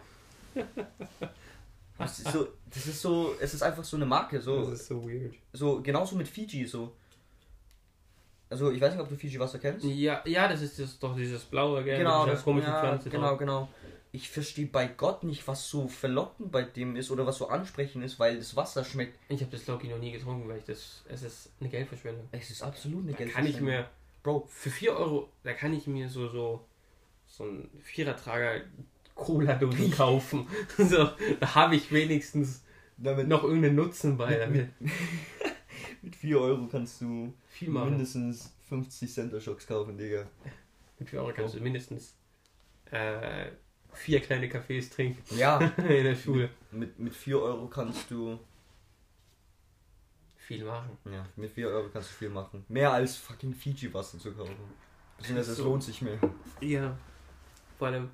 [1.99, 4.87] Das ist so, das ist so, es ist einfach so eine Marke, so, Das ist
[4.89, 5.35] so weird.
[5.55, 6.95] so genauso mit Fiji, so.
[8.49, 9.85] Also ich weiß nicht, ob du Fiji-Wasser kennst.
[9.85, 11.99] Ja, ja, das ist das, doch dieses blaue, gell?
[11.99, 13.39] Genau, das komischen ja, Pflanze Genau, drauf.
[13.39, 13.69] genau.
[14.13, 18.05] Ich verstehe bei Gott nicht, was so verlockend bei dem ist oder was so ansprechend
[18.05, 19.19] ist, weil das Wasser schmeckt.
[19.29, 21.03] Ich habe das Loki noch nie getrunken, weil ich das.
[21.09, 22.27] Es ist eine Geldverschwendung.
[22.33, 23.67] Es ist absolut eine Da kann ich Geldverschwendung.
[23.67, 23.89] mir.
[24.23, 26.65] Bro, Für 4 Euro, da kann ich mir so, so,
[27.27, 28.63] so ein Vierertrager
[29.15, 30.47] Cola-Dose kaufen.
[30.79, 32.63] so, da habe ich wenigstens
[32.97, 34.35] damit noch irgendeinen Nutzen bei.
[34.39, 34.71] Damit
[36.03, 37.91] mit 4 Euro kannst du viel machen.
[37.91, 40.27] mindestens 50 Center Schocks kaufen, Digga.
[40.99, 42.17] Mit 4 Euro kannst du mindestens
[42.91, 43.51] äh,
[43.93, 46.51] vier kleine Kaffees trinken Ja, in der Schule.
[46.71, 48.39] mit, mit 4 Euro kannst du.
[50.37, 50.97] Viel machen.
[51.11, 52.65] Ja, mit 4 Euro kannst du viel machen.
[52.69, 54.55] Mehr als fucking Fiji-Wasser zu kaufen.
[55.19, 55.65] Beziehungsweise es So.
[55.65, 56.19] lohnt sich mehr.
[56.61, 56.97] Ja.
[57.79, 58.11] Vor allem,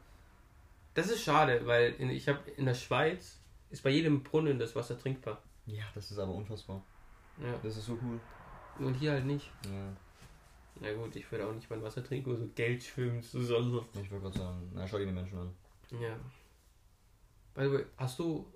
[0.94, 3.38] das ist schade, weil in, ich habe in der Schweiz
[3.70, 5.42] ist bei jedem Brunnen das Wasser trinkbar.
[5.66, 6.82] Ja, das ist aber unfassbar.
[7.38, 7.54] Ja.
[7.62, 8.18] Das ist so cool.
[8.78, 9.50] Und hier halt nicht.
[9.64, 9.92] Ja,
[10.80, 13.86] Na gut, ich würde auch nicht mein Wasser trinken, wo so Geld schwimmt, so sonst.
[14.02, 15.50] ich würde gerade sagen, na schau dir die Menschen an.
[16.00, 16.16] Ja.
[17.54, 18.46] By the way, hast du,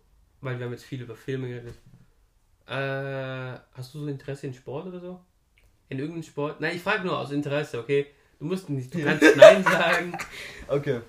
[0.41, 1.75] weil wir haben jetzt viel über Filme geredet,
[2.67, 5.21] äh, hast du so Interesse in Sport oder so?
[5.89, 6.61] In irgendeinem Sport?
[6.61, 8.07] Nein, ich frage nur aus Interesse, okay?
[8.39, 10.17] Du musst nicht, du kannst Nein sagen.
[10.67, 11.01] Okay.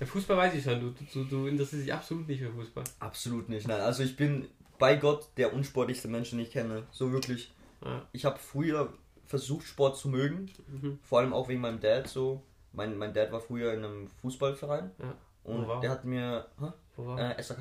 [0.00, 2.84] Der Fußball weiß ich schon, du, du, du interessierst dich absolut nicht für Fußball.
[3.00, 3.66] Absolut nicht.
[3.68, 6.84] Nein, also ich bin bei Gott der unsportlichste Mensch, den ich kenne.
[6.90, 7.52] So wirklich.
[7.84, 8.06] Ja.
[8.12, 8.92] Ich habe früher
[9.26, 10.50] versucht, Sport zu mögen.
[10.66, 10.98] Mhm.
[11.02, 12.42] Vor allem auch wegen meinem Dad so.
[12.72, 14.90] Mein, mein Dad war früher in einem Fußballverein.
[14.98, 15.14] Ja.
[15.44, 15.96] Und Wo war der er?
[15.96, 16.46] hat mir.
[16.60, 16.66] Hä?
[16.96, 17.38] Wo war?
[17.38, 17.58] Äh, SAK.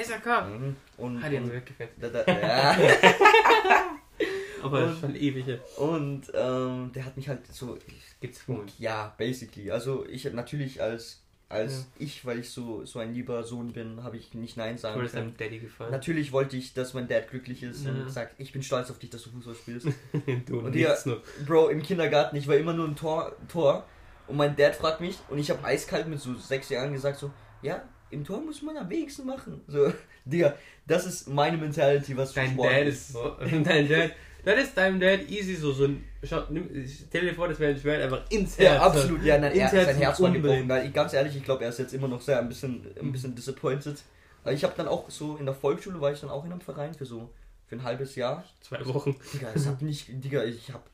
[0.00, 0.46] SAK!
[0.48, 0.76] Mhm.
[0.96, 1.90] Und, Hat weggefällt.
[2.00, 2.76] da, da, ja.
[4.62, 5.58] Aber Und- ist schon ewig.
[5.78, 7.78] und ähm, der hat mich halt so.
[8.20, 8.70] Gezwungen.
[8.78, 9.70] Ja, basically.
[9.70, 14.16] Also ich natürlich als als ich, weil ich so so ein lieber Sohn bin, habe
[14.16, 15.12] ich nicht Nein sagen können.
[15.12, 15.90] deinem Daddy gefallen.
[15.90, 17.90] Natürlich wollte ich, dass mein Dad glücklich ist Ja.
[17.90, 19.88] und sagt, ich bin stolz auf dich, dass du Fußball spielst.
[20.46, 20.74] du Und
[21.06, 21.22] nur.
[21.46, 23.84] Bro, im Kindergarten, ich war immer nur ein Tor, Tor.
[24.28, 27.32] Und mein Dad fragt mich, und ich habe eiskalt mit so sechs Jahren gesagt, so,
[27.62, 29.60] ja, im Tor muss man am wenigsten machen.
[29.66, 29.92] So,
[30.24, 30.54] Digga,
[30.86, 33.36] das ist meine Mentality, was für Dein Sport Dad ist so.
[33.64, 34.12] Dein Dad.
[34.44, 35.72] Das ist deinem Dad easy so.
[35.72, 38.74] so ein, schau, nimm, stell dir vor, das wäre ein Schwert einfach ins Herz.
[38.76, 40.68] Ja, absolut, ja, nein, er, Ins Herz sein Herz war gebrochen.
[40.68, 43.12] Weil, ich- ganz ehrlich, ich glaube, er ist jetzt immer noch sehr ein bisschen, ein
[43.12, 44.02] bisschen disappointed.
[44.42, 46.60] Aber ich habe dann auch so, in der Volksschule war ich dann auch in einem
[46.60, 47.30] Verein für so,
[47.66, 48.44] für ein halbes Jahr.
[48.60, 49.14] Zwei Wochen.
[49.34, 50.84] Digga, es hat nicht, Digga, ich habe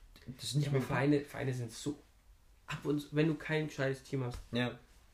[0.41, 1.97] das nicht Ja, mehr Vereine, Vereine sind so.
[2.67, 4.73] Ab und zu, wenn du kein gescheites Team hast, Ja,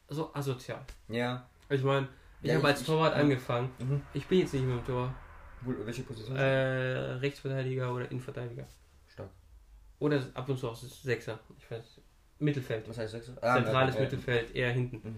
[0.09, 0.81] so asozial.
[1.09, 1.47] ja.
[1.69, 2.09] Ich meine,
[2.41, 3.21] ich Ja, habe als ich- Torwart ja.
[3.23, 3.71] angefangen.
[3.79, 4.01] Mhm.
[4.15, 5.15] Ich bin jetzt nicht mehr im Tor.
[5.65, 6.37] Welche Position?
[6.37, 6.43] Äh,
[7.21, 8.67] Rechtsverteidiger oder Innenverteidiger.
[9.09, 9.31] Stark.
[9.99, 11.39] Oder ab und zu auch Sechser.
[11.59, 12.01] Ich weiß.
[12.39, 12.89] Mittelfeld.
[12.89, 13.35] Was heißt Sechser?
[13.41, 14.97] Zentrales äh, Mittelfeld, eher hinten.
[14.97, 15.17] Mhm.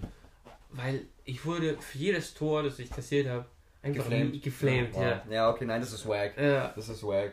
[0.70, 3.46] Weil ich wurde für jedes Tor, das ich kassiert habe,
[3.82, 4.42] einfach Geflamed.
[4.42, 5.02] geflamed, Wow.
[5.02, 5.22] ja.
[5.30, 6.36] Ja, okay, nein, das ist wack.
[6.36, 7.32] Ja, Das ist wack.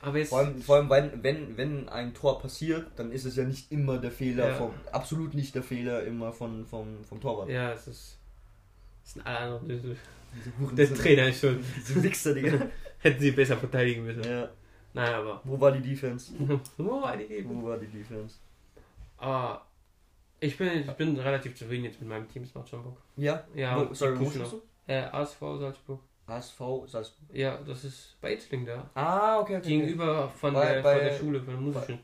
[0.00, 0.30] aber jetzt.
[0.30, 3.70] Vor allem, vor allem wenn, wenn, wenn ein Tor passiert, dann ist es ja nicht
[3.70, 4.54] immer der Fehler Ja.
[4.54, 7.48] vom, absolut nicht der Fehler immer von, vom, vom Torwart.
[7.50, 8.18] Ja, es ist.
[9.04, 9.96] Es sind alle anderen.
[10.72, 11.62] Der Trainer ist schon.
[11.76, 12.66] Diese Wichser, Digga.
[13.00, 14.22] Hätten sie besser verteidigen müssen.
[14.24, 14.48] ja.
[14.94, 15.40] Nein, aber.
[15.44, 16.32] Wo war die Defense?
[16.76, 17.44] Wo war die Idee?
[17.46, 18.36] Wo war die Defense?
[19.18, 19.64] Aber.
[20.40, 22.96] Ich bin, ich bin relativ zufrieden jetzt mit meinem Team, es macht schon Bock.
[23.16, 23.44] Ja?
[23.56, 24.62] Ja, wo, sorry, wo?
[24.86, 26.00] Äh, ASV Salzburg.
[26.28, 27.28] ASV Salzburg.
[27.36, 28.88] Ja, das ist bei Itzling da.
[28.94, 29.66] Ah, okay, okay.
[29.68, 31.98] Gegenüber von, Bei- der, bei- von der Schule, von der musischen.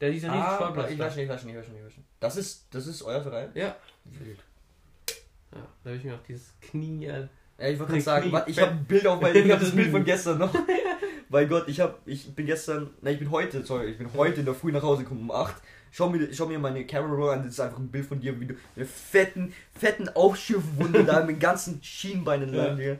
[0.00, 0.90] Der dieser riesen Ah, Sportplatz.
[0.90, 1.04] ich da.
[1.04, 2.08] weiß nicht, ich weiß nicht, ich weiß nicht, ich weiß nicht.
[2.18, 3.50] Das ist, das ist euer Verein?
[3.54, 3.76] Ja.
[4.06, 4.38] Wild.
[5.52, 7.28] Ja, da habe ich mir auch dieses Knie.
[7.58, 9.74] Ja, ich wollte gerade sagen, Knie- ich habe ein Bild auf mein, ich habe das
[9.74, 10.54] Bild von gestern noch.
[11.30, 14.40] Bei Gott, ich habe, ich bin gestern, nein, ich bin heute, sorry, ich bin heute
[14.40, 15.54] in der Früh nach Hause gekommen um 8.
[15.90, 18.38] Schau mir, schau mir meine Camera Roll an, das ist einfach ein Bild von dir,
[18.40, 22.66] wie du eine fetten, fetten Aufschiffwunde da mit ganzen Schienbeinen Ja.
[22.74, 22.98] lang.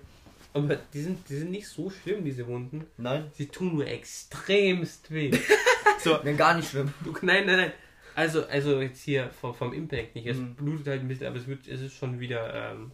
[0.54, 2.84] Aber die sind, die sind nicht so schlimm, diese Wunden.
[2.96, 5.30] Nein, Sie tun nur extremst weh.
[6.02, 6.92] so, nein, gar nicht schlimm.
[7.04, 7.72] du, nein, nein, nein.
[8.14, 10.26] Also, also jetzt hier vom, vom Impact nicht.
[10.26, 10.54] Es Mhm.
[10.54, 12.90] blutet halt ein bisschen, aber es, wird, es ist schon wieder ähm,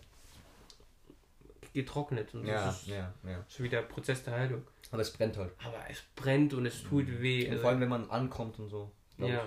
[1.74, 2.32] getrocknet.
[2.34, 3.44] Und Ja, das ist ja, ja.
[3.48, 4.62] schon wieder Prozess der Heilung.
[4.90, 5.52] Aber es brennt halt.
[5.64, 7.44] Aber es brennt und es tut weh.
[7.46, 8.90] Und Also, vor allem, wenn man ankommt und so.
[9.18, 9.44] ja.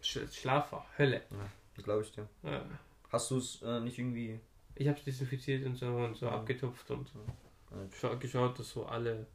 [0.00, 1.22] Sch Schlaf war Hölle.
[1.76, 2.28] Ich, glaube ich dir.
[2.42, 2.64] Ja.
[3.10, 4.40] Hast du es äh, nicht irgendwie.
[4.74, 6.32] Ich habe es desinfiziert und so und so Mhm.
[6.32, 7.18] abgetupft und so.
[7.70, 7.88] Ja.
[7.92, 9.26] Scha geschaut, dass so alle,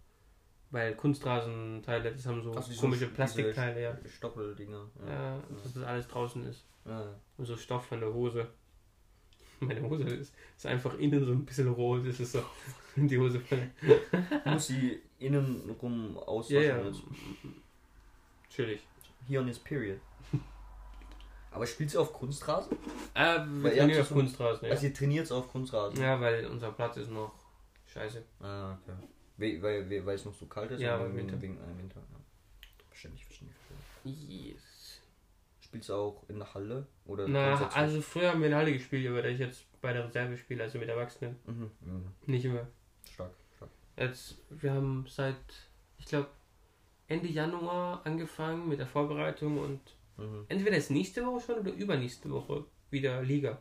[0.69, 3.97] weil Kunstrasenteile, das haben so diese- komische diese Plastikteile, ja.
[4.07, 4.89] Stoppeldinger.
[5.07, 6.65] Ja, dass das alles draußen ist.
[6.85, 7.13] ja.
[7.37, 8.47] Und so Stoff von der Hose.
[9.67, 12.05] Meine Hose ist, ist einfach innen so ein bisschen rot.
[12.05, 12.43] Das ist so
[12.95, 13.41] die Hose.
[14.45, 16.63] Muss sie innen rum Ja, auswaschen.
[16.63, 16.83] ja.
[16.85, 17.01] jetzt.
[18.49, 18.81] Natürlich.
[19.27, 19.99] Here on his period.
[21.51, 22.77] Aber spielt sie auf Kunstrasen?
[23.13, 24.71] Äh, Weil wir ihr trainieren auf so- Kunstrasen, ja.
[24.71, 26.01] Also ihr trainiert auf Kunstrasen?
[26.01, 27.33] Ja, weil unser Platz ist noch
[27.87, 28.23] scheiße.
[28.39, 28.93] Ah, okay.
[29.37, 30.79] Weil, weil, weil, weil es noch so kalt ist?
[30.81, 31.33] Ja, im Winter.
[31.41, 31.99] Wegen, wegen, äh, Winter.
[31.99, 32.17] Ja.
[32.89, 34.53] Verständlich, verständlich, verständlich.
[34.53, 34.61] Yes.
[35.71, 36.85] Spielst du auch in der Halle?
[37.05, 39.93] Oder Na, also früher haben wir in der Halle gespielt, aber da ich jetzt bei
[39.93, 41.71] der Reserve spiele, also mit Erwachsenen, Mhm.
[41.79, 42.05] Mhm.
[42.25, 42.67] nicht immer.
[43.09, 43.69] Stark, stark.
[43.95, 45.37] Jetzt, wir haben seit,
[45.97, 46.27] ich glaube,
[47.07, 49.79] Ende Januar angefangen mit der Vorbereitung und
[50.17, 50.43] Mhm.
[50.49, 53.57] entweder ist nächste Woche schon oder übernächste Woche wieder Liga.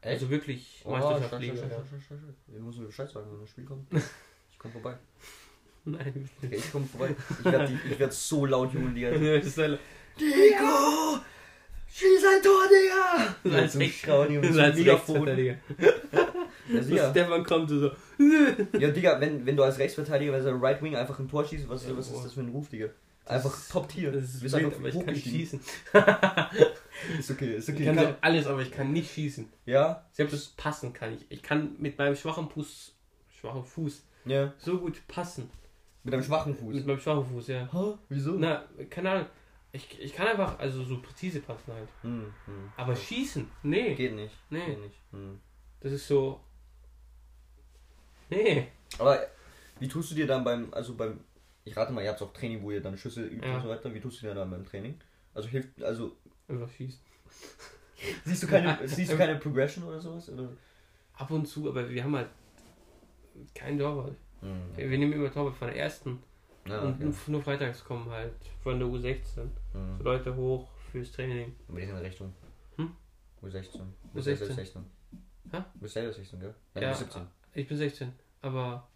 [0.00, 0.12] Echt?
[0.22, 1.56] Also wirklich Oh, Meisterschaft Liga.
[1.56, 2.20] stark, stark, stark.
[2.54, 3.88] Ich muss mir Bescheid sagen, wenn das Spiel kommt.
[4.52, 4.96] Ich komme vorbei.
[5.84, 7.16] Nein, Okay, ich komme vorbei.
[7.40, 8.94] Ich werde werd so laut jubeln,
[10.14, 11.18] Das Diego!
[11.94, 13.34] Schieß ein Tor, Digga!
[13.44, 13.78] Das so
[14.30, 15.22] das mit ist so als Megafon.
[15.28, 15.56] Rechtsverteidiger.
[16.94, 17.10] Ja.
[17.10, 17.90] Stefan kommt so.
[18.78, 21.86] Ja, Digga, wenn, wenn du als Rechtsverteidiger, du Right Wing einfach ein Tor schießt, was,
[21.86, 22.86] Ja, was ist das für ein Ruf, Digga?
[23.26, 24.10] Einfach Das- Top Tier.
[24.10, 25.60] Das ist wild, aber ich kann nicht schießen.
[27.18, 27.84] Ist okay, ist Ich okay.
[27.86, 29.48] kann Kann- so alles, aber ich kann nicht schießen.
[29.66, 30.04] ja?
[30.12, 31.26] Selbst passen kann ich.
[31.30, 32.94] Ich kann mit meinem schwachen Fuß,
[33.40, 34.52] schwachen Fuß Ja.
[34.58, 35.50] so gut passen.
[36.04, 36.74] Mit einem schwachen Fuß.
[36.74, 37.68] Mit meinem schwachen Fuß, ja.
[37.72, 37.94] Hä?
[38.08, 38.32] Wieso?
[38.38, 39.26] Na, keine Ahnung.
[39.74, 41.88] Ich, ich kann einfach, also so präzise passen halt.
[42.02, 42.72] Hm, hm.
[42.76, 43.94] Aber schießen, nee.
[43.94, 44.36] Geht nicht.
[44.50, 44.66] Nee.
[44.66, 44.96] Geht nicht.
[45.12, 45.40] Hm.
[45.80, 46.40] Das ist so.
[48.28, 48.68] Nee.
[48.98, 49.26] Aber
[49.80, 51.20] wie tust du dir dann beim, also beim,
[51.64, 53.56] ich rate mal, ihr habt auch Training, wo ihr dann Schüsse übt Ja.
[53.56, 53.92] und so weiter.
[53.94, 54.98] Wie tust du dir dann beim Training?
[55.34, 56.16] Also hilft, also
[56.48, 57.00] Einfach schießen.
[58.24, 60.28] siehst du keine, siehst du keine Progression oder sowas?
[60.28, 60.50] Oder?
[61.14, 62.28] Ab und zu, aber wir haben halt
[63.54, 64.16] kein Torwart.
[64.40, 64.76] Hm.
[64.76, 66.22] Wir wir nehmen immer Torwart von der ersten.
[66.66, 67.04] Ja, und okay.
[67.04, 69.42] nur, nur freitags kommen halt von der U16 so
[69.72, 70.00] Hm.
[70.00, 71.54] Leute hoch fürs Training.
[71.68, 72.32] In welche Richtung?
[72.76, 72.94] Hm?
[73.42, 73.80] U16.
[74.14, 74.20] U16.
[74.22, 74.84] selber 16.
[75.50, 75.62] Hä?
[75.74, 76.54] Du bist selber 16, gell?
[76.74, 77.22] Nein, Ja, bist 17.
[77.54, 78.88] Ich bin 16, aber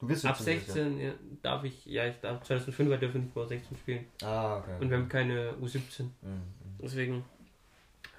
[0.00, 0.58] Du bist ab 17.
[0.58, 4.06] dieses 16 ja, darf ich, ja, ich darf 2005 dürfen nicht vor 16 spielen.
[4.22, 4.76] Ah, okay.
[4.80, 5.98] Und wir haben keine U17.
[6.00, 6.42] Hm, hm.
[6.80, 7.24] Deswegen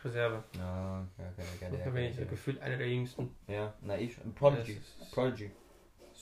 [0.03, 0.43] Reserve.
[0.57, 1.81] Ja, okay, okay, okay.
[1.83, 3.29] Da bin ich so gefühlt einer der jüngsten.
[3.47, 4.15] Ja, na ich.
[4.35, 4.79] Prodigy.
[5.11, 5.51] Prodigy.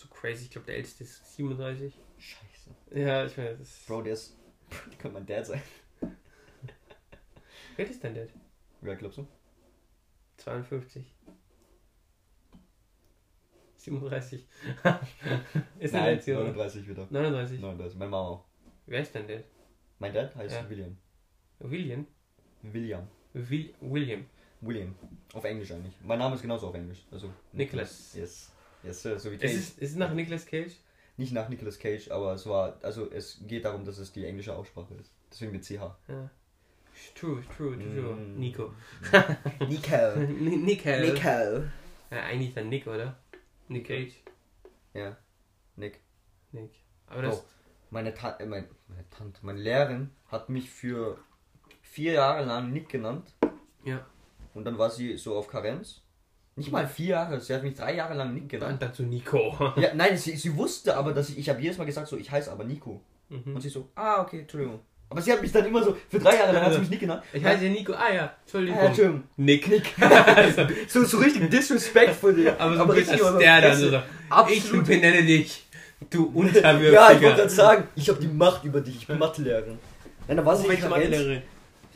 [0.02, 0.46] So crazy.
[0.46, 1.94] Ich glaube, der älteste ist 37.
[2.18, 2.70] Scheiße.
[3.00, 3.88] Ja, ich meine, das ist.
[3.88, 4.38] Bro, der ist.
[4.90, 5.62] Der könnte mein Dad sein.
[7.76, 8.28] Wer ist der?
[8.82, 9.28] Wie alt glaubst du?
[10.38, 11.16] 52.
[13.76, 14.48] 37.
[15.80, 16.36] ist Nein, hier?
[16.36, 16.46] oder?
[16.48, 17.08] 39 wieder.
[17.10, 17.60] 39.
[17.60, 17.98] 39.
[17.98, 18.46] Meine Mama auch.
[18.86, 19.44] Wer ist denn der?
[20.00, 20.70] Mein Dad heißt Ja.
[20.70, 20.98] William.
[21.60, 22.08] William?
[22.62, 23.08] William.
[23.34, 24.26] Will William.
[24.62, 24.96] William.
[25.34, 25.94] Auf Englisch eigentlich.
[26.02, 27.06] Mein Name ist genauso auf Englisch.
[27.12, 28.14] Also Nicholas.
[28.16, 28.52] Yes.
[28.84, 29.20] Yes, sir.
[29.20, 30.74] So wie Ist es, ist es nach Nicolas Cage?
[31.18, 32.78] Nicht nach Nicolas Cage, aber es war.
[32.82, 35.12] Also es geht darum, dass es die englische Aussprache ist.
[35.32, 35.72] Deswegen mit CH.
[36.08, 36.30] Ja.
[37.16, 38.16] True, true, true.
[38.16, 38.40] Mm.
[38.40, 38.74] Nico.
[39.68, 40.16] Nico.
[40.20, 40.86] Ni- Nick.
[40.86, 41.14] halt.
[41.14, 41.64] Nico.
[42.12, 43.18] Ja, eigentlich dann Nick, oder?
[43.68, 44.14] Nick Cage.
[44.94, 45.18] Ja.
[45.76, 46.00] Nick.
[46.52, 46.72] Nick.
[47.08, 47.40] Aber das.
[47.40, 47.44] Oh.
[47.90, 51.18] Meine, Ta äh, mein, meine Tante, meine Lehrerin hat mich für
[51.82, 53.34] vier Jahre lang Nick genannt.
[53.84, 54.06] Ja.
[54.54, 56.02] Und dann war sie so auf Karenz.
[56.56, 58.82] Nicht mal vier Jahre, sie hat mich drei Jahre lang Nick Dann genannt.
[58.82, 59.74] dazu Nico.
[59.78, 62.30] Ja, nein, sie, sie wusste aber, dass ich, ich habe jedes Mal gesagt, so, ich
[62.30, 63.02] heiße aber Nico.
[63.30, 63.56] Mhm.
[63.56, 64.82] Und sie so, ah, okay, Entschuldigung.
[65.10, 67.00] Aber sie hat mich dann immer so, für drei Jahre lang hat sie mich Nick
[67.02, 67.24] genannt.
[67.34, 67.94] Ich heiße ja Nico.
[67.94, 68.80] Ah ja, Entschuldigung.
[68.80, 69.24] Ah, Entschuldigung.
[69.38, 69.68] Nick.
[69.68, 69.94] Nick.
[70.88, 73.90] So, so richtig disrespectful, aber so bisschen richtig aber der dann Fresse.
[73.90, 73.96] so.
[73.98, 74.88] Ich Absolut.
[74.88, 75.66] benenne dich.
[76.10, 76.92] Du Unterwürfiger.
[76.94, 79.80] Ja, ich wollte gerade sagen, ich habe die Macht über dich, ich bin Mathelehrerin.
[80.28, 81.06] Nein, da war sie welche Karenz.
[81.06, 81.42] Mathelehrerin?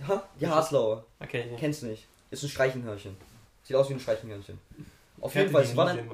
[0.08, 0.24] Ha?
[0.39, 1.06] Die Haslauer.
[1.20, 1.58] Okay, ja.
[1.58, 2.06] Kennst nicht.
[2.32, 3.16] Ist ein Streichenhörnchen.
[3.66, 4.57] Sieht aus wie ein Streichenhörnchen.
[5.20, 6.09] Auf Ich jeden Fall, sie war dann.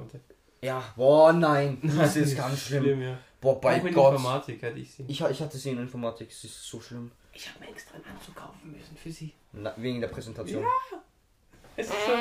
[0.63, 1.77] Ja, boah, nein.
[1.97, 3.01] Das ist ganz schlimm.
[3.01, 3.17] ja.
[3.39, 4.13] Boah, bei Auch in Gott.
[4.13, 5.03] Informatik hatte ich sie.
[5.07, 7.11] Ich, ich hatte sie in Informatik, es ist so schlimm.
[7.33, 9.33] Ich habe mir extra einen Anzug kaufen müssen für sie.
[9.51, 10.63] Na, wegen der Präsentation.
[11.75, 12.11] Es ist so.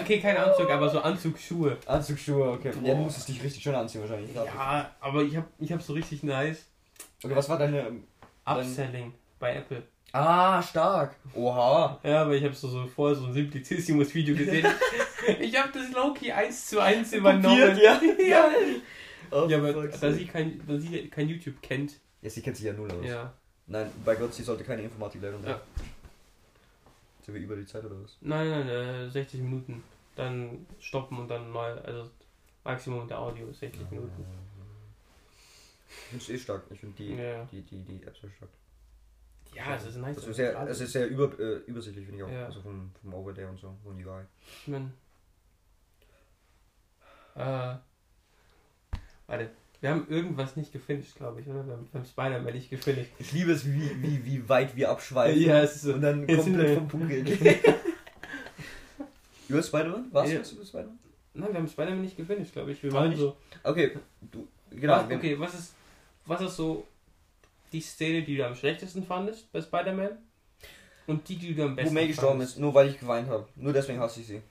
[0.00, 1.78] Okay, kein Anzug, aber so Anzugsschuhe.
[1.86, 2.68] Anzugsschuhe, okay.
[2.70, 2.94] Ja, Boah.
[2.94, 4.34] du musstest dich richtig schön anziehen wahrscheinlich.
[4.34, 6.66] Ja, aber ich habe ich hab so richtig nice
[7.24, 7.92] Okay, was war deine.
[8.44, 9.82] Upselling bei Apple.
[10.18, 11.14] Ah, stark.
[11.34, 11.98] Oha.
[12.02, 14.66] Ja, aber ich habe so, so vorher so ein Simplicissimus-Video gesehen.
[15.40, 17.76] ich habe das Loki 1 zu 1 übernommen.
[17.82, 18.00] ja.
[18.26, 18.48] ja.
[19.30, 21.94] Oh, Ja, aber da sie kein, da sie kein YouTube kennt.
[22.22, 23.04] Ja, sie kennt sich ja null aus.
[23.04, 23.32] Ja.
[23.66, 25.50] Nein, bei Gott, sie sollte keine Informatiklehrerin sein.
[25.50, 25.60] Ja.
[27.24, 28.16] Sind wir über die Zeit oder was?
[28.20, 29.82] Nein, nein, äh, 60 Minuten.
[30.14, 31.72] Dann stoppen und dann neu.
[31.84, 32.08] Also
[32.64, 34.24] Maximum der Audio 60 Minuten.
[35.88, 36.62] Ich finde es eh stark.
[36.70, 37.44] Ich finde die, Ja.
[37.50, 38.50] die, die, die App sehr stark.
[39.56, 40.16] Ja, es ist nice.
[40.18, 42.30] Also sehr, es ist sehr über, äh, übersichtlich, finde ich auch.
[42.32, 42.44] Ja.
[42.46, 44.22] Also vom, vom Overlay und so, vom UI.
[44.62, 44.92] Ich mein,
[47.34, 47.76] äh,
[49.26, 49.50] warte,
[49.80, 51.66] wir haben irgendwas nicht gefinisht, glaube ich, oder?
[51.66, 53.10] Wir haben, haben Spider-Man nicht gefinisht.
[53.18, 55.40] Ich liebe es, wie, wie, wie weit wir abschweifen.
[55.40, 55.94] Ja, es ist so.
[55.94, 57.26] Und dann Jetzt komplett vom Punkt gehen.
[59.48, 60.12] Über Spider-Man?
[60.12, 60.40] Warst Ja.
[60.40, 60.98] du über Spider-Man?
[61.34, 62.82] Nein, wir haben Spider-Man nicht gefinisht, glaube ich.
[62.82, 63.36] Wir waren so.
[63.62, 63.96] Okay,
[64.32, 64.96] du, genau.
[64.96, 65.74] was, okay, was ist,
[66.24, 66.86] was ist so
[67.72, 70.18] die Szene, die du am schlechtesten fandest bei Spider-Man?
[71.06, 72.54] Und die, die du am Wo besten May gestorben fandest?
[72.54, 73.46] ist, nur weil ich geweint habe.
[73.54, 74.42] Nur deswegen hasse ich sie.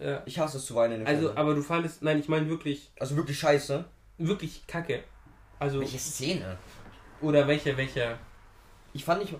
[0.00, 0.22] Ja.
[0.26, 1.36] Ich hasse es zu weinen in Also, Filmen.
[1.38, 3.84] aber du fandest, nein, ich meine wirklich, Also wirklich scheiße.
[4.18, 5.04] wirklich kacke.
[5.58, 6.56] Also, Szene?
[7.20, 8.18] oder welche, welche,
[8.94, 9.34] ich fand nicht.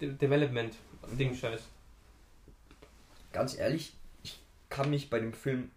[0.00, 0.74] De Development,
[1.18, 1.60] Ding Scheiß.
[3.32, 5.70] Ganz ehrlich, ich kann mich bei dem Film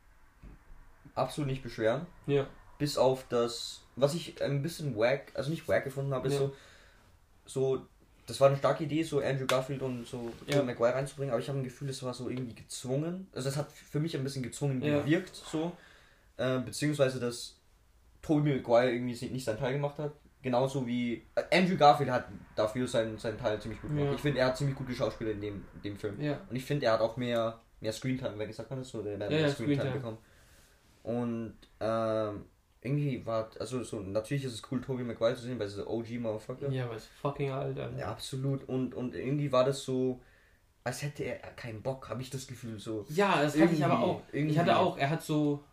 [1.16, 2.08] absolut nicht beschweren.
[2.26, 2.48] Ja.
[2.80, 6.40] Bis auf das, was ich ein bisschen wack, also nicht wack gefunden habe, ist Ja.
[6.40, 6.56] so,
[7.46, 7.86] so,
[8.28, 10.54] das war eine starke Idee, so Andrew Garfield und so Ja.
[10.60, 13.28] Tobey Maguire reinzubringen, aber ich habe ein Gefühl, es war so irgendwie gezwungen.
[13.34, 15.00] Also es hat für mich ein bisschen gezwungen Ja.
[15.02, 15.72] gewirkt, so.
[16.38, 17.58] Äh, beziehungsweise, dass
[18.22, 20.14] Tobey Maguire irgendwie nicht seinen Teil gemacht hat.
[20.42, 24.08] Genauso wie äh, Andrew Garfield hat dafür seinen, seinen Teil ziemlich gut gemacht.
[24.08, 24.14] Ja.
[24.16, 26.20] Ich finde, er hat ziemlich gute Schauspieler in dem, in dem Film.
[26.22, 26.40] Ja.
[26.50, 29.20] Und ich finde, er hat auch mehr, mehr Screentime, wer gesagt hat das so, der
[29.20, 29.92] hat mehr Screentime.
[29.92, 30.18] bekommen.
[31.04, 32.46] Und ähm,
[32.84, 35.80] irgendwie war, also so, natürlich ist es cool, Tobey Maguire zu sehen, weil es ist
[35.86, 36.70] der OG-Motherfucker.
[36.70, 37.98] Ja, aber ist fucking alt, Alter.
[37.98, 38.68] Ja, absolut.
[38.68, 40.20] Und, und irgendwie war das so,
[40.84, 43.06] als hätte er keinen Bock, habe ich das Gefühl so.
[43.10, 44.22] Ja, das hatte ich aber auch.
[44.32, 44.54] irgendwie.
[44.54, 45.64] Ich hatte auch, er hat so.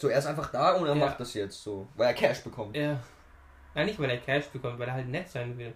[0.00, 1.06] So, er ist einfach da und er Ja.
[1.06, 2.76] macht das jetzt so, weil er Cash bekommt.
[2.76, 3.00] Ja.
[3.74, 5.72] Ja, nicht weil er Cash bekommt, weil er halt nett sein will.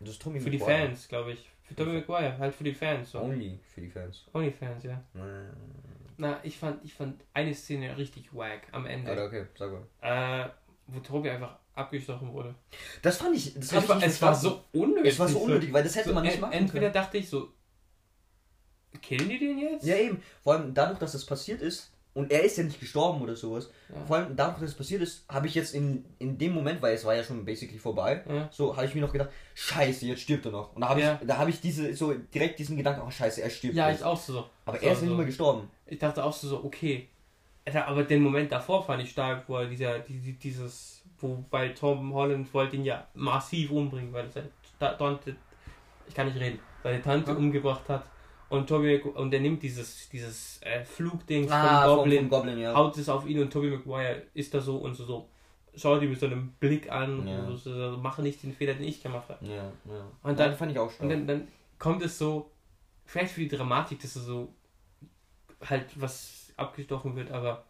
[0.00, 0.86] Das ist Tommy Für die Maguire.
[0.86, 1.50] Fans, glaube ich.
[1.64, 3.10] Für Tommy Maguire, halt für die Fans.
[3.10, 3.20] So.
[3.20, 4.24] Only für die Fans.
[4.32, 5.02] Only Fans, ja.
[5.14, 5.18] Äh,
[6.20, 9.10] Na, ich fand, ich fand eine Szene richtig wack am Ende.
[9.10, 10.44] Alter, okay, sag mal.
[10.44, 10.48] Äh,
[10.88, 12.54] wo Tobi einfach abgestochen wurde.
[13.02, 15.12] Das fand ich, das Es hab ich war, nicht es war so unnötig.
[15.12, 16.92] Es war so unnötig, weil das hätte So, man nicht en- machen Entweder können.
[16.94, 17.52] dachte ich so,
[19.00, 19.86] killen die den jetzt?
[19.86, 20.20] Ja, eben.
[20.42, 23.70] Vor allem dadurch, dass das passiert ist, und er ist ja nicht gestorben oder sowas,
[23.88, 24.04] Ja.
[24.06, 26.94] vor allem dadurch, dass es passiert ist, habe ich jetzt in, in dem Moment, weil
[26.94, 28.48] es war ja schon basically vorbei, Ja.
[28.52, 30.74] so habe ich mir noch gedacht, scheiße, jetzt stirbt er noch.
[30.74, 31.18] Und da habe Ja.
[31.20, 34.00] ich, da habe ich diese, so direkt diesen Gedanken, oh scheiße, er stirbt Ja, jetzt.
[34.00, 34.46] ich auch so.
[34.64, 35.06] Aber so, er ist ja so.
[35.06, 35.70] nicht mehr gestorben.
[35.86, 37.08] Ich dachte auch so, okay.
[37.86, 41.68] Aber den Moment davor fand ich stark, wo er dieser, die, die, dieses, wo bei
[41.68, 44.48] Tom Holland wollte ihn ja massiv umbringen, weil seine
[44.80, 45.36] Ta- Tante,
[46.08, 48.04] ich kann nicht reden, seine Tante umgebracht hat.
[48.50, 52.58] Und Toby und er nimmt dieses, dieses äh, Flugding Ah, vom vom- Goblin, vom Goblin,
[52.58, 52.74] ja.
[52.74, 55.28] haut es auf ihn und Toby Maguire ist da so und so, so
[55.76, 57.40] schaut ihn mit so einem Blick an Ja.
[57.44, 59.44] und so, so, mache nicht den Fehler, den ich gemacht habe.
[59.46, 59.54] Ja,
[59.84, 60.06] ja.
[60.22, 61.10] Und Ja, dann- fand ich auch Und stark.
[61.10, 61.48] dann, dann
[61.78, 62.50] kommt es so,
[63.04, 64.54] vielleicht für die Dramatik, dass so
[65.64, 67.64] halt was abgestochen wird, aber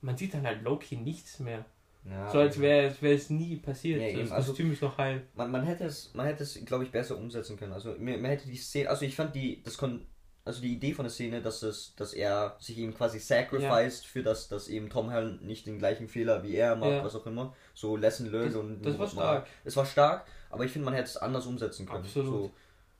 [0.00, 1.64] man sieht dann halt Loki nichts mehr.
[2.08, 4.00] ja, so als wäre wär es nie passiert.
[4.00, 5.26] Ja, eben, das also- Kostüm ist noch heil.
[5.34, 7.72] man, man hätte es, man hätte es, glaube ich, besser umsetzen können.
[7.72, 10.04] Also mir, mir hätte die Szene, also ich fand die, das kon,
[10.44, 14.22] also die Idee von der Szene, dass es, dass er sich ihm quasi sacrificed für
[14.22, 17.04] das, dass eben Tom Holland nicht den gleichen Fehler wie er macht, Ja.
[17.04, 19.46] was auch immer, so Lesson learned Das- und das war stark.
[19.64, 22.04] Es war stark, aber ich finde, man hätte es anders umsetzen können.
[22.04, 22.26] Absolut.
[22.32, 22.50] So,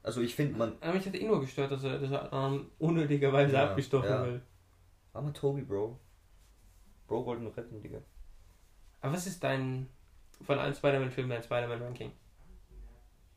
[0.04, 2.70] also ich finde, man, Aber mich hat eh nur gestört, dass er, dass er ähm,
[2.78, 4.24] unnötigerweise Ja, abgestochen ja.
[4.24, 4.42] will.
[5.12, 5.98] armer Toby, Bro.
[7.08, 7.98] Bro wollte nur retten, Digga.
[9.00, 9.88] Aber was ist dein
[10.46, 12.12] von allen Spider-Man-Filmen dein Spider-Man-Ranking?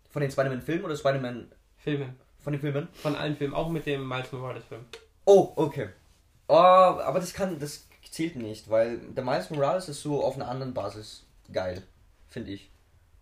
[0.09, 2.15] Von den Spider-Man-Filmen oder Spider-Man Filmen.
[2.45, 2.87] Von den Filmen?
[2.93, 4.85] Von allen Filmen, auch mit dem Miles Morales-Film.
[5.25, 5.89] Oh, okay.
[6.47, 10.47] Oh, aber das kann, das zählt nicht, weil der Miles Morales ist so auf einer
[10.47, 11.81] anderen Basis geil,
[12.29, 12.69] finde ich.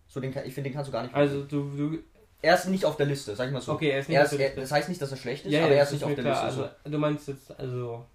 [0.06, 1.14] So den ich finde den kannst du gar nicht.
[1.14, 1.98] Also du, du
[2.42, 3.72] er ist nicht auf der Liste, sag ich mal so.
[3.72, 4.60] okay, er ist nicht er auf ist, der er, Liste.
[4.60, 6.14] das heißt nicht, dass er schlecht ist, ja, ja, aber er das ist nicht auf
[6.14, 6.44] der klar.
[6.44, 6.62] Liste.
[6.62, 8.06] Also, du meinst jetzt, also so.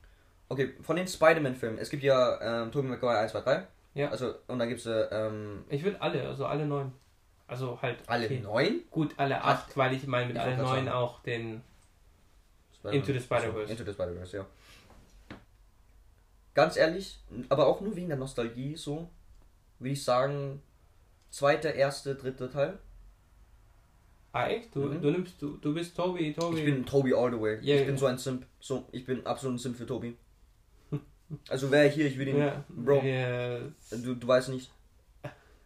[0.47, 3.63] Okay, von den Spider-Man-Filmen, es gibt ja ähm, Tobey Maguire 1, 2, 3.
[3.95, 4.09] Ja.
[4.09, 6.91] Also, und dann gibt es äh, ähm, Ich würde alle, also alle neun.
[7.49, 7.97] Also halt.
[8.07, 8.39] alle okay.
[8.39, 8.81] neun.
[8.91, 10.89] Gut, alle acht, weil ich meine mit Ich allen neun sagen.
[10.89, 11.61] auch den.
[12.83, 13.65] Into the Spider-Verse.
[13.65, 14.45] So, Into the Spider-Verse, ja.
[16.53, 17.19] Ganz ehrlich,
[17.49, 19.09] aber auch nur wegen der Nostalgie so,
[19.79, 20.61] würde ich sagen,
[21.29, 22.79] zweiter, erster, dritter Teil.
[24.31, 24.75] Ah, echt?
[24.75, 25.01] Du, Mhm.
[25.01, 26.59] du nimmst, du, du bist Toby, Toby.
[26.59, 27.55] Ich bin Toby all the way.
[27.61, 27.85] Ja, ich ja.
[27.87, 28.45] bin so ein Simp.
[28.59, 30.15] So, ich bin absolut ein Simp für Toby.
[31.47, 32.37] Also wer hier, ich will ihn.
[32.37, 33.03] ja, Bro.
[33.03, 33.59] Ja,
[33.91, 34.71] Du, du weißt nicht.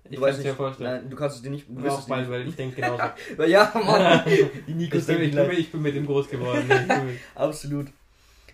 [0.10, 0.56] Ich kann es nicht.
[0.56, 1.02] vorstellen.
[1.02, 1.66] Nein, du kannst es dir nicht.
[1.70, 3.04] Du auch es dir bald, weil ich denke genauso.
[3.48, 4.24] Ja, Mann.
[4.68, 6.70] Die Nikos ich, bin, denken ich, bin, ich bin mit ihm groß geworden.
[7.36, 7.88] Absolut.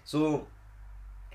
[0.03, 0.45] So,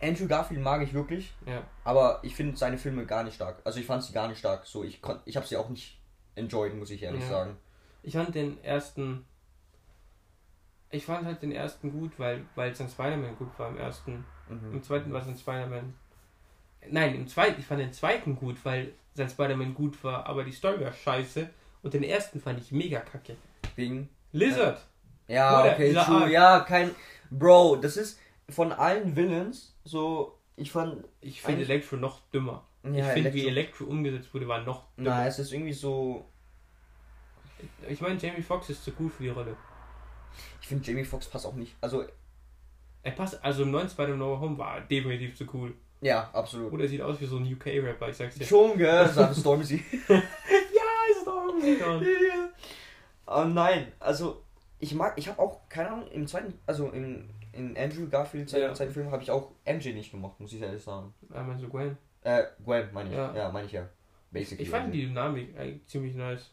[0.01, 1.63] Andrew Garfield mag ich wirklich, ja.
[1.85, 3.61] aber ich finde seine Filme gar nicht stark.
[3.65, 4.67] Also ich fand sie gar nicht stark.
[4.67, 5.99] So, ich kon, ich habe sie auch nicht
[6.35, 7.29] enjoyed, muss ich ehrlich Ja.
[7.29, 7.57] sagen.
[8.03, 9.25] Ich fand den ersten.
[10.91, 14.25] Ich fand halt den ersten gut, weil weil sein Spider-Man gut war im ersten.
[14.49, 14.75] Mhm.
[14.75, 15.95] Im zweiten war sein Spider-Man.
[16.91, 20.53] Nein, im zweiten, ich fand den zweiten gut, weil sein Spider-Man gut war, aber die
[20.53, 21.49] Story war scheiße.
[21.83, 23.37] Und den ersten fand ich mega kacke.
[23.77, 24.09] Wegen.
[24.33, 24.81] Lizard!
[25.29, 26.17] Ja, Bruder, okay, true.
[26.23, 26.31] Arc.
[26.31, 26.91] Ja, kein.
[27.31, 28.19] Bro, das ist
[28.49, 30.39] von allen Villains so.
[30.57, 31.05] Ich fand.
[31.21, 32.65] Ich finde Electro noch dümmer.
[32.83, 35.11] ich Ja, finde, wie Electro- umgesetzt wurde, war noch dümmer.
[35.11, 36.29] Na, es ist irgendwie so.
[37.89, 39.57] Ich meine, Jamie Foxx ist zu gut für die Rolle.
[40.61, 41.75] Ich finde Jamie Foxx passt auch nicht.
[41.81, 42.05] Also,
[43.03, 45.75] Er passt, also im neuen Spider-Man No Home war definitiv zu cool.
[46.05, 46.73] Ja, absolut.
[46.73, 48.45] Oder er sieht aus wie so ein UK-Rapper, ich sag's dir.
[48.45, 48.87] Schon, gell?
[49.15, 49.83] Das ist Stormzy.
[50.09, 50.21] Ja,
[51.27, 52.05] irgendwie schon.
[53.27, 54.43] Oh nein, also
[54.79, 58.63] ich mag, ich habe auch, keine Ahnung, im zweiten, also in, in Andrew Garfield seinen,
[58.63, 58.75] Ja.
[58.75, 61.15] seinen Film habe ich auch MJ nicht gemacht, muss ich ehrlich sagen.
[61.33, 61.97] Ah, meinst du Gwen?
[62.23, 63.17] Äh, Gwen meine ich.
[63.17, 63.35] Ja.
[63.35, 63.89] Ja, meine ich ja.
[64.31, 64.63] Basically.
[64.65, 66.51] Ich fand die Dynamik eigentlich ziemlich nice.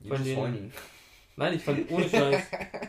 [0.00, 0.72] You von denen-.
[1.36, 2.42] Nein, ich fand ohne Scheiß.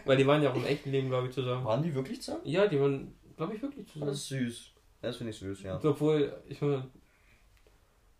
[0.05, 1.63] weil die waren ja auch im echten Leben, glaube ich, zusammen.
[1.63, 2.43] Waren die wirklich zusammen?
[2.45, 4.07] Ja, die waren, glaube ich, wirklich zusammen.
[4.07, 4.71] Das ist süß.
[5.01, 5.79] Das finde ich süß, ja.
[5.83, 6.85] Obwohl, ich finde.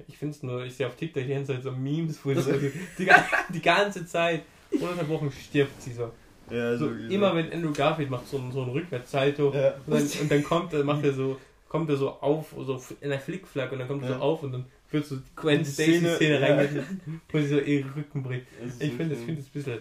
[0.07, 2.53] Ich finde es nur, ich sehe auf TikTok die ganze Zeit so Memes, wo so
[2.53, 3.07] die, die,
[3.53, 6.09] die ganze Zeit, ununterbrochen stirbt sie so.
[6.49, 9.75] Ja, so, so immer wenn Andrew Garfield macht so, einen, so einen Rückwärtssalto ja.
[9.85, 11.37] und, dann, und dann kommt er, macht er so,
[11.67, 14.15] kommt er so auf, so in der Flickflack und dann kommt er ja.
[14.15, 16.47] so auf und dann wird so die Gwen Stacy Szene, ja.
[16.47, 18.47] reingeschnitten, wo sie so ihren Rücken bricht.
[18.79, 19.79] Ich finde das, find das ein bisschen,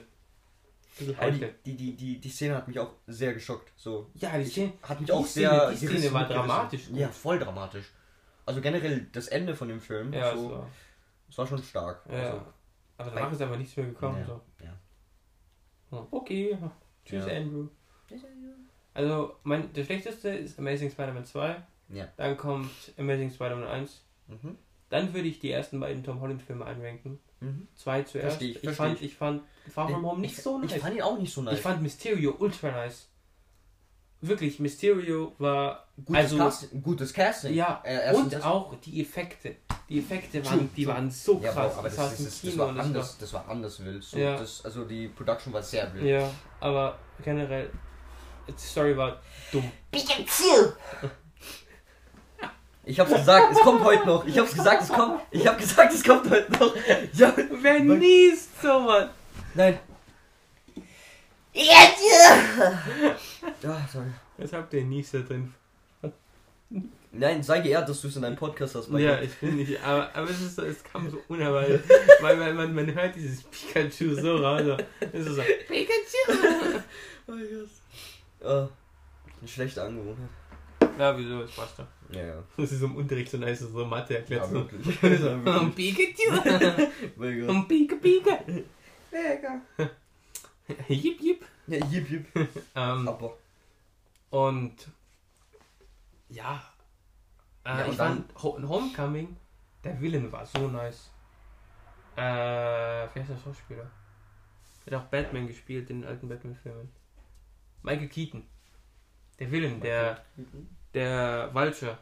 [0.98, 1.54] bisschen heikel.
[1.64, 3.72] Die, die, die, die Szene hat mich auch sehr geschockt.
[3.76, 4.10] So.
[4.14, 5.70] Ja, die Szene hat mich auch sehr.
[5.70, 6.88] Die Szene war dramatisch.
[6.92, 7.86] Ja, voll dramatisch.
[8.46, 10.12] Also generell das Ende von dem Film.
[10.12, 10.70] Ja, so, es, war,
[11.28, 12.02] es war schon stark.
[12.10, 12.42] Ja, also,
[12.96, 14.18] aber danach ist einfach nichts mehr gekommen.
[14.20, 14.40] Ja, so.
[14.64, 16.06] ja.
[16.10, 16.58] Okay,
[17.04, 17.36] tschüss ja.
[17.36, 17.68] Andrew.
[18.94, 21.62] Also, mein, der schlechteste ist Amazing Spider-Man 2.
[21.90, 22.08] Ja.
[22.16, 24.02] Dann kommt Amazing Spider-Man 1.
[24.26, 24.56] Mhm.
[24.88, 27.20] Dann würde ich die ersten beiden Tom Holland-Filme anranken.
[27.40, 27.68] Mhm.
[27.74, 28.38] Zwei zuerst.
[28.38, 29.42] Versteh ich, ich, fand, ich fand
[29.72, 30.72] Far From Home nicht ich, so nice.
[30.72, 31.54] Ich fand ihn auch nicht so nice.
[31.54, 33.08] Ich fand Mysterio ultra nice.
[34.20, 37.54] Wirklich, Mysterio war gutes, also, Casting, gutes Casting.
[37.54, 39.56] Ja, äh, und auch die Effekte.
[39.88, 41.54] Die Effekte waren, die waren so krass.
[41.54, 44.02] Ja, aber, aber das, das, das, das, war anders, das war anders wild.
[44.02, 44.34] So, ja.
[44.36, 46.04] also die Production war sehr wild.
[46.04, 46.28] Ja,
[46.58, 47.70] aber generell,
[48.48, 49.70] die Story war dumm.
[52.88, 54.26] Ich hab's gesagt, es kommt heute noch.
[54.26, 55.20] Ich hab's gesagt, es kommt.
[55.30, 56.74] Ich hab gesagt, es kommt heute noch.
[57.12, 59.10] Ja, Wer niest so, Mann?
[59.54, 59.78] Nein,
[61.52, 62.02] Jetzt!
[63.62, 64.06] Ja, sorry.
[64.38, 65.52] Jetzt habt ihr Nieser drin.
[67.10, 68.90] Nein, sei geehrt, dass du es in deinem Podcast hast.
[68.90, 71.82] Ja, ich bin nicht, aber, aber es, ist so, es kam so unerwartet,
[72.20, 74.78] weil, weil man, man hört dieses Pikachu so raus.
[75.00, 76.78] Es ist so, Pikachu!
[77.26, 77.70] oh Gott.
[78.40, 78.68] Oh,
[79.40, 80.28] eine schlechte Angewohnheit.
[80.98, 81.42] Ja, wieso?
[81.42, 81.86] Es passt doch.
[82.10, 82.44] Ja, ja.
[82.56, 84.46] Das ist so im Unterricht so nice, so Mathe erklärt.
[84.46, 85.20] Ja, wirklich.
[85.20, 87.48] so, Pikachu!
[87.48, 88.38] Und Pika Pika!
[89.12, 89.60] Mega!
[90.88, 91.44] jip, jip.
[91.68, 92.26] Ja, jip, jip.
[92.74, 93.36] ähm, Aber.
[94.30, 94.88] Und
[96.28, 96.62] ja,
[97.64, 99.36] äh, ja und ich fand in Homecoming,
[99.84, 101.10] der Villain war so nice.
[102.16, 103.90] Äh, wer ist der Schauspieler?
[104.84, 106.90] Der hat auch Batman gespielt in den alten Batman-Filmen.
[107.82, 108.42] Michael Keaton.
[109.38, 110.24] Der Villain, der,
[110.94, 111.98] der Vulture.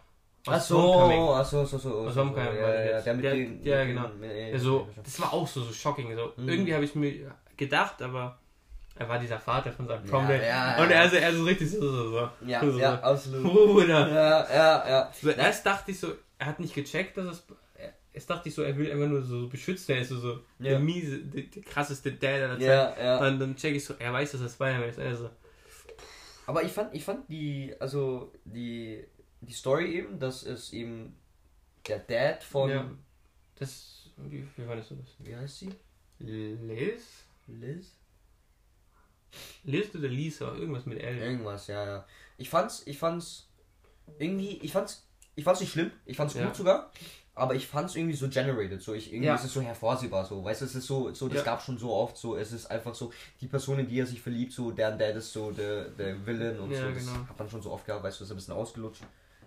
[0.49, 2.15] Ach so, ach so, so, so.
[2.15, 2.57] Homecoming.
[2.57, 4.11] Ja, ja, der mit der, den, ja, genau.
[4.53, 6.15] Also, das war auch so, so shocking.
[6.15, 6.33] So.
[6.37, 6.49] Mhm.
[6.49, 8.39] Irgendwie habe ich mir gedacht, aber
[8.95, 11.71] er war dieser Vater von seinem Prom ja, ja, Und er so, er so richtig
[11.71, 12.31] so, so, so.
[12.47, 13.43] Ja, so, ja, absolut.
[13.43, 14.09] Bruder.
[14.09, 15.13] Ja, ja, ja.
[15.21, 17.47] So, erst dachte ich so, er hat nicht gecheckt, dass es.
[18.13, 20.71] Erst dachte ich so, er will einfach nur so beschützt werden, so, so ja.
[20.71, 22.61] der miese, der, der krasseste Dad der Zeit.
[22.61, 23.27] Ja, ja.
[23.27, 24.99] Und dann check ich so, er weiß, dass er Spider-Man ist.
[24.99, 25.29] Also.
[26.47, 29.05] Aber ich fand, ich fand die, also die,
[29.41, 31.17] die Story eben, dass es eben
[31.87, 32.71] der Dad von.
[32.71, 32.91] Ja.
[33.57, 34.11] Das.
[34.17, 34.97] Wie, wie war das so?
[35.19, 35.71] Wie heißt sie?
[36.19, 37.25] Liz?
[37.47, 37.93] Liz?
[39.65, 40.55] Liz oder Lisa?
[40.55, 41.19] Irgendwas mit L.
[41.19, 42.07] Irgendwas, ja, ja.
[42.39, 43.49] Ich fand's, ich fand's
[44.19, 45.91] irgendwie, ich fand's, ich fand's nicht schlimm.
[46.07, 46.47] Ich fand's ja.
[46.47, 46.93] gut sogar.
[47.39, 49.35] Aber ich fand's irgendwie so generated, so ich irgendwie ja.
[49.35, 51.45] ist es so hervorsehbar, so weißt du, es ist so, so das ja.
[51.45, 54.23] gab schon so oft, so es ist einfach so die Person, in die er sich
[54.23, 57.29] verliebt, so deren Dad ist so der der Villain und ja, so, das genau.
[57.29, 59.03] hat man schon so oft gehabt, weißt du, ist ein bisschen ausgelutscht.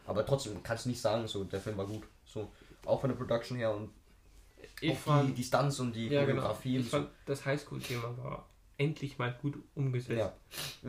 [0.05, 2.51] Aber trotzdem kannst du nicht sagen, so der Film war gut, so
[2.85, 3.89] auch von der Production her und
[4.81, 6.73] ich fand, die Distanz und die ja, Choreografie.
[6.73, 6.85] Genau.
[6.85, 10.17] Ich fand das Highschool-Thema war endlich mal gut umgesetzt.
[10.17, 10.33] Ja.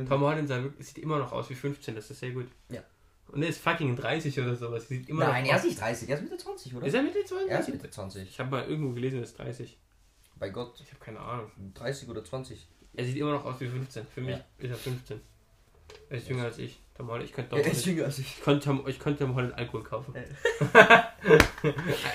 [0.07, 2.47] Tom Holland sieht immer noch aus wie 15, das ist sehr gut.
[2.69, 2.83] Ja.
[3.33, 4.89] Und er ist fucking 30 oder sowas.
[4.89, 6.87] Sieht immer Nein, er ist nicht 30, er ist Mitte 20, oder?
[6.87, 7.51] Ist er Mitte 20?
[7.51, 8.29] Er ist Mitte 20.
[8.29, 9.79] Ich habe mal irgendwo gelesen, er ist 30.
[10.37, 10.81] Bei Gott.
[10.81, 11.51] Ich habe keine Ahnung.
[11.75, 12.67] 30 oder 20.
[12.95, 14.07] Er sieht immer noch aus wie 15.
[14.07, 14.45] Für mich ja.
[14.59, 15.21] ist er 15.
[16.09, 16.81] Er ist jünger als ich.
[16.99, 18.27] Holland, ich könnte Tom Er ist jünger als ich.
[18.27, 20.15] Ich könnte, ich könnte Tom Holland Alkohol kaufen.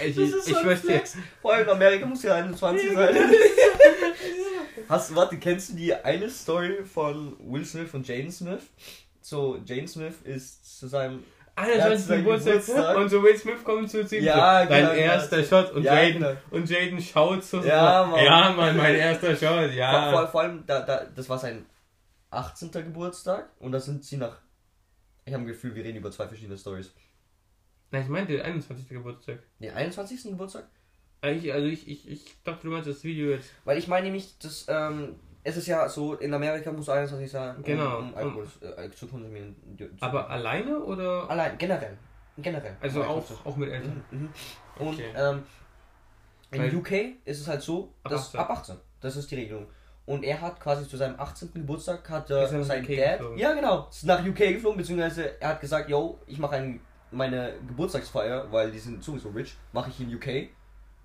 [0.05, 1.01] ich, das ist so ich möchte.
[1.41, 3.15] Vor allem in Amerika muss ja 21 sein.
[4.89, 8.61] Hast, warte, kennst du die eine Story von Will Smith und Jaden Smith?
[9.25, 11.23] So, Jaden Smith ist zu seinem
[11.55, 12.17] 21.
[12.17, 14.23] Geburtstag, Geburtstag und so Will Smith kommt zu ihm.
[14.23, 14.87] Ja, so, genau.
[14.87, 15.47] Dein erster genau.
[15.47, 16.33] Shot und ja, Jaden genau.
[16.51, 17.63] und Jaden schaut so.
[17.63, 18.23] Ja, Mann.
[18.23, 20.11] Ja, Mann, mein erster Shot, ja.
[20.11, 21.65] Vor, vor, vor allem, da, da, das war sein
[22.29, 22.69] 18.
[22.69, 24.37] Geburtstag und da sind sie nach.
[25.25, 26.93] Ich habe ein Gefühl, wir reden über zwei verschiedene Stories.
[27.89, 28.87] Nein, ich meinte 21.
[28.89, 29.39] Geburtstag.
[29.59, 30.21] Den 21.
[30.21, 30.67] Geburtstag?
[31.21, 33.49] Eigentlich, also ich, ich, ich dachte, du meinst das Video jetzt.
[33.63, 35.15] Weil ich meine nämlich, dass, ähm,
[35.45, 37.99] es ist ja so, in Amerika muss 21 sein, genau.
[37.99, 38.47] um, um Alkohol
[38.77, 39.55] äh, zu konsumieren.
[39.99, 41.29] Aber alleine oder?
[41.29, 41.97] Allein, generell.
[42.37, 42.75] Generell.
[42.81, 44.03] Also auch, auch mit Eltern.
[44.09, 44.29] Mhm, mhm.
[44.79, 45.13] Und okay.
[45.15, 45.43] ähm,
[46.49, 46.91] in Weil UK
[47.25, 48.49] ist es halt so, dass ab 18.
[48.49, 49.67] ab 18, das ist die Regelung.
[50.07, 51.53] Und er hat quasi zu seinem 18.
[51.53, 53.37] Geburtstag hat er sein Dad, geflogen.
[53.37, 56.79] ja genau, ist nach UK geflogen, beziehungsweise er hat gesagt, yo, ich mache
[57.11, 60.49] meine Geburtstagsfeier, weil die sind sowieso rich, mache ich in UK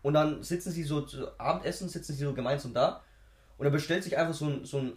[0.02, 3.02] und dann sitzen sie so zu Abendessen, sitzen sie so gemeinsam da.
[3.60, 4.96] Und er bestellt sich einfach so ein, so ein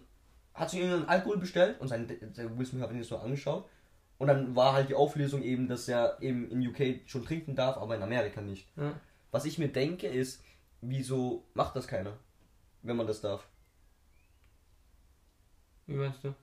[0.54, 3.68] hat sich irgendeinen Alkohol bestellt und sein, der Will Smith hat ihn so angeschaut.
[4.16, 7.76] Und dann war halt die Auflösung eben, dass er eben in UK schon trinken darf,
[7.76, 8.66] aber in Amerika nicht.
[8.76, 8.98] Ja.
[9.32, 10.42] Was ich mir denke ist,
[10.80, 12.16] wieso macht das keiner,
[12.80, 13.46] wenn man das darf?
[15.86, 16.34] Wie meinst du?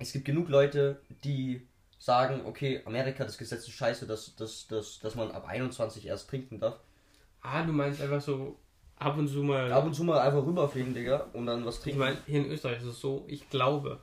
[0.00, 1.68] Es gibt genug Leute, die
[2.00, 6.28] sagen, okay, Amerika, das Gesetz ist scheiße, dass, dass, dass, dass man ab 21 erst
[6.28, 6.80] trinken darf.
[7.42, 8.58] Ah, du meinst einfach so
[9.04, 9.72] ab und zu mal.
[9.72, 12.00] Ab und zu mal einfach rüberfliegen, Digga, und dann was trinken.
[12.00, 14.00] Ich meine, hier in Österreich ist es so, ich glaube,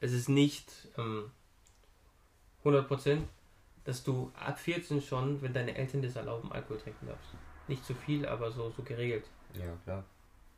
[0.00, 1.30] es ist nicht ähm,
[2.64, 3.18] 100%,
[3.84, 7.30] dass du ab 14 schon, wenn deine Eltern das erlauben, Alkohol trinken darfst.
[7.68, 9.24] Nicht zu viel, aber so, so geregelt.
[9.54, 10.04] Ja, klar.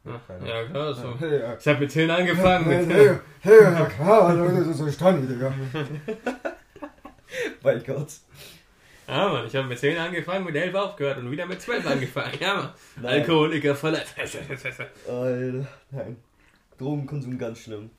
[0.05, 1.15] Ja, ja, klar, so.
[1.27, 1.57] Ja.
[1.57, 2.71] Ich habe mit 10 angefangen.
[2.71, 5.53] Ja, mit hey, ja, klar, das ist so Stani, Digga.
[7.63, 8.13] mein Gott.
[9.09, 12.33] Ja, Mann, ich habe mit 10 angefangen, mit 11 aufgehört und wieder mit 12 angefangen.
[12.41, 12.73] Ja, Mann.
[12.97, 13.21] Nein.
[13.21, 14.15] Alkoholiker verletzt.
[14.19, 16.17] Alter, nein.
[16.79, 17.91] Drogenkonsum ganz schlimm.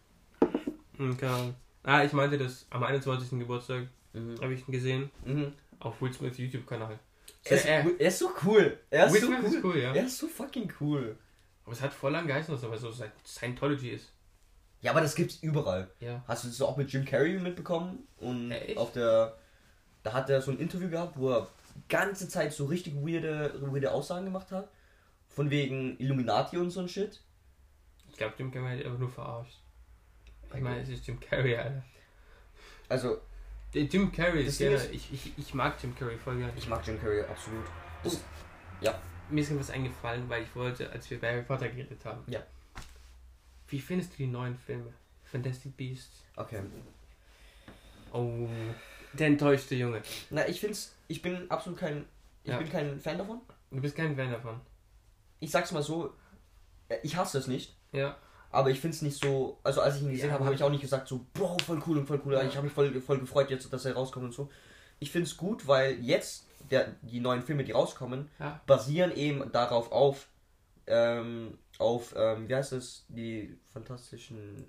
[0.99, 1.53] Okay.
[1.83, 3.39] Ah, ich meinte das am 21.
[3.39, 3.87] Geburtstag.
[4.13, 4.39] Mhm.
[4.41, 5.11] Habe ich ihn gesehen.
[5.25, 5.53] Mhm.
[5.79, 6.99] Auf Will Smith YouTube-Kanal.
[7.45, 8.77] Er, er, er, ist so cool.
[8.89, 9.45] Er ist Will so cool.
[9.45, 9.93] Ist cool ja.
[9.93, 11.17] Er ist so fucking cool.
[11.63, 12.91] Aber es hat voll lang geheißen, dass er so
[13.25, 14.11] Scientology ist.
[14.81, 15.89] Ja, aber das gibt's überall.
[15.99, 16.23] Ja.
[16.27, 18.07] Hast du das auch mit Jim Carrey mitbekommen?
[18.17, 18.77] Und Echt?
[18.77, 19.37] auf der
[20.07, 23.53] da hat er so ein Interview gehabt, wo er die ganze Zeit so richtig weirde,
[23.61, 24.69] weirde Aussagen gemacht hat.
[25.27, 27.21] Von wegen Illuminati und so ein Shit.
[28.09, 29.59] Ich glaube, Jim Carrey hat einfach nur verarscht.
[30.55, 31.83] Ich meine, es ist Jim Carrey, Alter.
[32.87, 33.17] Also.
[33.73, 34.71] Der Jim Carrey ist ja.
[34.91, 36.53] Ich, ich, ich mag Jim Carrey voll gerne.
[36.55, 37.65] Ich mag Jim Carrey absolut.
[38.01, 38.19] Das, oh.
[38.79, 38.97] Ja.
[39.29, 42.23] Mir ist etwas eingefallen, weil ich wollte, als wir bei Harry Potter geredet haben.
[42.31, 42.41] Ja.
[43.67, 44.93] Wie findest du die neuen Filme?
[45.25, 46.23] Fantastic Beasts.
[46.37, 46.61] Okay.
[48.13, 48.47] Oh.
[49.17, 50.01] Der enttäuschte Junge.
[50.29, 50.95] Na, ich find's.
[51.07, 52.05] Ich bin absolut kein.
[52.43, 52.57] Ich ja.
[52.57, 53.41] bin kein Fan davon.
[53.71, 54.59] Du bist kein Fan davon.
[55.39, 56.13] Ich sag's mal so,
[56.89, 57.75] äh, ich hasse es nicht.
[57.91, 58.17] Ja.
[58.51, 59.59] Aber ich find's nicht so.
[59.63, 61.81] Also als ich ihn gesehen ja, habe, habe ich auch nicht gesagt so, Bro, voll
[61.87, 62.33] cool und voll cool.
[62.33, 62.43] Ja.
[62.43, 64.49] Ich habe mich voll, voll gefreut jetzt, dass er rauskommt und so.
[64.99, 68.61] Ich find's gut, weil jetzt der, die neuen Filme, die rauskommen, ja.
[68.65, 70.27] basieren eben darauf auf,
[70.87, 74.65] ähm, auf, ähm, wie heißt es, die fantastischen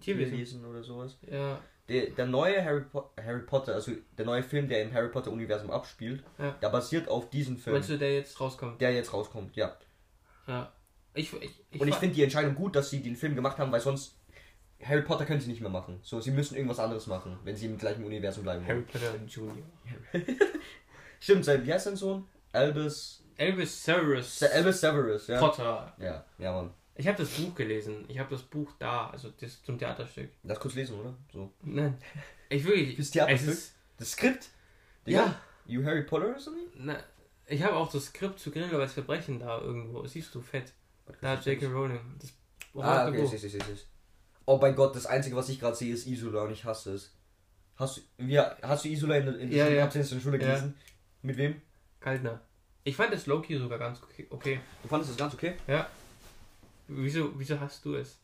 [0.00, 1.16] Tierwesen oder sowas.
[1.28, 1.58] Ja
[1.92, 5.70] der, der neue Harry, po Harry Potter, also der neue Film, der im Harry Potter-Universum
[5.70, 6.50] abspielt, ja.
[6.62, 7.74] der basiert auf diesem Film.
[7.74, 8.80] Meinst du, der jetzt rauskommt?
[8.80, 9.76] Der jetzt rauskommt, ja.
[10.46, 10.72] Ja.
[11.14, 13.70] Ich, ich, ich Und ich finde die Entscheidung gut, dass sie den Film gemacht haben,
[13.70, 14.16] weil sonst
[14.82, 16.00] Harry Potter können sie nicht mehr machen.
[16.02, 18.78] So, sie müssen irgendwas anderes machen, wenn sie im gleichen Universum bleiben wollen.
[18.78, 19.66] Harry Potter Junior.
[21.20, 22.26] Stimmt, sein, wie heißt sein Sohn?
[22.52, 23.22] Albus.
[23.38, 24.42] Albus Severus.
[24.42, 25.38] Albus Severus, ja.
[25.38, 25.94] Potter.
[25.98, 26.72] Ja, ja, Mann.
[26.94, 28.04] Ich habe das Buch gelesen.
[28.08, 30.30] Ich habe das Buch da, also das zum Theaterstück.
[30.42, 31.16] Das kurz lesen, oder?
[31.32, 31.52] So.
[31.62, 31.96] Nein.
[32.48, 32.96] Ich wirklich.
[32.96, 33.58] Das Theaterstück?
[33.98, 34.48] Das Skript?
[35.06, 35.18] Digga?
[35.18, 35.40] Ja.
[35.66, 36.50] You Harry Potter oder so?
[36.76, 36.98] Na,
[37.46, 40.06] ich habe auch das Skript zu Grindelwalds Verbrechen da irgendwo.
[40.06, 40.72] Siehst du, fett.
[41.20, 41.66] Da hat J.K.
[41.66, 42.00] Rowling.
[42.18, 42.32] Das
[42.82, 43.86] ah, okay, ich, ich, ich,
[44.44, 47.14] Oh mein Gott, das Einzige, was ich gerade sehe, ist Isola und ich hasse es.
[47.76, 49.86] Hast du, wie, hast du Isola in, in, ja, ja.
[49.86, 50.74] in der Schule gelesen?
[50.76, 50.92] Ja.
[51.22, 51.62] Mit wem?
[52.00, 52.40] Kaltner.
[52.84, 54.00] Ich fand das Loki sogar ganz
[54.30, 54.60] okay.
[54.82, 55.54] Du fandest das ganz okay?
[55.68, 55.88] Ja.
[56.96, 58.18] Wieso, wieso hast du es?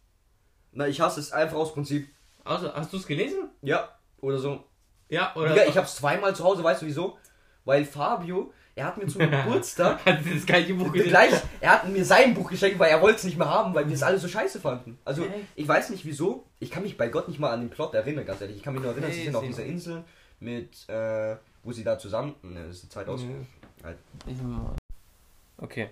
[0.72, 2.08] Na, ich hasse es einfach aus Prinzip.
[2.44, 3.50] Also, hast du es gelesen?
[3.62, 3.88] Ja,
[4.20, 4.64] oder so.
[5.08, 5.50] Ja, oder?
[5.50, 7.18] Digga, ich hab's zweimal zu Hause, weißt du wieso?
[7.64, 10.04] Weil Fabio, er hat mir zum Geburtstag.
[10.04, 13.24] hat das gleiche Buch gleich, Er hat mir sein Buch geschenkt, weil er wollte es
[13.24, 14.98] nicht mehr haben, weil wir es alle so scheiße fanden.
[15.04, 15.26] Also,
[15.56, 16.46] ich weiß nicht wieso.
[16.60, 18.56] Ich kann mich bei Gott nicht mal an den Plot erinnern, ganz ehrlich.
[18.56, 20.04] Ich kann mich nur erinnern, sie sind auf dieser Insel
[20.40, 22.34] mit, äh, wo sie da zusammen.
[22.42, 23.22] Ne, das ist eine Zeit aus.
[23.22, 23.46] Mhm.
[23.82, 23.98] Halt.
[25.58, 25.90] Okay.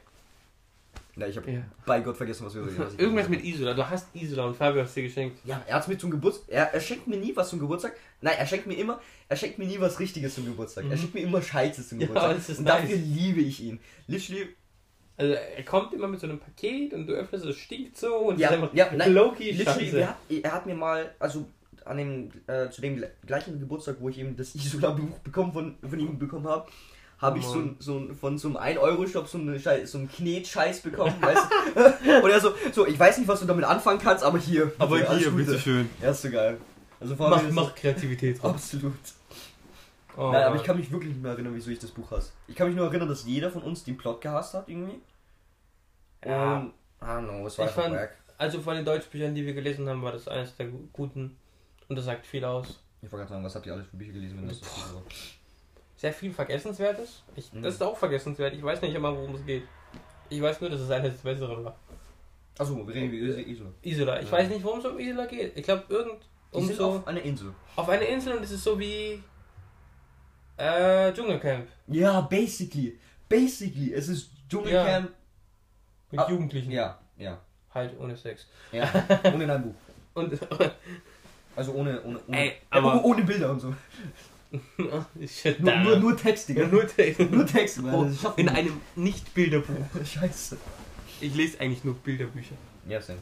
[1.18, 1.62] Na, ich habe ja.
[1.86, 2.98] bei Gott vergessen, was wir reden.
[2.98, 3.72] Irgendwas mit Isola.
[3.72, 5.38] Du hast Isola und Fabio hast dir geschenkt.
[5.46, 6.44] Ja, er hat mir zum Geburtstag.
[6.48, 7.94] Er, er schenkt mir nie was zum Geburtstag.
[8.20, 9.00] Nein, er schenkt mir immer.
[9.26, 10.84] Er schenkt mir nie was Richtiges zum Geburtstag.
[10.84, 10.90] Mhm.
[10.90, 12.30] Er schenkt mir immer Scheiße zum Geburtstag.
[12.30, 12.82] Ja, das ist und nice.
[12.82, 13.80] dafür liebe ich ihn.
[14.06, 14.48] Literally.
[15.16, 18.38] Also er kommt immer mit so einem Paket und du öffnest es, stinkt so und
[18.38, 21.46] ja, ist einfach ja, nein, Loki literally, er hat, er hat mir mal, also
[21.86, 25.98] an dem, äh, zu dem gleichen Geburtstag, wo ich eben das Isola-Buch bekommen von, von
[25.98, 26.70] ihm bekommen habe,
[27.18, 31.48] habe ich so, so von so einem 1-Euro-Shop so, eine so einen Knet-Scheiß bekommen, weißt
[31.74, 32.22] du?
[32.22, 34.72] Und er so, so, ich weiß nicht, was du damit anfangen kannst, aber hier.
[34.78, 35.88] Aber bitte, hier, bitteschön.
[36.02, 36.58] Ja, ist so geil.
[37.00, 38.52] Also mach, mach Kreativität drauf.
[38.52, 38.94] Absolut.
[40.16, 42.32] Oh, Nein, aber ich kann mich wirklich nicht mehr erinnern, wieso ich das Buch hasse.
[42.48, 45.00] Ich kann mich nur erinnern, dass jeder von uns den Plot gehasst hat, irgendwie.
[46.24, 46.58] Ja.
[46.58, 46.72] Und,
[47.02, 48.16] I don't know, es war ich fand, Werk.
[48.38, 51.36] Also von den Deutschbüchern, die wir gelesen haben, war das eines der guten.
[51.88, 52.80] Und das sagt viel aus.
[53.02, 55.02] Ich wollte gerade sagen, was habt ihr alles für Bücher gelesen, wenn das so?
[55.96, 57.22] Sehr viel Vergessenswertes.
[57.34, 57.62] Ich, mhm.
[57.62, 58.54] Das ist auch vergessenswert.
[58.54, 59.64] Ich weiß nicht immer, worum es geht.
[60.28, 61.76] Ich weiß nur, dass es eines der besseren war.
[62.58, 63.70] Achso, wir reden über Isola.
[63.82, 64.20] Isola.
[64.20, 64.32] Ich ja.
[64.32, 65.56] weiß nicht, worum es um Isola geht.
[65.56, 66.22] Ich glaube, irgend.
[66.52, 67.52] Um so auf einer Insel.
[67.74, 69.22] Auf einer Insel und es ist so wie.
[70.56, 71.66] Äh, Dschungelcamp.
[71.88, 72.98] Ja, basically.
[73.28, 73.92] Basically.
[73.92, 75.10] Es ist Dschungelcamp.
[75.10, 75.16] Ja.
[76.12, 76.70] Mit ah, Jugendlichen.
[76.70, 77.38] Ja, ja.
[77.74, 78.46] Halt ohne Sex.
[78.72, 78.88] Ja,
[79.24, 79.74] ohne in einem Buch.
[80.14, 80.38] Und
[81.56, 83.74] Also ohne, ohne, ohne, Ey, aber- ohne Bilder und so.
[85.20, 86.62] ich Nur, nur, nur Text, Digga.
[86.62, 87.20] ja, nur Text.
[87.20, 87.94] Nur Text, Mann.
[88.24, 89.74] Oh, in man einem Nicht-Bilderbuch.
[89.94, 90.12] nicht.
[90.14, 90.56] Scheiße.
[91.20, 92.54] Ich lese eigentlich nur Bilderbücher.
[92.88, 93.16] Ja, Sam.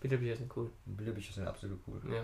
[0.00, 0.70] Bilderbücher sind cool.
[0.86, 2.00] Bilderbücher sind absolut cool.
[2.10, 2.22] Ja.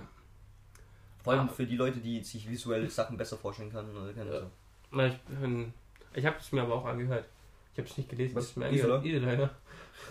[1.23, 1.53] Vor allem Ah.
[1.53, 3.95] für die Leute, die sich visuelle Sachen besser vorstellen können.
[3.97, 4.41] Oder können Ja.
[4.41, 4.47] so.
[4.93, 5.73] Na, ich bin,
[6.15, 7.25] ich habe es mir aber auch angehört.
[7.73, 8.35] Ich habe es nicht gelesen.
[8.37, 8.51] Was?
[8.51, 8.97] Ich mir Isola?
[8.97, 9.23] angehört.
[9.23, 9.51] Isola, ja.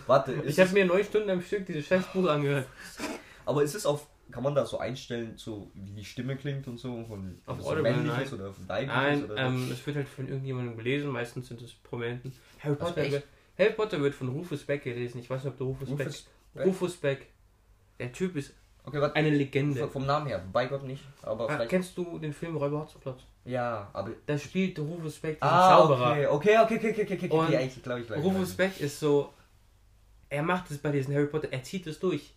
[0.06, 2.66] Warte, ist Ich habe mir neun Stunden am Stück dieses scheiß Buch angehört.
[3.44, 6.78] aber ist es auf, kann man da so einstellen, so wie die Stimme klingt und
[6.78, 7.04] so?
[7.04, 8.40] Von, Auf so Audible, männliches nein.
[8.40, 8.96] oder von weibliches?
[8.96, 11.10] Nein, oder ähm, es wird halt von irgendjemandem gelesen.
[11.10, 12.32] Meistens sind es Prominenten.
[12.62, 13.24] Harry Was, Potter, wird,
[13.58, 15.18] Harry Potter wird von Rufus Beck gelesen.
[15.20, 16.24] Ich weiß nicht, ob du Rufus, Rufus Beck.
[16.54, 16.66] Beck?
[16.66, 17.26] Rufus Beck.
[17.98, 19.14] Der Typ ist Okay, warte.
[19.16, 19.86] eine Legende.
[19.88, 21.70] Vom, Namen her, bei Gott nicht, aber Ah, vielleicht.
[21.70, 23.22] kennst du den Film Räuber Hotzenplotz?
[23.44, 24.12] Ja, aber.
[24.26, 26.10] Da spielt Rufus Beck den Ah, Zauberer.
[26.32, 28.22] okay, okay, okay, okay, okay, okay, okay, Und okay, ich glaube, ich glaube.
[28.22, 29.32] Rufus Beck ist so.
[30.30, 32.32] Er macht es bei diesen Harry Potter, er zieht es durch.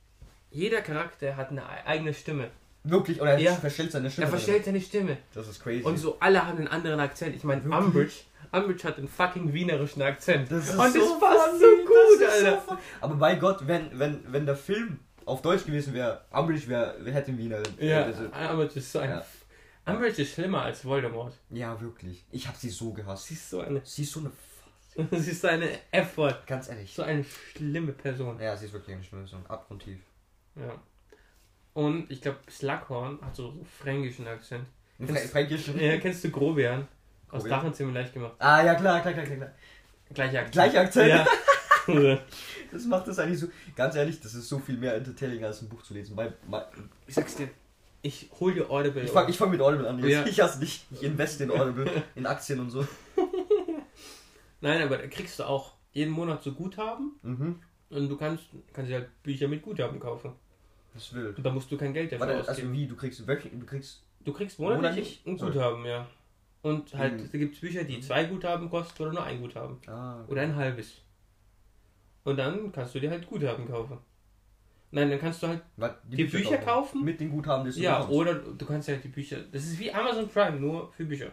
[0.54, 2.50] Jeder Charakter hat eine eigene Stimme.
[2.86, 3.54] Wirklich, oder er Ja.
[3.56, 4.28] verstellt seine Stimme.
[4.28, 5.18] Er verstellt seine Stimme.
[5.34, 5.84] Das ist crazy.
[5.84, 7.36] Und so alle haben einen anderen Akzent.
[7.36, 7.62] Ich meine?
[7.62, 8.14] Umbridge,
[8.52, 10.52] Umbridge hat einen fucking wienerischen Akzent.
[10.52, 12.62] Das ist Und das so passt funny, so das gut, so Alter.
[12.62, 12.80] funny.
[13.02, 17.32] Aber bei Gott, wenn, wenn, wenn der Film auf Deutsch gewesen wäre, Umbridge wer hätte
[17.32, 17.64] ihn Wiener.
[17.80, 18.06] ja,
[18.52, 19.10] Umbridge ist so ein.
[19.10, 19.26] Ja.
[19.86, 21.34] Umbridge ist schlimmer als Voldemort.
[21.50, 22.26] ja, wirklich.
[22.32, 23.28] Ich habe sie so gehasst.
[23.28, 23.82] Sie ist so eine.
[23.86, 24.32] Sie ist so eine.
[25.20, 26.36] Sie ist so eine Effort.
[26.46, 26.94] Ganz ehrlich.
[26.94, 28.40] So eine schlimme Person.
[28.40, 29.44] Ja, sie ist wirklich eine schlimme Person.
[29.48, 29.98] Abgrundtief.
[30.56, 30.82] Ja.
[31.74, 34.66] Und ich glaube, Slughorn hat so, so fränkischen Akzent.
[34.98, 35.68] Kennst- Fra Fränkisch.
[35.70, 36.88] Ja, kennst du Grobian?
[37.32, 37.44] Aus
[37.74, 38.34] ziemlich leicht gemacht.
[38.38, 39.38] Ah, ja, klar, klar, klar, klar.
[39.38, 39.52] klar.
[40.14, 40.54] Gleicher Akzent.
[40.54, 41.10] Gleicher Akzent.
[41.10, 41.26] Ja.
[42.72, 43.48] Das macht das eigentlich so.
[43.76, 46.16] Ganz ehrlich, das ist so viel mehr entertaining als ein Buch zu lesen.
[46.16, 46.66] Weil, weil-
[47.06, 47.50] ich sag's dir.
[48.02, 49.04] Ich hol dir Audible.
[49.04, 50.00] ich fange ich fang mit Audible an.
[50.00, 50.10] Jetzt.
[50.10, 50.26] Ja.
[50.26, 50.86] Ich hasse dich.
[50.92, 52.88] Ich investe in Audible, in Aktien und so.
[54.62, 57.60] Nein, aber da kriegst du auch jeden Monat so Guthaben Mhm.
[57.90, 60.34] und du kannst, kannst dir halt Bücher mit Guthaben kaufen.
[60.94, 61.38] Das ist wild.
[61.38, 62.74] Und da musst du kein Geld dafür Warte, also ausgeben.
[62.74, 64.04] wie, du kriegst wöchentlich, du kriegst.
[64.24, 65.24] Du kriegst monatlich Monatlich?
[65.26, 65.38] ein.
[65.38, 66.08] Guthaben, ja.
[66.62, 67.30] Und halt, Mhm.
[67.32, 69.78] da gibt es Bücher, die zwei Guthaben kosten oder nur ein Guthaben.
[69.88, 71.02] Ah, Oder ein halbes.
[72.24, 73.98] Und dann kannst du dir halt Guthaben kaufen.
[74.92, 77.04] Nein, dann kannst du halt, Was, Die Bücher kaufen?
[77.04, 78.16] Mit den Guthaben, die du ja, bekommst.
[78.18, 81.32] oder du kannst halt die Bücher, das ist wie Amazon Prime, nur für Bücher.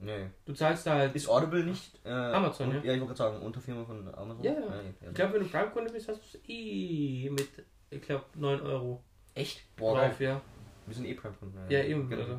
[0.00, 0.26] Nee.
[0.44, 2.00] Du zahlst da halt, Ist Audible nicht.
[2.04, 2.82] Äh, Amazon, un- ja.
[2.82, 4.42] Ja, ich wollte gerade sagen, Unterfirma von Amazon.
[4.42, 4.82] Ja, ja.
[4.82, 7.48] nee, ich glaube, wenn du Prime-Kunde bist, hast du es eh mit,
[7.90, 9.02] ich glaube, 9 Euro
[9.34, 9.62] Echt?
[9.76, 10.08] Boah, geil.
[10.10, 10.40] drauf, ja.
[10.86, 11.58] Wir sind eh Prime-Kunden.
[11.70, 12.08] Ja, eben.
[12.08, 12.22] Genau.
[12.22, 12.38] Also.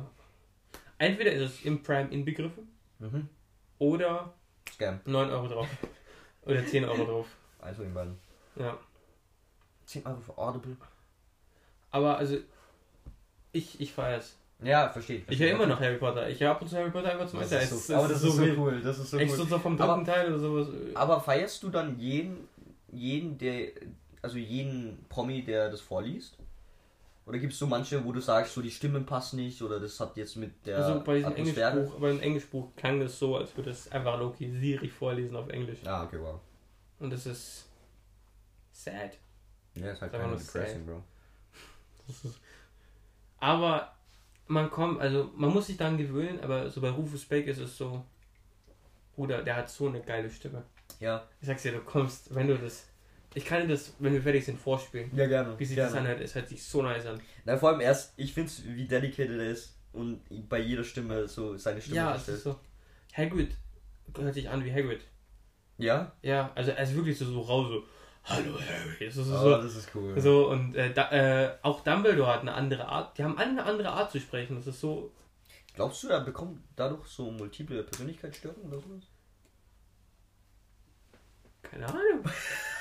[0.98, 2.68] Entweder ist es im Prime inbegriffen
[2.98, 3.28] Mhm.
[3.78, 4.32] oder
[4.72, 5.00] Scam.
[5.04, 5.68] 9 Euro drauf.
[6.42, 7.26] oder 10 Euro drauf.
[7.60, 8.18] Also in beiden.
[8.56, 8.78] Ja.
[9.84, 10.76] 10 Euro für Audible.
[11.90, 12.38] Aber also,
[13.52, 14.36] ich, ich feiere es.
[14.62, 15.22] Ja, verstehe.
[15.28, 16.28] Ich höre immer noch Harry Potter.
[16.30, 17.50] Ich höre ab und zu Harry Potter einfach zum ist
[17.86, 18.56] so, aber das ist so wild.
[18.58, 18.80] cool.
[18.80, 19.36] Das ist so Echt cool.
[19.36, 20.68] so, so vom dritten Aber- Teil oder sowas.
[20.94, 22.48] Aber feierst du dann jeden,
[22.90, 23.72] jeden, der,
[24.22, 26.38] also jeden Promi, der das vorliest?
[27.26, 29.98] Oder gibt es so manche, wo du sagst, so die Stimmen passen nicht oder das
[29.98, 31.70] hat jetzt mit der also bei diesem Atmosphäre?
[31.70, 35.48] Englischbuch, bei dem Englischbuch klang das so, als würde es einfach Loki sierig vorlesen auf
[35.48, 35.80] Englisch.
[35.84, 36.38] Ah, okay, wow.
[37.00, 37.66] Und das ist
[38.72, 39.18] sad.
[39.74, 41.02] Ja, ist halt nur of depressing, bro.
[42.06, 42.40] Das ist,
[43.38, 43.92] aber
[44.46, 47.76] man kommt, also man muss sich daran gewöhnen, aber so bei Rufus Beck ist es
[47.76, 48.04] so,
[49.16, 50.62] Bruder, der hat so eine geile Stimme.
[51.00, 52.86] Ja, Ich sag's dir, du kommst, wenn du das,
[53.36, 55.10] ich kann dir das, wenn wir fertig sind, vorspielen.
[55.14, 55.58] ja gerne.
[55.58, 57.20] Wie sich das anhört, es hört sich so nice an.
[57.44, 61.56] Na, vor allem erst, ich find's, wie dedicated er ist und bei jeder Stimme so
[61.56, 62.58] seine Stimme ja, ist so.
[63.16, 63.54] Hagrid
[64.16, 65.02] hört sich an wie Hagrid.
[65.78, 66.12] Ja?
[66.22, 67.84] Ja, also er ist wirklich so, so raus, so,
[68.24, 69.06] hallo Harry.
[69.06, 70.18] Das ist Oh, so, das ist cool.
[70.20, 73.64] so und äh, da, äh, auch Dumbledore hat eine andere Art, die haben alle eine
[73.64, 74.56] andere Art zu sprechen.
[74.56, 75.12] Das ist so,
[75.74, 79.02] Glaubst du, er bekommt dadurch so multiple Persönlichkeitsstörungen oder sowas?
[81.62, 82.24] keine Ahnung.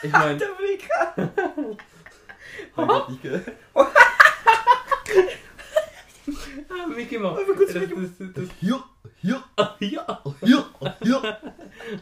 [0.06, 0.90] Ich meine, Der Blick!
[3.10, 3.42] Nicht ge-
[6.70, 7.40] ah, Mickey Mouse.
[7.48, 8.84] Das, Mickey das, das, Hier,
[9.22, 10.66] hier, das, ja, hier,
[11.02, 11.38] hier.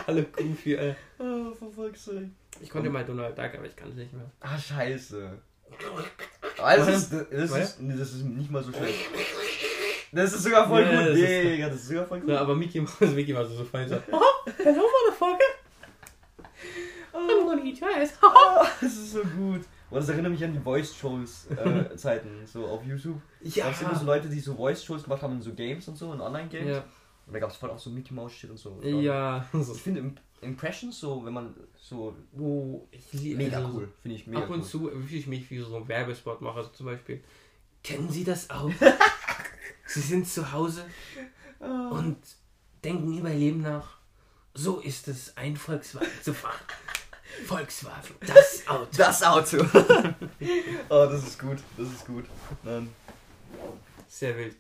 [0.08, 0.96] alle Goofy, ey.
[1.20, 2.30] Oh, for fuck's sake.
[2.62, 4.30] Ich konnte mal Donald Duck, aber ich kann es nicht mehr.
[4.42, 5.32] Ah, scheiße.
[6.56, 9.10] Das, ist, das, ist, nee, das ist nicht mal so schlecht.
[10.12, 11.10] Das ist sogar voll Ja, gut.
[11.10, 12.30] das ist- Digga, das ist sogar voll gut.
[12.30, 13.90] Ja, aber Mickey Mouse, Mickey Mouse ist so fein.
[13.90, 14.22] So, oh,
[14.64, 15.44] hello, motherfucker.
[17.14, 18.14] I'm gonna eat your ass.
[18.22, 19.62] Ah, das ist so gut.
[19.90, 23.22] Und das erinnert mich an die Voice-Shows-Zeiten, äh, so auf YouTube.
[23.42, 23.66] Ja.
[23.66, 26.12] Da gab immer so Leute, die so Voice-Shows gemacht haben in so Games und so,
[26.14, 26.70] in Online-Games.
[26.78, 26.84] Ja.
[27.28, 28.80] Und da gab es voll auch so Mickey Mouse-Shit und so.
[28.82, 29.46] Ja.
[29.54, 32.16] Ich finde Im- Impressions so, wenn man so.
[32.38, 33.90] Oh, ich Mega also, cool.
[34.02, 34.66] Finde ich mega Ab und cool.
[34.66, 36.58] zu fühle ich mich wie so ein Werbespot mache.
[36.58, 37.24] Also zum Beispiel,
[37.84, 38.70] kennen Sie das auch?
[39.86, 40.84] Sie sind zu Hause
[41.62, 41.90] Ah.
[41.92, 42.18] und
[42.84, 43.98] denken über Ihr Leben nach.
[44.54, 46.60] So ist es, ein Volkswagen zu fahren.
[47.46, 48.88] Volkswagen, das Auto.
[48.96, 49.58] Das Auto.
[50.90, 51.58] oh, das ist gut.
[51.78, 52.26] Das ist gut.
[52.64, 52.90] Nein.
[54.08, 54.56] Sehr wild.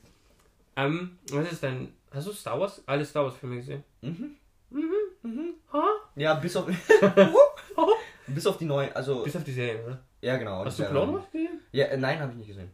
[0.76, 1.94] Ähm, was ist dein.
[2.12, 2.82] Hast du Star Wars?
[2.86, 3.84] Alle Star Wars Filme gesehen?
[4.02, 4.36] Mhm.
[4.70, 4.92] Mhm.
[5.22, 5.54] Mhm.
[5.72, 5.84] Ha?
[6.16, 6.68] Ja, bis auf.
[8.28, 8.92] bis auf die neuen.
[8.94, 9.24] Also.
[9.24, 10.04] Bis auf die Serien, oder?
[10.22, 10.66] Ja, genau.
[10.66, 11.14] Hast du Clone.
[11.14, 11.60] Wars gesehen?
[11.72, 12.72] Ja, äh, nein, habe ich nicht gesehen.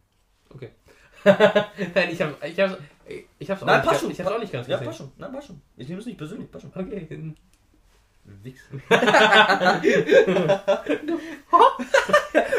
[0.50, 0.72] Okay.
[1.24, 2.44] Nein, ich hab.
[2.44, 2.78] Ich hab's,
[3.40, 4.12] ich hab's auch Nein, nicht, passt schon.
[4.12, 4.88] Ich hab's auch nicht ganz Ja, gesehen.
[4.88, 5.12] passt schon.
[5.18, 5.62] Nein, passt schon.
[5.76, 6.50] Ich nehme es nicht persönlich.
[6.50, 6.86] Passt schon.
[6.86, 7.34] Okay.
[8.44, 8.62] Wichs.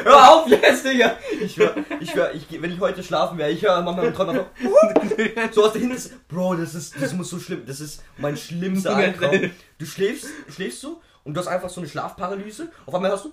[0.04, 1.16] Hör auf jetzt, Digga!
[1.40, 4.14] Ich schwör, ich schwör, ich, geh- wenn ich heute schlafen wäre, ich höre manchmal im
[4.14, 4.46] Traum so,
[5.52, 8.94] so aus der Hinten, Bro, das ist, das muss so schlimm, das ist mein schlimmster
[8.96, 9.50] Albtraum.
[9.78, 13.32] Du schläfst, schläfst so und du hast einfach so eine Schlafparalyse, auf einmal hörst du,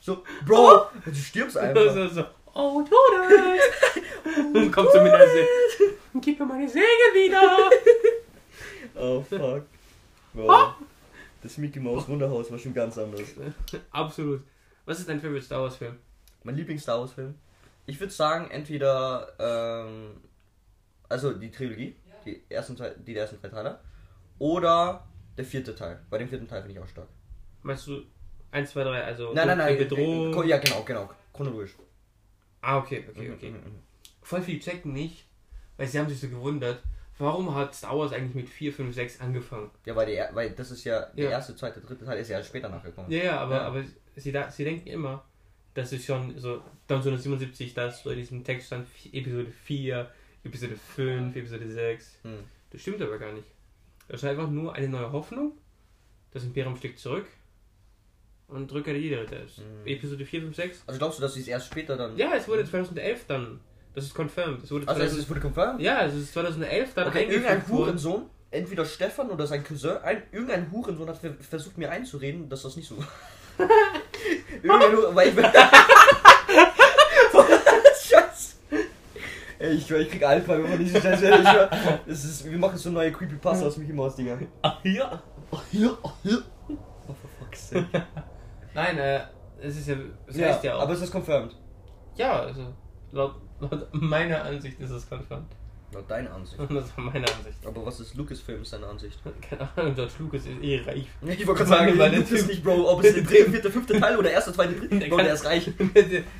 [0.00, 1.92] so, Bro, du stirbst einfach.
[1.94, 2.24] so, so.
[2.54, 4.72] Oh, Todes!
[4.72, 5.46] Kommt zu mir der See.
[6.20, 6.84] Gib mir meine Säge
[7.14, 7.40] wieder!
[8.94, 9.62] Oh, fuck.
[10.34, 10.74] Wow.
[11.42, 13.28] Das Mickey Mouse Wunderhaus war schon ganz anders.
[13.90, 14.42] Absolut.
[14.84, 15.96] Was ist dein Favorite Star Wars Film?
[16.44, 17.34] Mein Lieblings-Star Wars-Film?
[17.86, 20.20] Ich würde sagen, entweder, ähm,
[21.08, 23.78] also die Trilogie, die ersten, zwei, die ersten drei Teile,
[24.38, 25.06] oder
[25.36, 26.00] der vierte Teil.
[26.10, 27.08] Bei dem vierten Teil finde ich auch stark.
[27.62, 28.02] Meinst du
[28.50, 29.78] 1, 2, 3, also Nein, nein, nein.
[29.78, 30.42] die Bedrohung?
[30.42, 31.10] äh, Ja, genau, genau.
[31.32, 31.74] Chronologisch.
[32.60, 33.50] Ah, okay, okay, okay.
[33.50, 33.78] Mhm, mhm,
[34.22, 35.24] Voll viel checken nicht,
[35.76, 36.82] weil sie haben sich so gewundert,
[37.18, 39.70] warum hat Star Wars eigentlich mit 4, 5, 6 angefangen?
[39.86, 41.30] Ja, weil, der, weil das ist ja, der Ja.
[41.30, 43.10] erste, zweite, dritte Teil ist ja später nachgekommen.
[43.10, 43.62] Ja, ja, aber, Ja.
[43.62, 43.84] aber
[44.16, 45.24] sie, da, sie denken immer,
[45.74, 50.10] dass es schon so 1977, dass so in diesem Text stand Episode 4,
[50.44, 52.18] Episode 5, Episode 6.
[52.22, 52.38] Hm.
[52.70, 53.46] Das stimmt aber gar nicht.
[54.08, 55.52] Das ist einfach nur eine neue Hoffnung.
[56.32, 57.26] Das Imperium steckt zurück.
[58.48, 59.16] Und Rückkehr der Jedi.
[59.26, 59.86] Das ist Mhm.
[59.86, 60.82] Episode 4, 5, 6.
[60.86, 62.16] Also glaubst du, dass sie es erst später dann...
[62.18, 63.60] Ja, es wurde 2011 dann.
[63.94, 64.62] Das ist confirmed.
[64.64, 65.80] Es wurde Also es 2000, ist- wurde confirmed?
[65.80, 67.68] ja, es ist 2011 dann Okay, irgendein.
[67.68, 72.62] Hurensohn, entweder Stefan oder sein Cousin, ein, irgendein Hurensohn hat ver- versucht mir einzureden, dass
[72.62, 72.96] das nicht so
[74.62, 75.44] Irgendein Huren, weil ich bin...
[78.02, 78.56] Scheiß.
[79.58, 81.20] Ey, ich ich krieg Albträume von diesem Scheiß.
[82.06, 84.38] Das ist, wir machen so neue Creepypasta aus Mickey Mouse, Dinger.
[84.62, 85.22] Ach ja.
[85.52, 86.42] Ach hier, ach hier.
[86.68, 86.74] Oh,
[87.06, 87.86] for fuck's sake.
[88.74, 89.20] Nein, äh,
[89.60, 89.96] es ist ja.
[90.26, 90.82] Es heißt ja auch.
[90.82, 91.54] aber es ist confirmed.
[92.16, 92.72] ja, also
[93.12, 95.46] laut, laut meiner Ansicht ist es confirmed.
[95.94, 96.58] Laut deiner Ansicht.
[96.70, 97.58] Das war meine Ansicht.
[97.66, 99.18] Aber was ist Lucasfilms deine Ansicht?
[99.48, 101.06] Keine Ahnung, George Lucas ist eh reich.
[101.22, 103.50] Ich wollte gerade sagen, der weil das Typ- ist nicht, Bro, ob es der dritte,
[103.50, 105.70] vierte, fünfte Teil oder erste, zweite, dritte, Der Bro, der ist reich.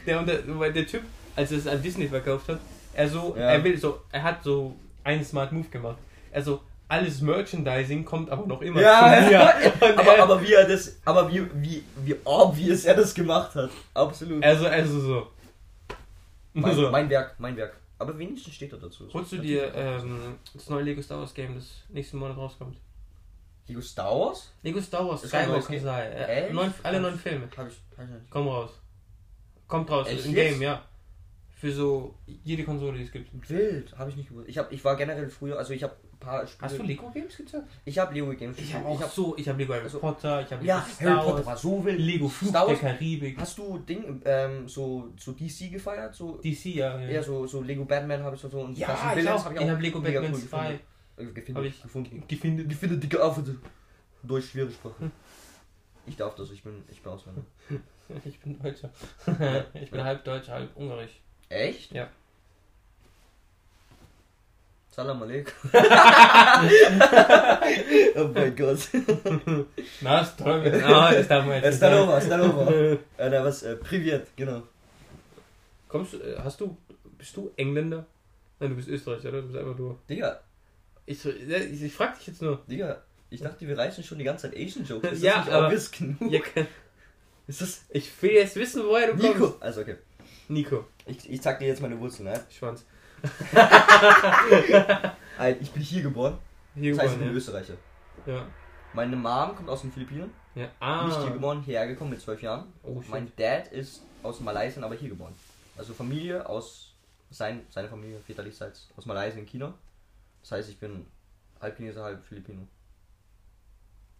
[0.06, 1.02] der, der, weil der Typ,
[1.36, 2.58] als er es an Disney verkauft hat,
[2.94, 3.42] er so, Ja.
[3.52, 4.74] er will so, er hat so
[5.04, 5.96] einen Smart Move gemacht.
[6.32, 9.32] Also alles Merchandising kommt aber noch immer Ja, zu mir.
[9.32, 9.54] ja.
[9.96, 13.70] Aber, er, aber wie er das, aber wie, wie, wie obvious er das gemacht hat.
[13.94, 14.42] Absolut.
[14.44, 15.26] also, also so.
[16.52, 16.90] Mein, so.
[16.90, 17.76] mein Werk, mein Werk.
[17.98, 19.08] Aber wenigstens steht er dazu.
[19.12, 22.76] Holst du dir ähm, das neue Lego Star Wars Game, das nächsten Monat rauskommt?
[23.68, 24.52] Lego Star Wars?
[24.62, 25.80] Lego Star Wars, Skywalker.
[25.80, 26.06] Sai.
[26.08, 27.48] Äh, neun, alle neun Filme.
[27.56, 28.30] Hab ich, hab ich.
[28.30, 28.70] Komm raus.
[29.68, 30.50] Kommt raus, Echt im jetzt?
[30.50, 30.84] Game, ja.
[31.48, 33.30] Für so jede Konsole, die es gibt.
[33.48, 34.48] Wild, habe ich nicht gewusst.
[34.48, 36.70] Ich, hab, ich war generell früher, also ich habe ein paar Spiele.
[36.70, 37.68] Hast du Lego Games gezockt?
[37.84, 38.58] Ich habe Lego Games.
[38.58, 40.80] Ich habe auch Ich hab, so, ich habe Lego Harry also- Potter, ich habe ja,
[40.80, 41.98] Harry Star Potter war so wild.
[41.98, 43.38] Lego Flug Star der Wars- Karibik.
[43.38, 46.14] Hast du Ding, ähm, so, so DC gefeiert?
[46.14, 46.98] So, DC, ja.
[47.00, 47.10] ja.
[47.10, 49.82] ja, so, so Lego Batman habe ich so, und Ja, ich Villains hab Ich habe
[49.82, 50.78] Lego Batman cool 2
[51.16, 51.34] gefunden.
[51.34, 51.56] Gefunden.
[51.56, 52.24] Hab ich- gefunden.
[52.28, 52.70] gefunden.
[52.70, 53.38] Finde dicke auf
[54.22, 55.10] Deutsch schwere Sprache.
[56.06, 57.42] Ich darf das, ich bin, ich bin Ausländer.
[58.24, 58.90] Ich bin Deutscher.
[59.74, 61.20] ich bin halb Deutsch, halb Ungarisch.
[61.48, 61.92] Echt?
[61.92, 62.08] Ja.
[64.94, 65.54] Salam alaikum.
[68.14, 68.88] oh mein Gott.
[70.02, 70.60] Na, ist toll.
[70.82, 71.94] Na, das darf man jetzt nicht sagen.
[71.94, 72.70] Stanova, Stanova.
[73.16, 74.62] Äh, na, was, äh, Privet, genau.
[75.88, 76.76] Kommst du, äh, hast du,
[77.16, 78.04] bist du Engländer?
[78.60, 79.40] Nein, du bist Österreicher, oder?
[79.40, 79.98] Du bist einfach nur.
[80.10, 80.40] Digga,
[81.06, 82.60] Ich, ja, ich, ich frag dich jetzt nur.
[82.68, 85.10] Digga, ich dachte, wir reißen schon die ganze Zeit Asian Jokes.
[85.12, 86.30] Ist Ja, das nicht aber- obvious genug?
[86.30, 86.40] Ja,
[87.46, 89.26] Ist das ich will jetzt wissen, woher du kommst.
[89.40, 89.56] Nico?
[89.60, 89.96] Also, okay.
[90.48, 90.84] Nico.
[91.06, 92.38] Ich, ich zeig dir jetzt meine Wurzeln, ne?
[92.50, 92.84] Schwanz.
[95.60, 96.38] Ich bin hier geboren.
[96.74, 97.74] Hier Das heißt, ich bin geboren, Österreicher.
[98.26, 98.34] ja.
[98.34, 98.46] ja.
[98.94, 100.30] Meine Mom kommt aus den Philippinen.
[100.54, 101.06] Ja, ah.
[101.06, 102.72] Nicht hier geboren, hierher gekommen mit zwölf Jahren.
[102.82, 103.02] Oh.
[103.08, 105.34] Mein Dad ist aus Malaysia, aber hier geboren.
[105.76, 106.94] Also Familie aus,
[107.30, 109.72] sein, seine Familie väterlichseits aus Malaysia in China.
[110.42, 111.06] Das heißt, ich bin
[111.60, 112.68] halb Chinese, halb Filipino.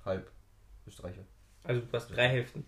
[0.04, 0.30] Halb
[0.86, 1.22] Österreicher.
[1.64, 2.64] Also du hast drei Hälften.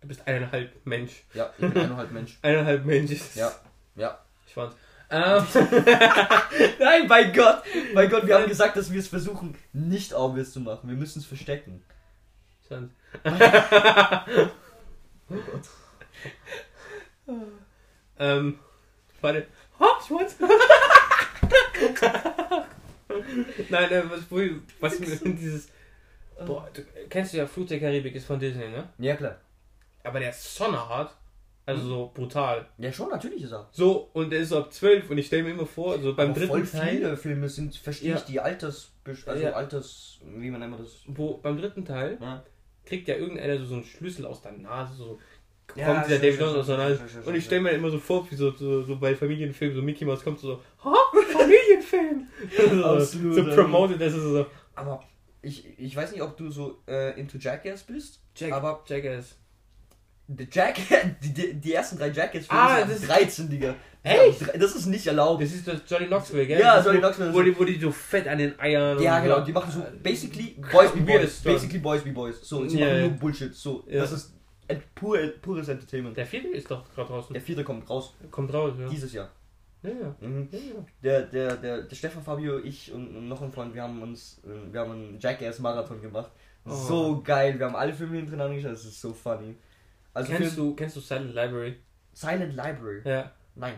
[0.00, 1.24] Du bist eineinhalb Mensch.
[1.34, 2.38] Ja, ich bin eineinhalb Mensch.
[2.42, 3.52] Eineinhalb Mensch ist Ja,
[3.96, 4.18] ja.
[4.46, 4.74] Schwanz.
[5.10, 5.46] Ähm,
[6.78, 7.62] Nein, bei Gott,
[7.94, 10.88] bei Gott, wir haben gesagt, dass wir es versuchen, nicht obvious zu machen.
[10.88, 11.82] Wir müssen es verstecken.
[12.66, 12.92] Schwanz.
[15.28, 15.62] Oh Gott.
[18.18, 18.58] Ähm,
[19.20, 19.46] warte.
[19.80, 20.36] Ha, Schwanz.
[23.68, 24.20] Nein, äh, was,
[24.80, 25.68] was mir dieses.
[26.46, 28.88] Boah, du, kennst du ja Flut der Karibik ist von Disney, ne?
[28.98, 29.36] Ja, klar.
[30.04, 31.14] Aber der ist schon hart.
[31.66, 32.66] Also so brutal.
[32.78, 33.68] Ja, schon, natürlich ist er.
[33.70, 36.30] So, und der ist so ab 12 und ich stelle mir immer vor, so beim
[36.30, 36.96] Aber dritten voll Teil.
[36.96, 38.16] viele Filme sind, verstehe Ja.
[38.16, 38.92] ich, die Alters...
[39.26, 39.52] Also Ja.
[39.52, 40.18] Alters...
[40.24, 41.02] Wie man man das?
[41.06, 42.42] Wo, beim dritten Teil Ja.
[42.84, 45.18] kriegt ja irgendeiner so, so einen Schlüssel aus der Nase, so
[45.68, 47.28] kommt Ja, dieser David Jones aus der stimmt, Nase.
[47.28, 50.04] Und ich stelle mir immer so vor, wie so, so, so bei Familienfilmen, so Mickey
[50.04, 50.94] Mouse kommt so, ha,
[51.32, 52.26] Familienfilm!
[52.80, 53.54] so, Absolut, so ja.
[53.54, 55.04] promoted, das ist so, Aber
[55.42, 58.20] ich, ich weiß nicht, ob du so äh, into Jackass bist.
[58.34, 59.36] Jack, Aber Jackass.
[60.36, 60.76] The Jack,
[61.22, 63.74] die, die, ersten drei Jackass-Filme Ah, sind ab das ist- 13, Digga.
[64.02, 64.40] Echt?
[64.62, 65.42] Das ist nicht erlaubt.
[65.42, 66.58] Das ist das Johnny Knoxville, gell?
[66.60, 67.34] Ja, Johnny Knoxville.
[67.34, 70.56] Wo die, wo die so fett an den Eiern Ja, genau, die machen so basically
[70.72, 71.40] Boys be Boys.
[71.40, 72.40] Basically Boys be Boys.
[72.40, 73.54] So, sie machen nur Bullshit.
[73.54, 74.32] So, das ist
[74.94, 76.16] pur, pures Entertainment.
[76.16, 77.32] Der vierte ist doch gerade draußen.
[77.34, 78.88] Der vierte kommt raus Kommt raus, ja.
[78.88, 79.30] dieses Jahr.
[79.82, 80.16] Ja, ja.
[80.20, 80.48] Mhm.
[80.52, 80.84] ja, ja.
[81.02, 84.40] Der, der, der, der Stefan Fabio, ich und, und noch ein Freund, wir haben uns,
[84.44, 86.30] äh, wir haben einen Jackass-Marathon gemacht.
[86.66, 86.70] Oh.
[86.74, 89.56] So geil, wir haben alle Filme hintereinander geschaut, das ist so funny.
[90.14, 91.76] Also kennst, Film, du, kennst du Silent Library?
[92.12, 93.00] Silent Library.
[93.04, 93.32] Ja.
[93.54, 93.74] Nein.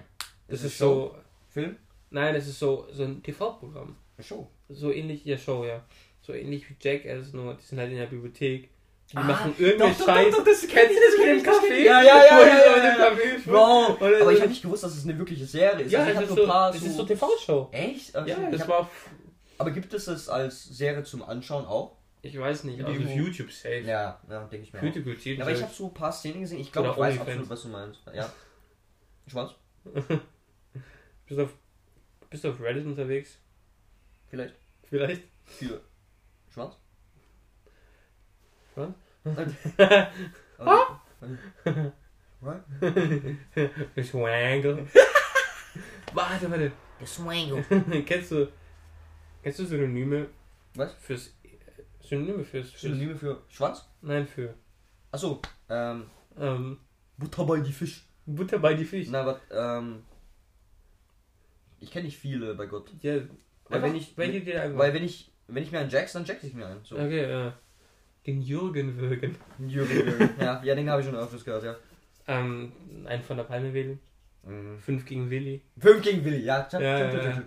[0.49, 1.15] Das Ist ist, so.
[1.51, 1.77] Film?
[2.11, 3.97] Nein, das ist so, so ein TV-Programm.
[4.17, 4.49] Eine Show.
[4.69, 5.83] So ähnlich, ja, Show, ja.
[6.21, 8.71] So ähnlich wie Jackass, nur die sind halt in der Bibliothek.
[9.11, 10.31] Die Ah, machen irgendeinen Scheiß.
[10.31, 11.85] doch, doch, das kenn Kennst du das das mit dem das ich.
[11.85, 13.87] Ja, ja, ja, ja, so ja, ja.
[13.87, 15.93] Und aber ich habe nicht gewusst, dass es eine wirkliche Serie ist.
[15.93, 17.69] Ja, also ich das ist, so so, paar das ist so TV-Show.
[17.73, 18.17] Echt?
[18.17, 18.91] Ach, Ja, ich das hab, war.
[19.59, 21.97] aber gibt es es als Serie zum Anschauen auch?
[22.25, 23.81] Ich weiß nicht, also auf YouTube safe.
[23.81, 24.79] Ja, ja denke ich mir.
[24.79, 24.85] Auch.
[24.85, 26.61] YouTube wird Ja, aber ich habe so ein paar Szenen gesehen.
[26.61, 28.01] Ich glaube, ich weiß absolut, was du meinst.
[28.15, 28.33] Ja.
[29.27, 29.55] Schwarz?
[29.85, 31.55] Bist du auf,
[32.31, 33.39] bist du auf Reddit unterwegs?
[34.29, 34.55] Vielleicht.
[34.85, 35.23] Vielleicht?
[35.45, 35.81] Für
[36.53, 36.77] Schwarz?
[38.77, 38.91] Was?
[40.59, 41.03] Aber-
[42.43, 42.63] Right?
[43.95, 44.87] Ich wangle.
[46.13, 46.73] warte, warte.
[47.01, 47.63] Der Swango.
[48.07, 48.49] kennst du.
[49.43, 50.29] Kennst du Synonyme?
[50.75, 50.93] Was?
[50.95, 51.33] Fürs.
[52.03, 52.71] Synonyme fürs.
[52.71, 53.89] fürs Synonyme für Schwanz?
[54.03, 54.55] nein, für.
[55.11, 56.07] Achso, ähm,
[56.39, 56.79] Ähm,
[57.19, 58.05] Butter bei die Fisch.
[58.27, 59.09] Butter bei die Fisch.
[59.11, 60.03] Na, aber, ähm,
[61.81, 62.91] ich kenne nicht viele, bei Gott.
[63.03, 63.17] Ja,
[63.69, 64.73] Weil wenn ich- welche dir.
[64.77, 66.85] Weil wenn ich, wenn ich mir einen Jax, dann jax ich mir einen.
[66.85, 66.97] So.
[66.97, 67.53] Okay, ja.
[68.27, 69.37] Den Jürgen würgen.
[69.59, 70.31] Jürgen, Jürgen.
[70.41, 71.77] ja, ja, den habe ich schon öfters gehört, ja.
[72.29, 72.73] Ähm,
[73.05, 73.99] einen von der Palme wählen.
[74.45, 74.79] Mhm.
[74.79, 75.61] Fünf gegen Willi.
[75.79, 76.69] Fünf gegen Willi, ja.
[76.73, 77.43] Ja, ja, ja.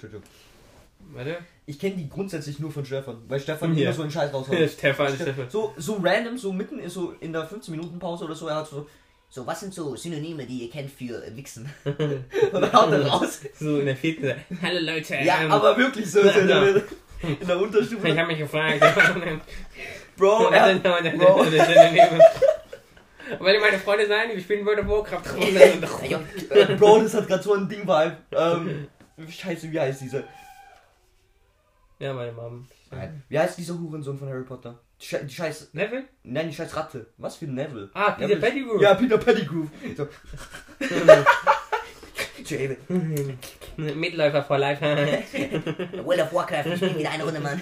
[1.13, 1.37] Warte.
[1.65, 3.85] Ich kenne die grundsätzlich nur von Stefan, weil Stefan Ja.
[3.85, 4.55] immer so einen Scheiß raushaut.
[4.77, 5.49] Stefan, Stefan.
[5.49, 8.87] So, so random, so mitten in, so in der 15-Minuten-Pause oder so, er hat so,
[9.29, 11.69] So, was sind so Synonyme, die ihr kennt für Wichsen?
[11.83, 13.41] und dann haut er raus.
[13.59, 14.33] So in der vierten.
[14.61, 15.15] Hallo Leute.
[15.15, 16.61] Ja, ähm, aber wirklich so, so in, Ja.
[16.63, 16.83] der,
[17.21, 18.07] in der Unterstufe.
[18.07, 18.79] Ich habe mich gefragt.
[20.17, 21.45] Bro, er, Bro.
[23.39, 25.23] Weil meine Freunde sein, wir spielen World of Warcraft.
[26.55, 28.17] Ja, Bro, das hat gerade so ein Ding-Vibe.
[28.31, 28.87] Ähm,
[29.29, 30.23] scheiße, wie heißt dieser?
[31.99, 32.67] Ja, meine Mom.
[33.29, 34.79] Wie heißt dieser Hurensohn von Harry Potter?
[35.01, 36.05] Die, Sche die scheiß, Neville?
[36.23, 37.07] nein, die scheiß Ratte.
[37.17, 37.89] Was für Neville?
[37.93, 38.81] Ah, Peter Neville- Pettigrew.
[38.81, 39.65] Ja, Peter Pettigrew.
[39.97, 40.07] So,
[42.45, 42.77] Javel.
[43.77, 44.81] Mitläufer for life.
[46.05, 47.61] World of Warcraft, ich spiele wieder eine Runde, Mann.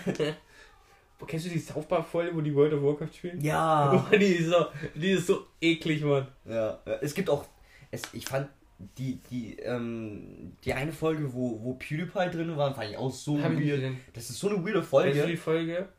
[1.26, 3.40] Kennst du die South Park Folge, wo die World of Warcraft spielen?
[3.42, 4.06] ja.
[4.12, 6.28] Die ist so, die ist so eklig, Mann.
[6.46, 7.46] Ja, ja, es gibt auch,
[7.92, 8.50] es, ich fand
[8.98, 13.42] die, die, ähm, die eine Folge, wo, wo PewDiePie drin war, fand ich auch so
[13.42, 13.82] Hab weird.
[14.14, 15.28] Das ist so eine weirde Kennst du Folge.
[15.28, 15.90] die Folge,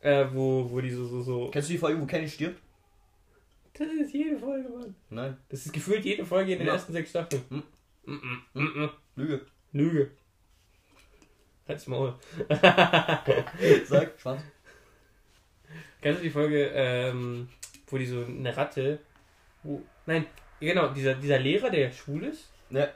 [0.00, 1.50] äh, wo, wo die so, so, so.
[1.50, 2.60] Kennst du die Folge, wo Kenny stirbt?
[3.78, 4.94] Das ist jede Folge, Mann.
[5.10, 5.36] Nein.
[5.48, 6.74] Das ist gefühlt jede Folge in den Ja.
[6.74, 7.42] ersten sechs Staffeln.
[7.50, 7.62] Hm.
[8.06, 8.90] Mm -mm, mm -mm.
[9.16, 9.46] Lüge.
[9.72, 10.10] Lüge.
[11.68, 12.14] Halt's Maul.
[13.86, 14.42] Sag, Schwanz.
[16.00, 17.48] Kennst du die Folge, ähm,
[17.88, 19.00] wo die so eine Ratte.
[19.64, 20.24] Wo, nein,
[20.60, 22.88] genau, dieser, dieser Lehrer, der schwul ist, Ja.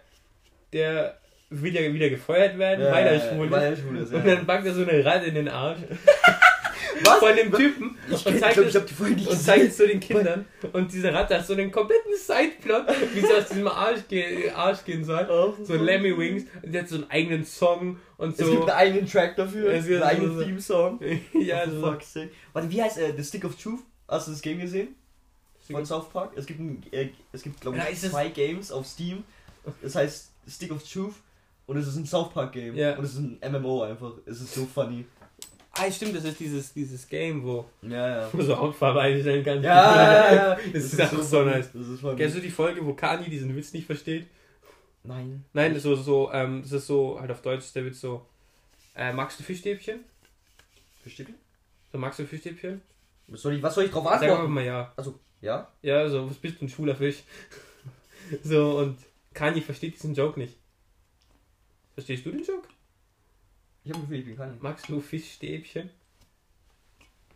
[0.73, 1.17] der
[1.51, 3.81] will ja wieder gefeuert werden, weil er schwul weil ist.
[3.81, 4.13] schwul ist.
[4.13, 4.37] Und Ja.
[4.37, 5.81] dann packt er so eine Ratte in den Arsch
[7.05, 7.19] Was?
[7.19, 9.87] von dem Typen Ich, und zeigt ich habe die Folge nicht und zeigt es zu
[9.87, 10.45] den Kindern.
[10.73, 12.85] Und diese Ratte hat so einen kompletten Sideplot,
[13.15, 15.27] wie sie aus diesem Arsch, ge Arsch gehen soll.
[15.31, 16.45] Oh, So Lemmy Wings.
[16.63, 18.61] Und der hat so einen eigenen Song und Es gibt so.
[18.63, 21.01] einen eigenen Track dafür, Es gibt einen eigenen so- Theme-Song.
[21.41, 21.81] ja, Oh, so.
[21.91, 22.31] fuck's sake.
[22.53, 23.81] Warte, wie heißt äh, The Stick of Truth?
[24.07, 24.89] Hast du das Game gesehen?
[25.73, 26.33] Von South Park?
[26.37, 29.25] Es gibt, ein, äh, es gibt glaube ich, ist zwei Games auf Steam.
[29.83, 31.15] Das heißt Stick of Truth
[31.67, 32.75] und es ist ein South Park Game.
[32.75, 32.97] Ja.
[32.97, 34.13] Und es ist ein MMO einfach.
[34.27, 35.05] Es ist so funny.
[35.73, 38.29] Ah, stimmt, das ist dieses, dieses Game, wo Ja, ja.
[38.33, 39.65] du so Hautfarbe einstellen kannst.
[39.65, 40.59] Ja, ja, ja.
[40.73, 41.51] Das ist einfach so funny.
[41.53, 41.71] nice.
[41.73, 42.17] Das ist.
[42.17, 44.27] Kennst du die Folge, wo Kanye diesen Witz nicht versteht?
[45.05, 45.45] Nein.
[45.53, 48.27] Nein, das ist so, so, ähm, das ist so, halt auf Deutsch, der Witz so,
[48.95, 50.01] äh, magst du Fischstäbchen?
[51.07, 51.27] Ihr?
[51.93, 52.83] So, magst du Fischstäbchen?
[53.29, 54.53] Was soll ich, was soll ich drauf Sag antworten?
[54.53, 54.93] mal ja.
[54.97, 55.71] Also, ja?
[55.83, 57.23] Ja, so, was bist du, ein schwuler Fisch?
[58.43, 58.99] so, und
[59.35, 60.57] Kanye versteht diesen Joke nicht.
[61.95, 62.69] Verstehst du den Joke?
[63.85, 64.59] Ich habe Gefühl, ich bin kein.
[64.61, 65.91] Magst du Fischstäbchen?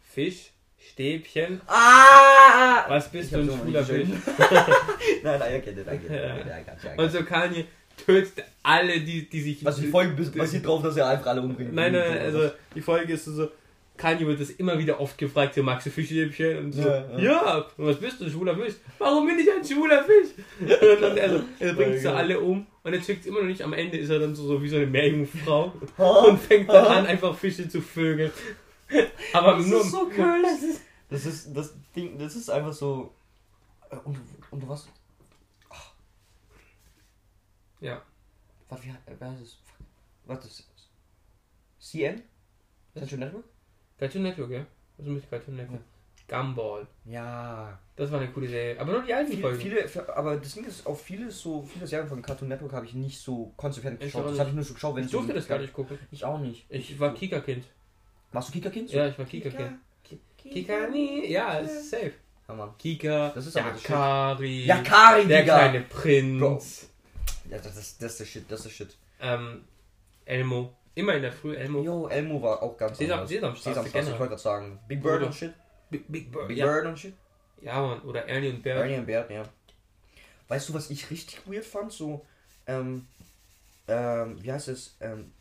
[0.03, 0.51] Fisch?
[0.79, 1.61] Stäbchen.
[1.67, 2.85] Ah!
[2.89, 4.09] Was bist Ich du, ein schwuler Fisch?
[5.23, 7.65] Nein, nein, got you, I got Und so Kanye
[7.97, 9.67] tötet alle, die, die sich...
[9.67, 11.73] Also die Folge basiert drauf, dass er einfach alle umbringt.
[11.73, 13.51] Nein, nein, nein, also die Folge ist so,
[13.97, 16.59] Kanye wird das immer wieder oft gefragt, so, magst du Fischstäbchen?
[16.59, 17.57] Und so, Ja, ja, ja.
[17.77, 18.75] und was bist du, ein schwuler Fisch?
[18.99, 20.31] Warum bin ich ein schwuler Fisch?
[20.61, 23.47] Und dann er, so, er bringt so Ja, alle um und er checkt immer noch
[23.47, 25.73] nicht, am Ende ist er dann so, so wie so eine Meerjungfrau
[26.29, 28.33] und fängt dann an, einfach Fische zu vögeln.
[29.33, 29.81] Aber Das nur...
[29.81, 30.81] ist so cursed.
[31.09, 33.15] Das ist, das Ding, das ist einfach so...
[33.91, 34.19] Äh, Und,
[34.51, 34.89] und was...
[35.71, 35.93] Ach.
[37.81, 38.03] Ja.
[38.69, 39.59] Was, wie, heißt es?
[40.27, 40.89] Was ist das?
[41.79, 42.23] CN?
[42.95, 43.45] Central Network?
[44.05, 44.67] Cartoon Network, ja?
[44.99, 45.81] Was ist mit Cartoon Network?
[46.29, 46.87] Gumball.
[47.05, 47.79] Ja.
[47.97, 48.81] Das war eine coole Serie.
[48.81, 49.61] Aber nur die alten Viele, Folgen.
[49.61, 52.95] viele, aber das Ding ist, auch viele so, viele Serien von Cartoon Network habe ich
[52.95, 54.27] nicht so konsequent geschaut.
[54.31, 55.99] Das habe ich nur so geschaut, wenn ich es so durfte das gar nicht gucken.
[56.11, 56.65] Ich auch nicht.
[56.71, 57.65] Ich war Kika-Kind.
[58.33, 58.91] Machst du Kika-Kind?
[58.91, 59.79] Ja, ich war Kika-Kind.
[60.39, 62.13] Kika, nee, ja, ist safe.
[62.49, 62.71] Ja, Mann.
[62.79, 63.83] Kika, Das ist aber das.
[63.83, 65.59] Yakari, Ja, Kari, der Digga.
[65.59, 66.63] kleine Prinz, Bro.
[67.51, 68.97] Ja, das ist, das ist der Shit, das ist der Shit.
[69.21, 69.63] ähm,
[70.27, 70.75] Elmo.
[70.97, 71.83] Immer in der Früh Elmo.
[71.83, 73.27] Jo, Elmo war auch ganz Sesam.
[73.27, 74.79] Sesamstraße, Sesamstraße, ich wollte gerade sagen.
[74.87, 75.53] Big Bird Oder- und Shit.
[75.91, 76.49] Big, Big Bird.
[76.49, 76.67] Big ja.
[76.67, 77.15] Bird und Shit.
[77.63, 78.01] ja, Mann.
[78.03, 78.79] Oder Ernie und Bert.
[78.81, 79.43] Ernie und Bert, ja.
[80.49, 81.91] Weißt du, was ich richtig weird fand?
[81.93, 82.25] So,
[82.67, 83.07] ähm,
[83.89, 84.97] ähm, wie heißt es?
[85.01, 85.33] Ähm,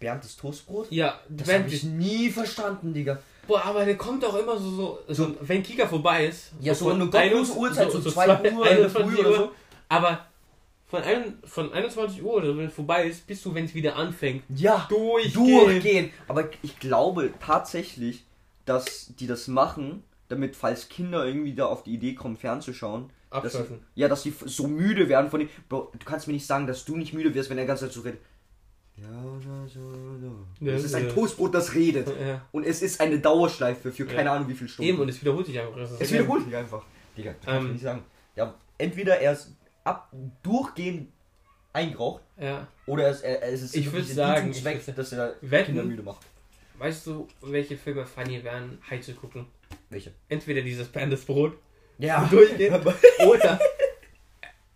[0.00, 0.90] Bernd das Toastbrot?
[0.90, 3.18] Ja, Das habe ich nie verstanden, Digga.
[3.46, 6.50] boah, aber der kommt auch immer so, so, so wenn Kika vorbei ist.
[6.60, 9.36] Ja, so von eine gottlose 21 Uhrzeit, so 2 Uhr in der 21 Früh oder
[9.36, 9.52] so.
[9.88, 10.26] Aber
[10.86, 13.96] von, ein, von 21 Uhr oder wenn es vorbei ist, bis du, wenn es wieder
[13.96, 15.32] anfängt, Ja, durchgehen.
[15.34, 16.10] durchgehen.
[16.28, 18.24] Aber ich glaube tatsächlich,
[18.64, 23.42] dass die das machen, damit, falls Kinder irgendwie da auf die Idee kommen, fernzuschauen, dass
[23.52, 23.78] sie, Abschalten.
[23.94, 25.48] ja, dass sie so müde werden von dem.
[25.68, 27.86] Bro, du kannst mir nicht sagen, dass du nicht müde wirst, wenn er die ganze
[27.86, 28.20] Zeit so redet.
[28.96, 29.80] Ja, ja, so,
[30.20, 30.64] so.
[30.64, 31.12] Ja, Es ist ein ja.
[31.12, 32.06] Toastbrot, das redet.
[32.08, 32.42] Ja.
[32.52, 34.34] Und es ist eine Dauerschleife für keine Ja.
[34.36, 34.88] Ahnung wie viele Stunden.
[34.88, 35.76] Eben, und es wiederholt sich einfach.
[35.98, 36.84] Es ja- wiederholt sich einfach.
[37.18, 37.72] Digga, ich Ähm.
[37.72, 38.04] nicht sagen.
[38.36, 39.50] Ja, entweder er ist
[39.84, 40.10] ab,
[40.42, 41.12] durchgehend
[41.72, 42.66] eingeraucht, Ja.
[42.86, 45.66] oder es, es ist Ich wirklich würd ein sagen, Zweck, ich würd dass er Wetten?
[45.66, 46.24] Kinder müde macht.
[46.78, 49.46] Weißt du, welche Filme funny wären, High zu gucken?
[49.90, 50.12] Welche?
[50.28, 51.56] Entweder dieses Bandes Brot
[51.98, 52.24] Ja.
[52.30, 52.74] durchgehen
[53.28, 53.58] oder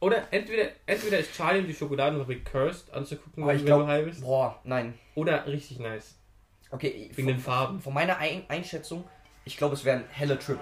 [0.00, 3.76] oder entweder entweder ist Charlie und die Schokoladenfabrik cursed anzugucken, Aber wenn ich wenn du
[3.78, 4.94] glaub- high bist, Boah, nein.
[5.16, 6.14] oder richtig nice
[6.70, 7.80] Okay, wegen den Farben.
[7.80, 9.04] Von meiner Ein Einschätzung,
[9.44, 10.58] ich glaube, es wäre ein heller Trip.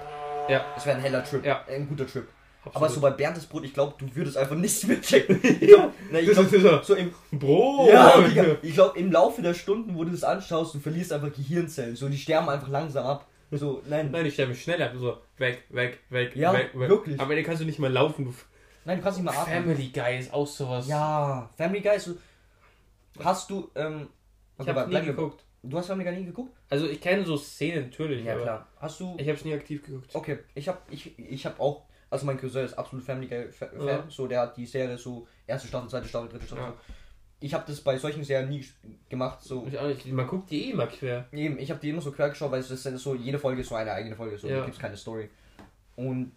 [0.48, 1.44] Ja, Es wäre ein heller Trip.
[1.44, 1.64] Ja.
[1.66, 2.28] Ein guter Trip.
[2.66, 2.76] Absolut.
[2.76, 5.40] Aber so bei Bernd das Brot, ich glaube, du würdest einfach nichts mehr checken.
[5.42, 7.90] Ich glaub, na, ich glaub, so im, Brot.
[7.90, 8.14] ja,
[8.62, 11.96] ich glaube, im Laufe der Stunden, wo du das anschaust, du verlierst einfach Gehirnzellen.
[11.96, 13.26] So, die sterben einfach langsam ab.
[13.52, 14.10] So, nein.
[14.10, 14.92] Nein, ich sterbe schneller.
[14.98, 16.88] So, weg, weg, weg, Ja, weg, weg.
[16.88, 17.20] wirklich.
[17.20, 18.24] Aber dann kannst du nicht mal laufen.
[18.24, 18.34] Du
[18.84, 19.64] Nein, du kannst nicht mehr atmen.
[19.64, 20.86] Family Guy ist auch sowas.
[20.88, 22.14] Ja, Family Guy ist so.
[23.22, 24.08] Hast du, ähm.
[24.56, 25.44] ich okay, habe bleib nie geguckt.
[25.62, 26.56] Du hast Family Guy nie geguckt?
[26.70, 28.66] Also ich kenne so Szenen natürlich, Ja, klar.
[28.80, 29.16] Hast du.
[29.18, 30.14] ich habe es nie aktiv geguckt.
[30.14, 33.66] Okay, ich hab, ich, ich hab auch, also mein Cousin ist absolut Family Guy Fa-
[33.66, 34.04] Fan, Ja.
[34.08, 36.64] so der hat die Serie so erste Staffel, zweite Staffel, dritte Staffel.
[36.64, 36.70] Ja.
[36.70, 36.76] So.
[37.40, 38.64] Ich habe das bei solchen Serien nie
[39.10, 40.06] gemacht, so Ich auch nicht.
[40.06, 41.26] Man guckt die eh immer quer.
[41.32, 43.68] eben, ich habe die immer so quer geschaut, weil es ist so jede Folge ist
[43.68, 44.58] so eine eigene Folge, so Ja.
[44.60, 45.28] da gibt's keine Story.
[45.96, 46.32] Und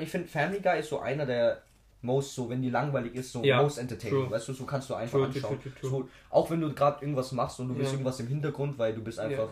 [0.00, 1.62] ich finde Family Guy ist so einer der
[2.04, 4.30] most so, wenn die langweilig ist, so Ja, most entertaining, true.
[4.30, 5.58] weißt du, so kannst du einfach True, anschauen.
[5.80, 7.90] true, So, auch wenn du gerade irgendwas machst und du Ja.
[7.90, 9.24] irgendwas im Hintergrund, weil du bist Ja.
[9.24, 9.50] einfach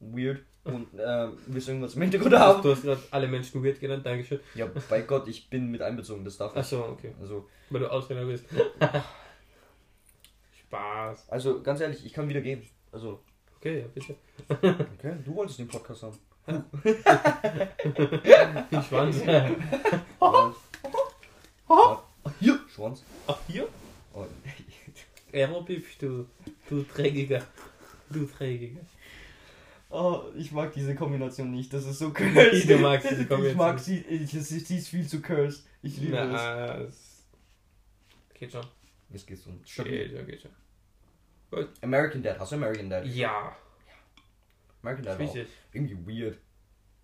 [0.00, 2.62] weird und ähm, willst irgendwas im Hintergrund haben.
[2.62, 4.40] Du hast gerade alle Menschen weird genannt, Dankeschön.
[4.54, 6.58] Ja, bei Gott, ich bin mit einbezogen, das darf ich.
[6.58, 7.14] Achso, okay.
[7.20, 8.44] Also, Weil du Ausländer bist.
[10.60, 11.28] Spaß.
[11.28, 12.62] also ganz ehrlich, ich kann wieder gehen.
[12.92, 13.20] Also,
[13.60, 14.16] Okay, ja, bitte.
[14.48, 16.18] okay, du wolltest den Podcast haben.
[18.70, 19.16] Viel Schwanz.
[20.18, 20.56] Schwanz.
[22.38, 23.04] Hier, Schwanz.
[23.26, 23.68] Ach, hier?
[24.14, 24.24] Oh,
[25.30, 26.26] Aerobiff, du.
[26.70, 27.42] Du Trägiger.
[28.08, 28.80] Du Trägiger.
[29.90, 31.72] Oh, ich mag diese Kombination nicht.
[31.72, 32.68] Das ist so cursed.
[32.68, 33.56] Du magst diese Ich Kombination.
[33.58, 35.64] mag sie, ich, sie, sie ist viel zu cursed.
[35.82, 36.30] Ich liebe es.
[36.32, 37.26] Na, es
[38.34, 38.66] geht schon.
[39.10, 39.58] Jetzt geht's um.
[39.62, 39.68] Geht
[40.12, 40.50] schon, geht schon.
[41.82, 43.04] American Dad, hast du American Dad?
[43.06, 43.56] Ja,
[44.82, 45.36] American Dad auch.
[45.72, 46.38] Irgendwie weird.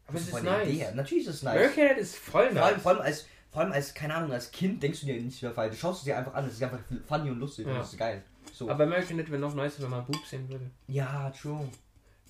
[0.07, 0.69] Aber es ist von der nice.
[0.69, 0.95] Idee her.
[0.95, 1.57] Natürlich ist es nice.
[1.57, 2.83] American Dad ist voll Vor allem, nice.
[2.83, 5.51] vor allem als, vor allem als, keine Ahnung, als Kind denkst du dir nicht mehr
[5.53, 5.73] falsch.
[5.75, 7.79] Du schaust es dir einfach an, es ist einfach funny und lustig und Ja.
[7.79, 8.23] das ist geil.
[8.53, 8.71] So.
[8.71, 10.71] Aber American Dad wäre noch nicer, wenn man Boob sehen würde.
[10.87, 11.69] ja, true.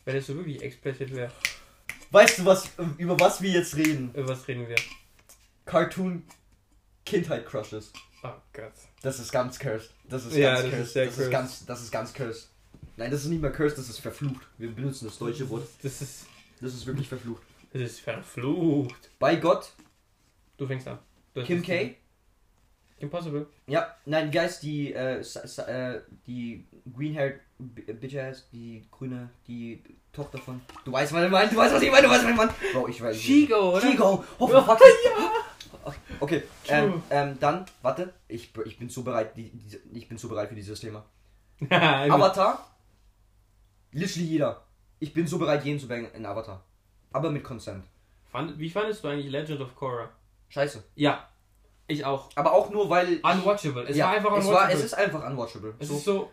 [0.06, 1.30] Wenn es so wirklich explicit wäre.
[2.10, 4.10] Weißt du, was, über was wir jetzt reden?
[4.14, 4.76] Über was reden wir?
[5.66, 6.22] Cartoon
[7.04, 7.92] Kindheit Crushes.
[8.22, 8.72] Oh Gott.
[9.02, 9.90] Das ist ganz cursed.
[10.08, 10.86] Das ist Ja, ganz das cursed.
[10.86, 11.26] ist sehr das cursed.
[11.26, 12.48] ist ganz, das ist ganz cursed.
[12.96, 14.46] Nein, das ist nicht mehr cursed, das ist verflucht.
[14.58, 15.66] Wir benutzen das deutsche Wort.
[15.82, 16.26] Das ist,
[16.60, 17.42] Das ist wirklich verflucht.
[17.72, 19.10] das ist verflucht.
[19.18, 19.72] Bei Gott,
[20.56, 20.98] Du fängst an.
[21.34, 21.96] Du hast Kim das- K.
[22.98, 23.46] Impossible.
[23.66, 26.66] Ja, nein, Guys, die, äh, äh, die
[26.96, 29.82] Green-Haired B- Bitch ass, die grüne, die
[30.12, 30.60] Tochter von.
[30.84, 32.52] Du weißt, was ich meine, du weißt, was ich meine, du weißt, was ich meine.
[32.72, 33.16] Bro, ich weiß.
[33.16, 33.80] Shigo, oder?
[33.80, 34.24] Chico!
[34.38, 34.80] Oh, Ja, fuck.
[36.20, 40.28] Okay, ähm, ähm, dann, warte, ich, ich bin so bereit, die, diese, ich bin so
[40.28, 41.04] bereit für dieses Thema.
[41.70, 42.66] Avatar,
[43.92, 44.62] literally jeder.
[44.98, 46.62] Ich bin so bereit, jeden zu bangen in Avatar.
[47.12, 47.84] Aber mit Consent.
[48.30, 50.08] Fand, wie fandest du eigentlich Legend of Korra?
[50.48, 50.82] Scheiße.
[50.94, 51.28] Ja,
[51.88, 52.30] ich auch.
[52.34, 53.16] Aber auch nur, weil.
[53.22, 53.84] Unwatchable.
[53.88, 54.68] Es ja, war einfach es, unwatchable.
[54.68, 55.74] war, es ist einfach unwatchable.
[55.78, 55.96] es so.
[55.96, 56.32] ist so.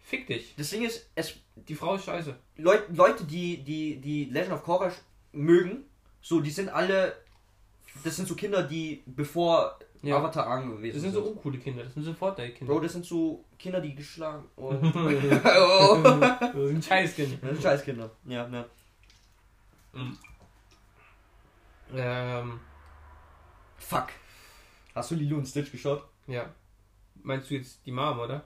[0.00, 0.54] Fick dich.
[0.56, 2.36] Das Ding ist, es, Die Frau ist scheiße.
[2.56, 4.92] Leut, Leute, die, die, die Legend of Korra
[5.32, 5.84] mögen,
[6.20, 7.16] so, die sind alle.
[8.04, 10.18] Das sind so Kinder, die bevor Ja.
[10.18, 11.82] Avatar angewiesen Das sind so uncoole Kinder.
[11.82, 12.72] Das sind so Fortnite-Kinder.
[12.72, 14.44] Bro, das sind so Kinder, die geschlagen.
[14.56, 15.98] Oh.
[16.02, 17.38] das sind Scheißkinder.
[17.40, 18.10] Das sind Scheißkinder.
[18.26, 18.64] Ja, ja.
[21.94, 22.60] Ähm,
[23.78, 24.08] Fuck.
[24.96, 26.02] Hast du Lilo und Stitch geschaut?
[26.26, 26.46] ja.
[27.22, 28.44] Meinst du jetzt die Mom, oder?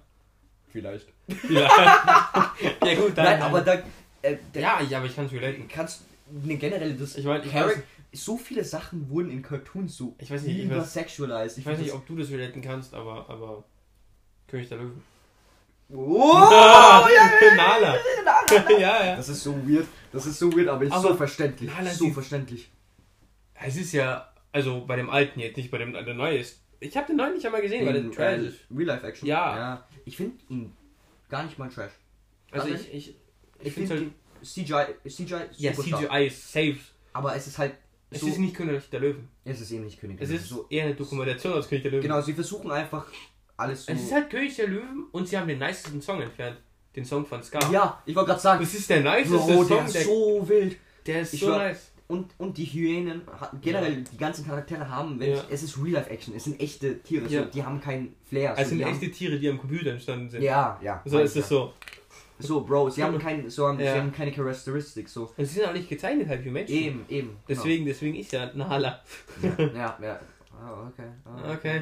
[0.72, 1.06] Vielleicht.
[1.51, 1.68] Ja.
[2.85, 3.24] ja gut, dann.
[3.24, 3.74] Nein, aber da.
[4.22, 5.68] Äh, da Ja, ja, aber ich kann es relaten.
[5.68, 6.02] kannst.
[6.31, 7.12] Ne, generell, das.
[7.16, 7.77] Ich ich weiß,
[8.12, 11.59] so viele Sachen wurden in Cartoons so Ich weiß nicht, ich weiß- übersexualized.
[11.59, 13.64] ich weiß nicht, ob du das relaten kannst, aber, aber
[14.48, 15.02] König der Löwen.
[15.93, 17.97] Oh, Ah, ja, Nala.
[18.78, 19.16] ja, ja.
[19.16, 19.86] Das ist so weird.
[20.12, 21.68] Das ist so weird, aber ist Aber- so verständlich.
[21.70, 22.70] Nala, so verständlich.
[23.55, 26.60] Es ist ja, also bei dem alten jetzt, nicht bei dem der neue ist.
[26.81, 28.59] Ich habe den neuen nicht einmal gesehen, weil der In, trash äh, ist.
[28.74, 29.28] Real Life Action.
[29.28, 29.86] Ja.
[30.05, 30.72] Ich finde ihn
[31.28, 31.93] gar nicht mal trash.
[32.51, 33.14] Also ich, ich, Ich,
[33.66, 34.10] ich finde halt,
[34.43, 35.72] CGI, CGI ja.
[35.72, 36.78] CGI ist safe.
[37.12, 37.74] Aber es ist halt
[38.10, 39.28] Es so, ist nicht König der Löwen.
[39.44, 40.16] es ist eben nicht König.
[40.16, 40.43] der Es Löwen.
[40.43, 40.66] ist so.
[40.70, 42.02] eher eine Dokumentation als König der Löwen.
[42.02, 43.06] Genau, sie versuchen einfach
[43.59, 43.93] alles so.
[43.93, 46.56] Es ist halt König der Löwen und sie haben den nicesten Song entfernt.
[46.97, 47.59] Den Song von Ska.
[47.70, 50.48] ja, ich wollte gerade sagen, Das ist der niceste Bro, der Song, ist der, so
[50.48, 50.77] wild.
[51.06, 51.93] der ist Ich so war- nice.
[52.11, 53.23] Und, und die Hyänen,
[53.62, 55.37] generell die ganzen Charaktere haben, wenn Ja.
[55.37, 57.45] ich, es ist Real-Life-Action, es sind echte Tiere, Ja.
[57.45, 58.57] so, die haben keinen Flair.
[58.59, 60.43] Also so, sind echte Tiere, die am Computer entstanden haben, sind.
[60.43, 61.01] Ja, ja.
[61.05, 61.57] So ist es ja.
[61.57, 61.73] so.
[62.41, 63.93] So, Bro, sie haben, kein, so haben, Ja.
[63.93, 65.31] sie haben keine Charakteristik, so.
[65.37, 66.74] Und sie sind auch nicht gezeichnet halt wie Menschen.
[66.74, 67.28] Eben, eben.
[67.28, 67.39] genau.
[67.49, 69.01] Deswegen, deswegen ist ja Nala.
[69.74, 70.20] Ja, ja.
[70.53, 71.09] Oh, okay.
[71.27, 71.81] Oh, Okay,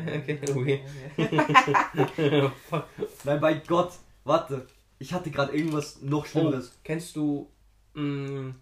[0.54, 0.82] okay,
[1.16, 2.50] okay.
[3.24, 3.92] Nein, bei Gott,
[4.24, 4.66] warte.
[4.98, 6.78] Ich hatte gerade irgendwas noch oh, Schlimmeres.
[6.84, 7.48] kennst du
[7.94, 8.52] mh,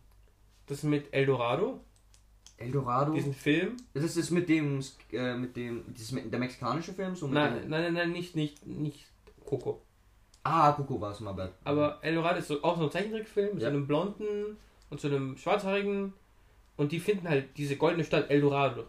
[0.67, 1.81] das mit Eldorado?
[2.59, 3.13] Eldorado?
[3.13, 3.77] Diesen Film?
[3.95, 4.81] Das ist mit dem,
[5.13, 7.15] äh, mit dem, dieses, mit- der mexikanische Film?
[7.15, 9.07] So mit Nein, dem, nein, nein, nein, nicht, nicht, nicht
[9.45, 9.83] Coco.
[10.43, 11.53] ah, Coco war es mal bad.
[11.65, 13.71] Aber Eldorado ist so, auch so ein Zeichentrickfilm mit Ja.
[13.71, 14.57] so einem Blonden
[14.91, 16.13] und so einem Schwarzhaarigen.
[16.79, 18.85] Und die finden halt diese goldene Stadt Eldorado.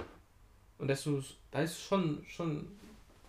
[0.78, 2.68] Und das ist, so- da ist schon, schon.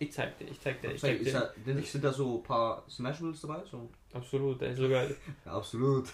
[0.01, 1.51] Ich zeig dir, ich zeig dir, ich zeig ist dir.
[1.65, 3.61] da, sind da so ein paar Smashables dabei?
[3.69, 3.89] So?
[4.13, 5.05] Absolut, da ist sogar.
[5.45, 6.05] Absolut.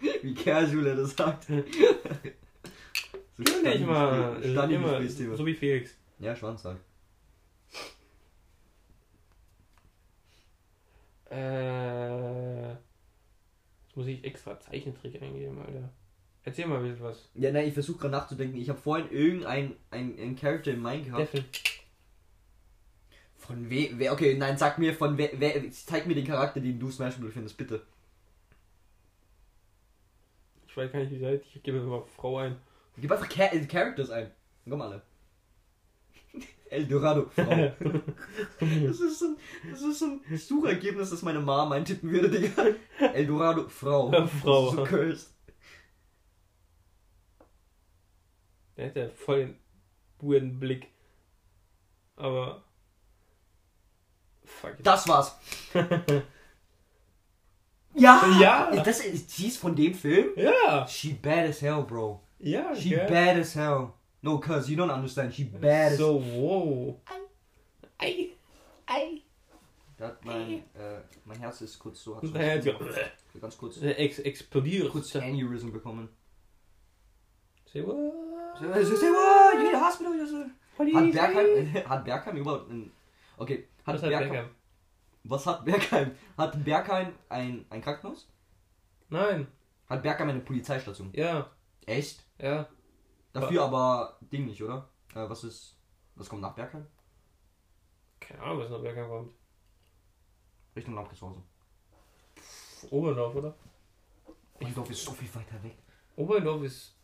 [0.22, 1.44] Wie casual er das sagt.
[1.44, 1.54] so
[3.36, 4.36] Nicht mal.
[4.42, 5.36] Stani- Immer, Gesprächsthema.
[5.36, 5.94] so wie Felix.
[6.18, 6.78] Ja, Schwanz halt.
[11.30, 12.70] Äh.
[12.70, 15.90] Jetzt muss ich extra Zeichentrick eingeben, Alter.
[16.44, 17.28] Erzähl mal ein bisschen was.
[17.34, 18.58] Ja, nein, ich versuche gerade nachzudenken.
[18.58, 21.42] Ich habe vorhin irgendein ein, ein Charakter in Mind Der gehabt.
[23.36, 26.78] Von we wer, okay, nein, sag mir von wer, wer, zeig mir den Charakter, den
[26.78, 27.82] du Smashable findest, bitte.
[30.78, 31.42] Ich weiß gar nicht, wie seid.
[31.52, 32.56] Ich gebe mal Frau ein.
[32.96, 34.30] Gib einfach Char äh, Characters ein.
[34.70, 35.02] Komm alle.
[36.70, 37.44] El Dorado, Frau.
[38.60, 39.36] das ist so ein,
[39.68, 42.76] das ist ein Suchergebnis, das meine Mama eintippen würde, Digga.
[43.12, 44.12] El Dorado, Frau.
[44.28, 44.66] Frau.
[44.66, 45.34] Das ist so cursed.
[48.76, 49.58] Der hat ja voll den
[50.20, 50.86] weirden Blick.
[52.14, 52.62] Aber.
[54.44, 54.86] Fuck it.
[54.86, 55.36] Das war's.
[57.98, 58.24] ja!
[58.40, 58.70] Ja!
[58.82, 60.28] Das ist, sie ist von dem Film?
[60.36, 60.86] Ja!
[60.86, 62.20] She bad as hell, bro.
[62.38, 63.06] Ja, She gell?
[63.08, 63.92] bad as hell.
[64.22, 65.34] No, cuz you don't understand.
[65.34, 67.00] She bad as So, wow.
[67.98, 68.30] Ei.
[68.86, 69.22] Ei.
[69.96, 72.16] Da hat mein, äh, mein Herz ist kurz so.
[72.16, 72.72] Hat so Naja, so.
[73.40, 73.82] ganz kurz.
[73.82, 74.90] Ex explodiert.
[74.90, 76.08] Kurz Aneurysm bekommen.
[77.72, 77.96] Say what?
[78.58, 79.54] Sie say, what?
[79.54, 80.12] You need a hospital?
[80.78, 81.12] Hat?
[81.12, 82.90] Bergheim, hat Bergheim überhaupt ein.
[83.36, 84.48] Okay, hat, Was hat Bergheim, Beckham?
[85.28, 86.12] Was hat Bergheim?
[86.36, 88.28] Hat Bergheim ein, ein Krankenhaus?
[89.10, 89.46] Nein.
[89.86, 91.10] Hat Bergheim eine Polizeistation?
[91.12, 91.50] Ja.
[91.86, 92.24] Echt?
[92.38, 92.66] Ja.
[93.32, 94.88] Dafür aber Ding nicht, oder?
[95.14, 95.76] Äh, was ist.
[96.14, 96.86] Was kommt nach Bergheim?
[98.18, 99.32] Keine Ahnung, was nach Beckham kommt.
[100.74, 101.42] Richtung Landkreishausen.
[102.90, 103.54] Oberndorf, oder?
[104.54, 105.76] Oberndorf ist so viel weiter weg.
[106.16, 106.97] Oberndorf ist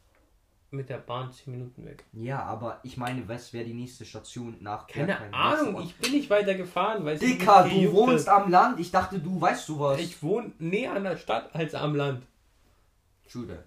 [0.74, 2.04] mit der Bahn 10 Minuten weg.
[2.12, 5.32] Ja, aber ich meine, was wäre die nächste Station nach Keine?
[5.32, 8.80] Ahnung, ich bin nicht weiter gefahren, weil Dicker, du wohnst am Land.
[8.80, 10.00] Ich dachte, du weißt sowas.
[10.00, 12.26] Ich wohne näher an der Stadt als am Land.
[13.30, 13.64] That.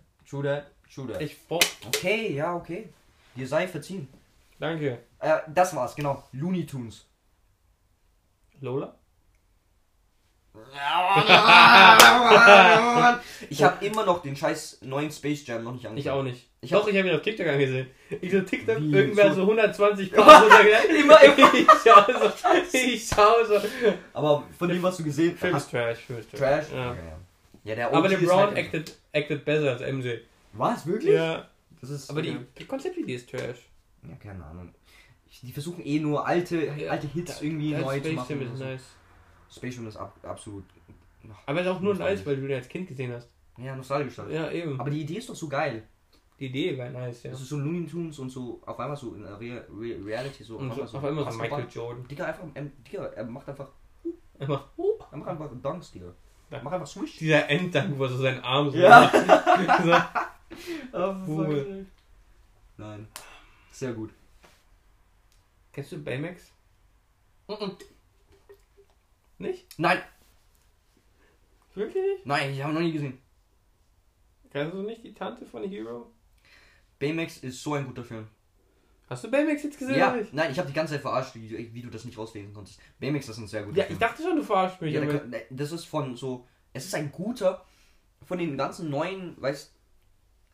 [0.94, 1.22] True that.
[1.22, 1.62] Ich brauch.
[1.88, 2.90] Okay, ja, okay.
[3.36, 4.08] Dir sei verziehen.
[4.60, 5.00] Danke.
[5.20, 6.24] Äh, das war's, genau.
[6.32, 7.06] Looney Tunes.
[8.62, 8.96] Lola?
[13.50, 16.06] ich habe immer noch den scheiß neuen Space Jam noch nicht angeschaut.
[16.06, 16.50] Ich auch nicht.
[16.68, 17.88] Ich Doch, hab- ich habe ihn auf TikTok angesehen.
[18.20, 18.92] Ich so TikTok, Wie?
[18.94, 20.44] irgendwer So- so 120 Paar
[20.90, 21.54] Immer, immer.
[21.54, 22.78] Ich schau so.
[22.78, 23.62] Ich schau so.
[24.12, 25.64] Aber von dem, was du gesehen Film hast.
[25.64, 26.40] ist Trash, Film ist Trash.
[26.68, 26.76] Trash?
[26.76, 26.92] Ja.
[26.92, 27.00] Okay,
[27.64, 27.76] ja.
[27.76, 30.10] der Aber OG ist LeBron halt- acted, acted besser als MJ.
[30.52, 31.14] Was, wirklich?
[31.14, 31.48] Ja.
[31.80, 32.40] Das ist, Aber die, ja.
[32.60, 33.70] die Konzeptidee ist Trash.
[34.04, 34.74] Ja, keine Ahnung.
[35.44, 38.40] Die versuchen eh nur alte, Ja, alte Hits da- irgendwie da neu zu Space machen.
[38.42, 38.64] Jam ist so.
[38.66, 38.82] nice.
[39.56, 40.66] Space Jam ist ab, absolut
[41.46, 43.30] Aber ist auch nur nice, weil du den als Kind gesehen hast.
[43.58, 44.32] ja, nostalgisch halt.
[44.32, 44.78] Ja, eben.
[44.80, 45.84] Aber die Idee ist doch so geil.
[46.40, 47.32] Die Idee wäre nice, ja.
[47.32, 50.44] Das ist so Looney Tunes und so auf einmal so in der Re Re Reality
[50.44, 51.38] so Und so, auf einmal so.
[51.38, 52.08] Michael Jordan.
[52.08, 53.70] Digga, einfach, ähm, Digga, er macht einfach,
[54.40, 54.68] Einfach,
[55.12, 56.14] er macht einfach Dunks, Digga.
[56.52, 57.18] Er macht einfach Swish.
[57.18, 59.12] dieser Enddank, wo er so seinen Arm so Ja.
[59.12, 59.14] macht.
[60.92, 61.16] so.
[61.28, 61.86] Cool.
[62.78, 63.08] Nein.
[63.72, 64.12] Sehr gut.
[65.74, 66.52] Kennst du Baymax?
[69.40, 69.80] Nicht?
[69.80, 70.02] Nein,
[71.76, 72.26] Wirklich nicht?
[72.26, 73.20] nein, ich habe noch nie gesehen.
[74.52, 76.12] Kennst du nicht die Tante von Hero?
[77.00, 78.28] Baymax ist so ein guter Film.
[79.10, 79.98] Hast du Baymax jetzt gesehen?
[79.98, 82.80] Ja, nein, ich habe die ganze Zeit verarscht, wie, wie du das nicht rauslesen konntest.
[83.00, 83.94] Baymax ist ein sehr guter Ja, Film.
[83.94, 84.94] ich dachte schon, du verarschst mich.
[84.94, 86.46] Ja, der, kann- das ist von so.
[86.74, 87.64] Es ist ein guter.
[88.26, 89.74] Von den ganzen neuen, weißt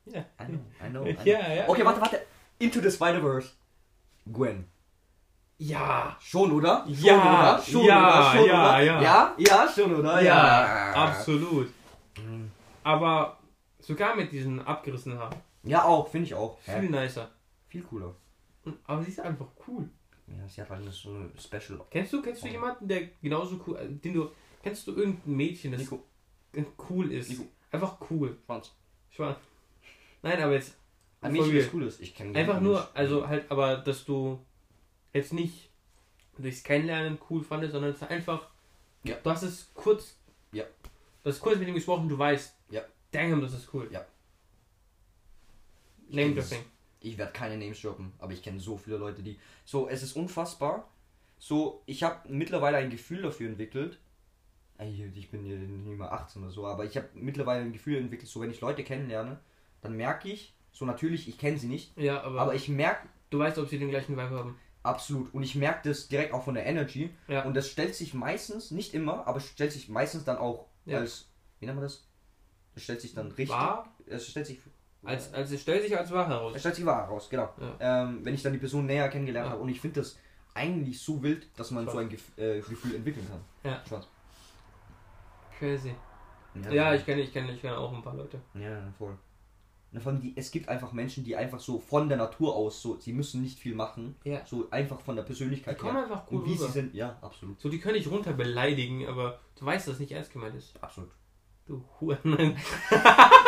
[0.06, 0.20] ja.
[0.42, 1.06] I know, I know.
[1.06, 1.24] I know.
[1.26, 1.68] Ja, ja.
[1.70, 2.22] Okay, warte, warte.
[2.60, 3.50] Into the Spider-Verse.
[4.32, 4.68] Gwen.
[5.58, 6.18] Ja.
[6.20, 6.84] Schon, oder?
[6.86, 7.16] Schon, Ja,
[7.56, 7.64] oder?
[7.64, 8.32] Schon, ja, oder?
[8.38, 8.82] Schon, ja, oder?
[8.84, 9.02] ja.
[9.02, 10.22] Ja, ja, schon, oder?
[10.22, 11.72] Ja, absolut.
[12.18, 12.52] Mhm.
[12.84, 13.38] Aber
[13.80, 15.38] sogar mit diesen abgerissenen Haaren.
[15.64, 16.60] Ja, auch, finde ich auch.
[16.60, 17.32] Viel nicer.
[17.68, 18.16] Viel cooler.
[18.86, 19.90] Aber sie ist einfach cool.
[20.28, 21.82] Ja, sie hat halt so eine Special.
[21.90, 24.30] Kennst du, kennst du jemanden, der genauso cool, äh, den du,
[24.62, 26.04] kennst du irgendein Mädchen, das Nico.
[26.90, 27.30] cool ist?
[27.30, 27.46] Nico.
[27.72, 28.38] Einfach cool.
[28.46, 28.72] Schwanz.
[29.10, 29.36] Schwan.
[30.22, 30.78] Nein, aber jetzt
[31.22, 32.02] Ein Mädchen, das cool ist.
[32.02, 34.40] Ich kenne einfach nur, also halt, aber dass du
[35.14, 35.70] jetzt nicht
[36.38, 38.48] durchs Kennenlernen cool fandest, sondern es ist einfach,
[39.04, 39.16] Ja.
[39.22, 40.18] du hast es kurz,
[40.52, 40.64] Ja.
[41.24, 42.82] du hast kurz mit ihm gesprochen, du weißt, Ja.
[43.12, 43.88] damn, das ist cool.
[43.92, 44.06] Ja.
[46.14, 46.64] Name dropping.
[47.02, 49.38] ich werde keine Names droppen, aber ich kenne so viele Leute, die.
[49.66, 50.90] So, es ist unfassbar.
[51.40, 54.00] So, ich habe mittlerweile ein Gefühl dafür entwickelt.
[54.80, 58.30] Ich bin ja nicht mal 18 oder so, aber ich habe mittlerweile ein Gefühl entwickelt,
[58.30, 59.40] so wenn ich Leute kennenlerne,
[59.82, 63.40] dann merke ich, so natürlich, ich kenne sie nicht, Ja, aber, aber ich merke du
[63.40, 64.60] weißt, ob sie den gleichen Vibe haben.
[64.84, 67.44] absolut und ich merke das direkt auch von der Energy Ja.
[67.46, 70.98] und das stellt sich meistens, nicht immer, aber stellt sich meistens dann auch Ja.
[71.00, 71.30] als,
[71.60, 72.06] wie nennt man das?
[72.76, 73.96] Es stellt sich dann richtig, Wahr?
[74.08, 74.60] es stellt sich
[75.04, 76.60] Als, als es stellt sich als wahr Es heraus.
[76.60, 77.50] stellt sich wahr heraus, genau.
[77.80, 79.52] Ähm, wenn ich dann die Person näher kennengelernt Ja.
[79.54, 80.18] habe und ich finde das
[80.54, 81.94] eigentlich so wild, dass man Schwarz.
[81.96, 83.42] so ein Gef äh, Gefühl entwickeln kann.
[83.72, 83.82] Ja.
[83.88, 84.08] Schwarz.
[85.60, 85.94] Crazy.
[86.72, 88.40] Ja, ich kenne, ich kenne, ich kenne auch ein paar Leute.
[88.54, 89.18] Ja, voll.
[89.92, 92.82] Na, vor allem die, es gibt einfach Menschen, die einfach so von der Natur aus,
[92.82, 94.44] so, sie müssen nicht viel machen, Ja.
[94.46, 96.66] so einfach von der Die Persönlichkeit kommen einfach cool Und wie rüber.
[96.68, 97.60] sie sind, ja, absolut.
[97.62, 100.74] So, die können dich runter beleidigen, aber du weißt, dass es nicht ernst gemeint ist.
[100.82, 101.12] Absolut.
[101.66, 102.56] Du Huren.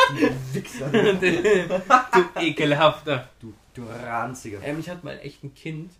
[0.53, 0.89] Wichser.
[0.91, 3.29] du ekelhafter.
[3.39, 4.59] du, du ranziger.
[4.63, 5.91] Ähm, ich hatte mal echt ein Kind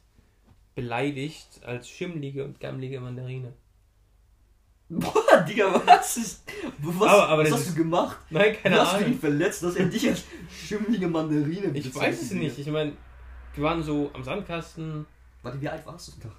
[0.76, 3.54] beleidigt als schimmlige und gammlige Mandarine.
[4.88, 6.44] Boah, Digga, was ist.
[6.80, 8.18] Was, Aber- aber was hast du gemacht?
[8.30, 9.20] Nein, keine du hast du ihn Ahnung.
[9.20, 12.60] verletzt, dass er dich als schimmlige Mandarine Ich bezeichnet, weiß es nicht.
[12.60, 12.94] Ich meine,
[13.56, 15.06] wir waren so am Sandkasten.
[15.42, 16.36] Warte, wie alt warst du da?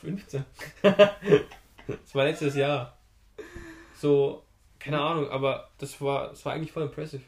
[0.00, 0.44] 15.
[0.82, 2.96] das war letztes Jahr.
[4.00, 4.42] So,
[4.82, 7.22] keine Ahnung, aber das war, das war eigentlich voll impressive.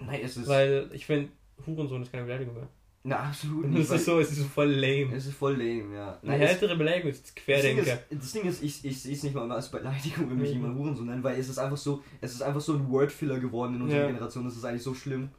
[0.00, 0.46] Nein, es ist.
[0.48, 1.30] Weil ich finde,
[1.66, 2.68] Hurensohn ist keine Beleidigung mehr.
[3.04, 3.80] Na, absolut nicht.
[3.82, 5.14] es ist so, es ist so voll lame.
[5.14, 6.18] Es ist voll lame, ja.
[6.22, 7.82] Eine Nein, härtere Beleidigung ist das, Ding Querdenker.
[7.82, 10.56] ist, das Ding ist, ich, ich sehe es nicht mal als Beleidigung, wenn mich Mhm.
[10.62, 13.38] jemand Huren so nennt, weil es ist einfach so, es ist einfach so ein Wordfiller
[13.38, 14.06] geworden in unserer Ja.
[14.08, 14.44] Generation.
[14.44, 15.30] Das ist eigentlich so schlimm.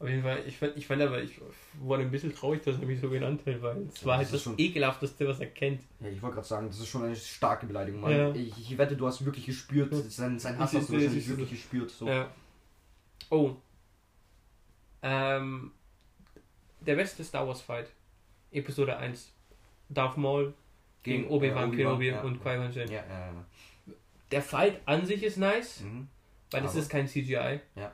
[0.00, 1.40] Auf jeden Fall, ich fand, ich fand aber, ich
[1.78, 4.34] wurde ein bisschen traurig, dass er mich so genannt hat, weil es war das halt
[4.34, 5.82] das schon- ekelhafteste, was er kennt.
[6.00, 8.10] Ja, ich wollte gerade sagen, das ist schon eine starke Beleidigung, Mann.
[8.12, 8.34] Ja.
[8.34, 11.24] Ich, ich wette, du hast wirklich gespürt, sein, sein Hass Ich- hast du ich- wahrscheinlich
[11.24, 11.90] ich- wirklich gespürt.
[11.90, 12.06] So.
[12.08, 12.28] Ja.
[13.30, 13.54] Oh.
[15.02, 15.72] Ähm,
[16.80, 17.90] der beste Star Wars Fight.
[18.50, 19.32] Episode 1.
[19.88, 20.54] Darth Maul
[21.02, 22.22] gegen, Obi-Wan äh, Kenobi ja.
[22.22, 22.88] und Qui-Gon Jinn.
[22.90, 23.44] Ja, ja, ja.
[24.30, 26.08] Der Fight an sich ist nice, Mhm.
[26.50, 27.60] weil es ist kein CGI.
[27.76, 27.92] Ja.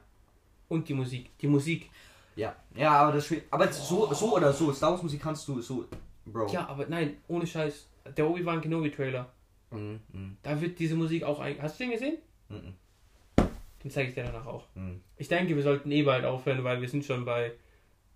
[0.70, 1.36] Und die Musik.
[1.38, 1.90] Die Musik.
[2.36, 5.60] Ja, ja, aber das schwi- aber so, so oder so, Star Wars Musik kannst du
[5.60, 5.84] so,
[6.24, 6.46] Bro.
[6.52, 7.86] Ja, aber nein, ohne Scheiß.
[8.16, 9.28] Der Obi-Wan Kenobi Trailer.
[9.70, 11.60] Mhm, mhm, Da wird diese Musik auch ein.
[11.60, 12.16] Hast du den gesehen?
[12.48, 12.74] mhm,
[13.82, 14.64] Den zeige ich dir danach auch.
[14.74, 15.00] mhm.
[15.16, 17.52] Ich denke, wir sollten eh bald aufhören, weil wir sind schon bei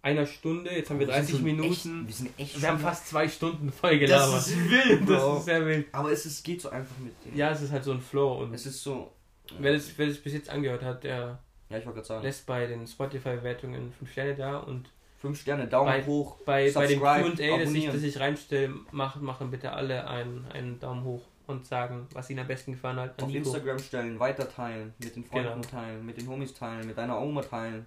[0.03, 0.71] einer Stunde.
[0.71, 1.71] Jetzt haben wir 30 sind schon Minuten.
[1.73, 4.37] Echt, wir sind echt Wir haben fast zwei Stunden voll gelabert.
[4.37, 5.13] Das ist wild, Bro.
[5.15, 5.87] Das ist sehr wild.
[5.93, 7.37] aber es ist, geht so einfach mit dem.
[7.37, 8.43] Ja, es ist halt so ein Flow.
[8.43, 9.13] Und Es ist so.
[9.59, 11.39] wer das, wer das bis jetzt angehört hat, der
[11.71, 12.23] Ja, ich wollte gerade sagen.
[12.25, 16.37] lässt bei den Spotify-Wertungen 5 Sterne da und 5 Sterne, Daumen Bei- hoch.
[16.45, 17.21] Bei, bei dem QA,
[17.59, 22.07] das ich, das ich reinstelle, machen, machen bitte alle einen, einen Daumen hoch und sagen,
[22.13, 23.23] was ihnen am besten gefallen hat.
[23.23, 23.39] Auf Nico.
[23.39, 25.67] Instagram stellen, weiter teilen, mit den Freunden Genau.
[25.69, 27.87] teilen, mit den Homies teilen, mit deiner Oma teilen.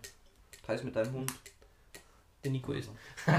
[0.65, 1.33] Teils mit deinem Hund.
[2.43, 2.89] Der Nico ist.
[3.27, 3.31] Oh,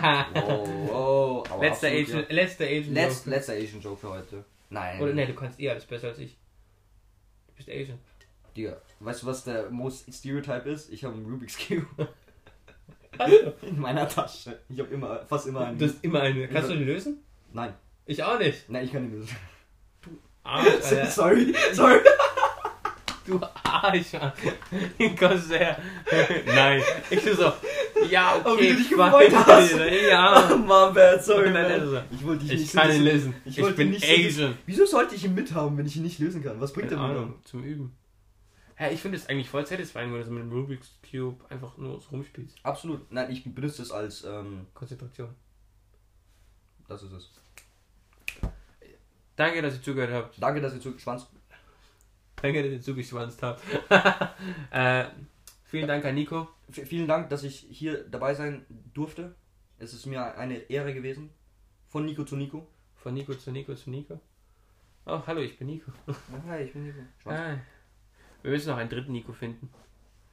[0.92, 2.86] oh, aber letzter absolut, Agent, letzter Agent.
[2.96, 3.04] Ja.
[3.04, 3.30] Letz, Joke.
[3.30, 4.44] letzter Asian Joke für heute.
[4.70, 5.00] Nein.
[5.00, 6.36] Oder ne, du kannst eh alles besser als ich.
[7.48, 7.98] Du bist Asian.
[8.56, 10.92] Digga, weißt du, was der most Stereotype ist?
[10.92, 11.86] Ich habe einen Rubik's Cube
[13.62, 14.58] in meiner Tasche.
[14.68, 15.78] Ich habe immer, fast immer einen.
[15.78, 16.48] Du hast immer eine.
[16.48, 17.18] Kannst du den lösen?
[17.52, 17.74] Nein,
[18.06, 18.68] Ich auch nicht.
[18.68, 19.34] nein, ich kann ihn nicht.
[20.44, 21.06] Arsch, Alter.
[21.10, 21.98] sorry, sorry.
[23.26, 24.12] Du Arsch.
[24.98, 25.78] Den kannst du her.
[26.46, 26.82] Nein.
[27.10, 27.52] Ich so,
[28.08, 28.62] ja, Aber okay.
[28.62, 29.74] wie du dich gefreut hast.
[30.08, 30.56] Ja.
[30.66, 33.34] Mom, bad, sorry, Nein, also, Ich wollte dich Ich nicht kann ihn lösen.
[33.44, 34.56] Ich Ich, bin nicht Asian.
[34.64, 36.60] Wieso sollte ich ihn mithaben, wenn ich ihn nicht lösen kann?
[36.60, 37.94] Was bringt Keine er mir zum Üben.
[38.78, 41.76] Hä, ich finde es eigentlich voll satisfying, wenn du so mit dem Rubik's Cube einfach
[41.78, 42.58] nur so rumspielst.
[42.62, 43.10] Absolut.
[43.10, 45.34] Nein, ich benutze es als, ähm, Konzentration.
[46.86, 47.30] das ist es.
[49.34, 50.40] Danke, dass ihr zugehört habt.
[50.40, 51.26] Danke, dass ihr zu Schwanz.
[52.40, 53.64] Danke, dass ihr zugeschwanzt habt.
[54.70, 55.06] äh,
[55.64, 56.46] vielen Dank an Nico.
[56.70, 58.64] V vielen Dank, dass ich hier dabei sein
[58.94, 59.34] durfte.
[59.80, 61.30] Es ist mir eine Ehre gewesen.
[61.88, 62.68] Von Nico zu Nico.
[62.94, 64.20] Von Nico zu Nico zu Nico.
[65.04, 65.90] Oh, hallo, ich bin Nico.
[66.48, 67.00] Hi, ich bin Nico.
[67.20, 67.38] Schwanz.
[67.40, 67.58] Ah,
[68.42, 69.68] wir müssen noch einen dritten Nico finden.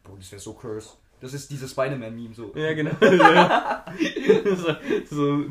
[0.03, 0.89] Bro, das wäre so curse.
[1.21, 2.53] Das ist dieses Spider-Man-Meme so.
[2.55, 2.91] Ja, genau.
[4.55, 4.75] so,
[5.09, 5.45] so,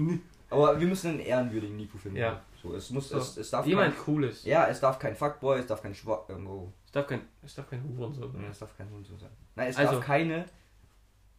[0.51, 2.19] Aber wir müssen einen ehrenwürdigen Nico finden.
[2.19, 2.43] Ja.
[2.63, 3.19] So, es muss, So.
[3.19, 4.45] es, es darf jemand kein, Cooles.
[4.45, 6.25] Ja, es darf kein Fuckboy, es darf kein Schwa...
[6.29, 6.73] Ähm, oh.
[6.87, 8.51] Es darf kein, es darf kein Hurensohn Ja, sein.
[8.51, 9.31] es darf kein Hund so sein.
[9.57, 10.47] Nein, es Also- darf keine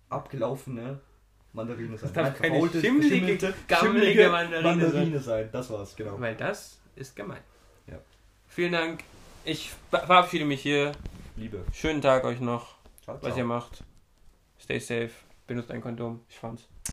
[0.10, 1.00] abgelaufene
[1.54, 2.08] Mandarine sein.
[2.10, 2.82] Es darf Nein, keine gammelige
[3.70, 5.20] schimmelige Mandarine sein.
[5.20, 5.50] sein.
[5.52, 6.20] Das war's, genau.
[6.20, 7.42] Weil das ist gemein.
[7.88, 7.98] Ja.
[8.48, 9.04] Vielen Dank.
[9.48, 10.92] Ich verabschiede mich hier.
[11.36, 11.64] Liebe.
[11.72, 12.76] Schönen Tag euch noch.
[13.04, 13.38] Ciao, Was ciao.
[13.38, 13.84] ihr macht.
[14.60, 15.12] Stay safe.
[15.46, 16.22] Benutzt ein Kondom.
[16.30, 16.68] Ich fand's.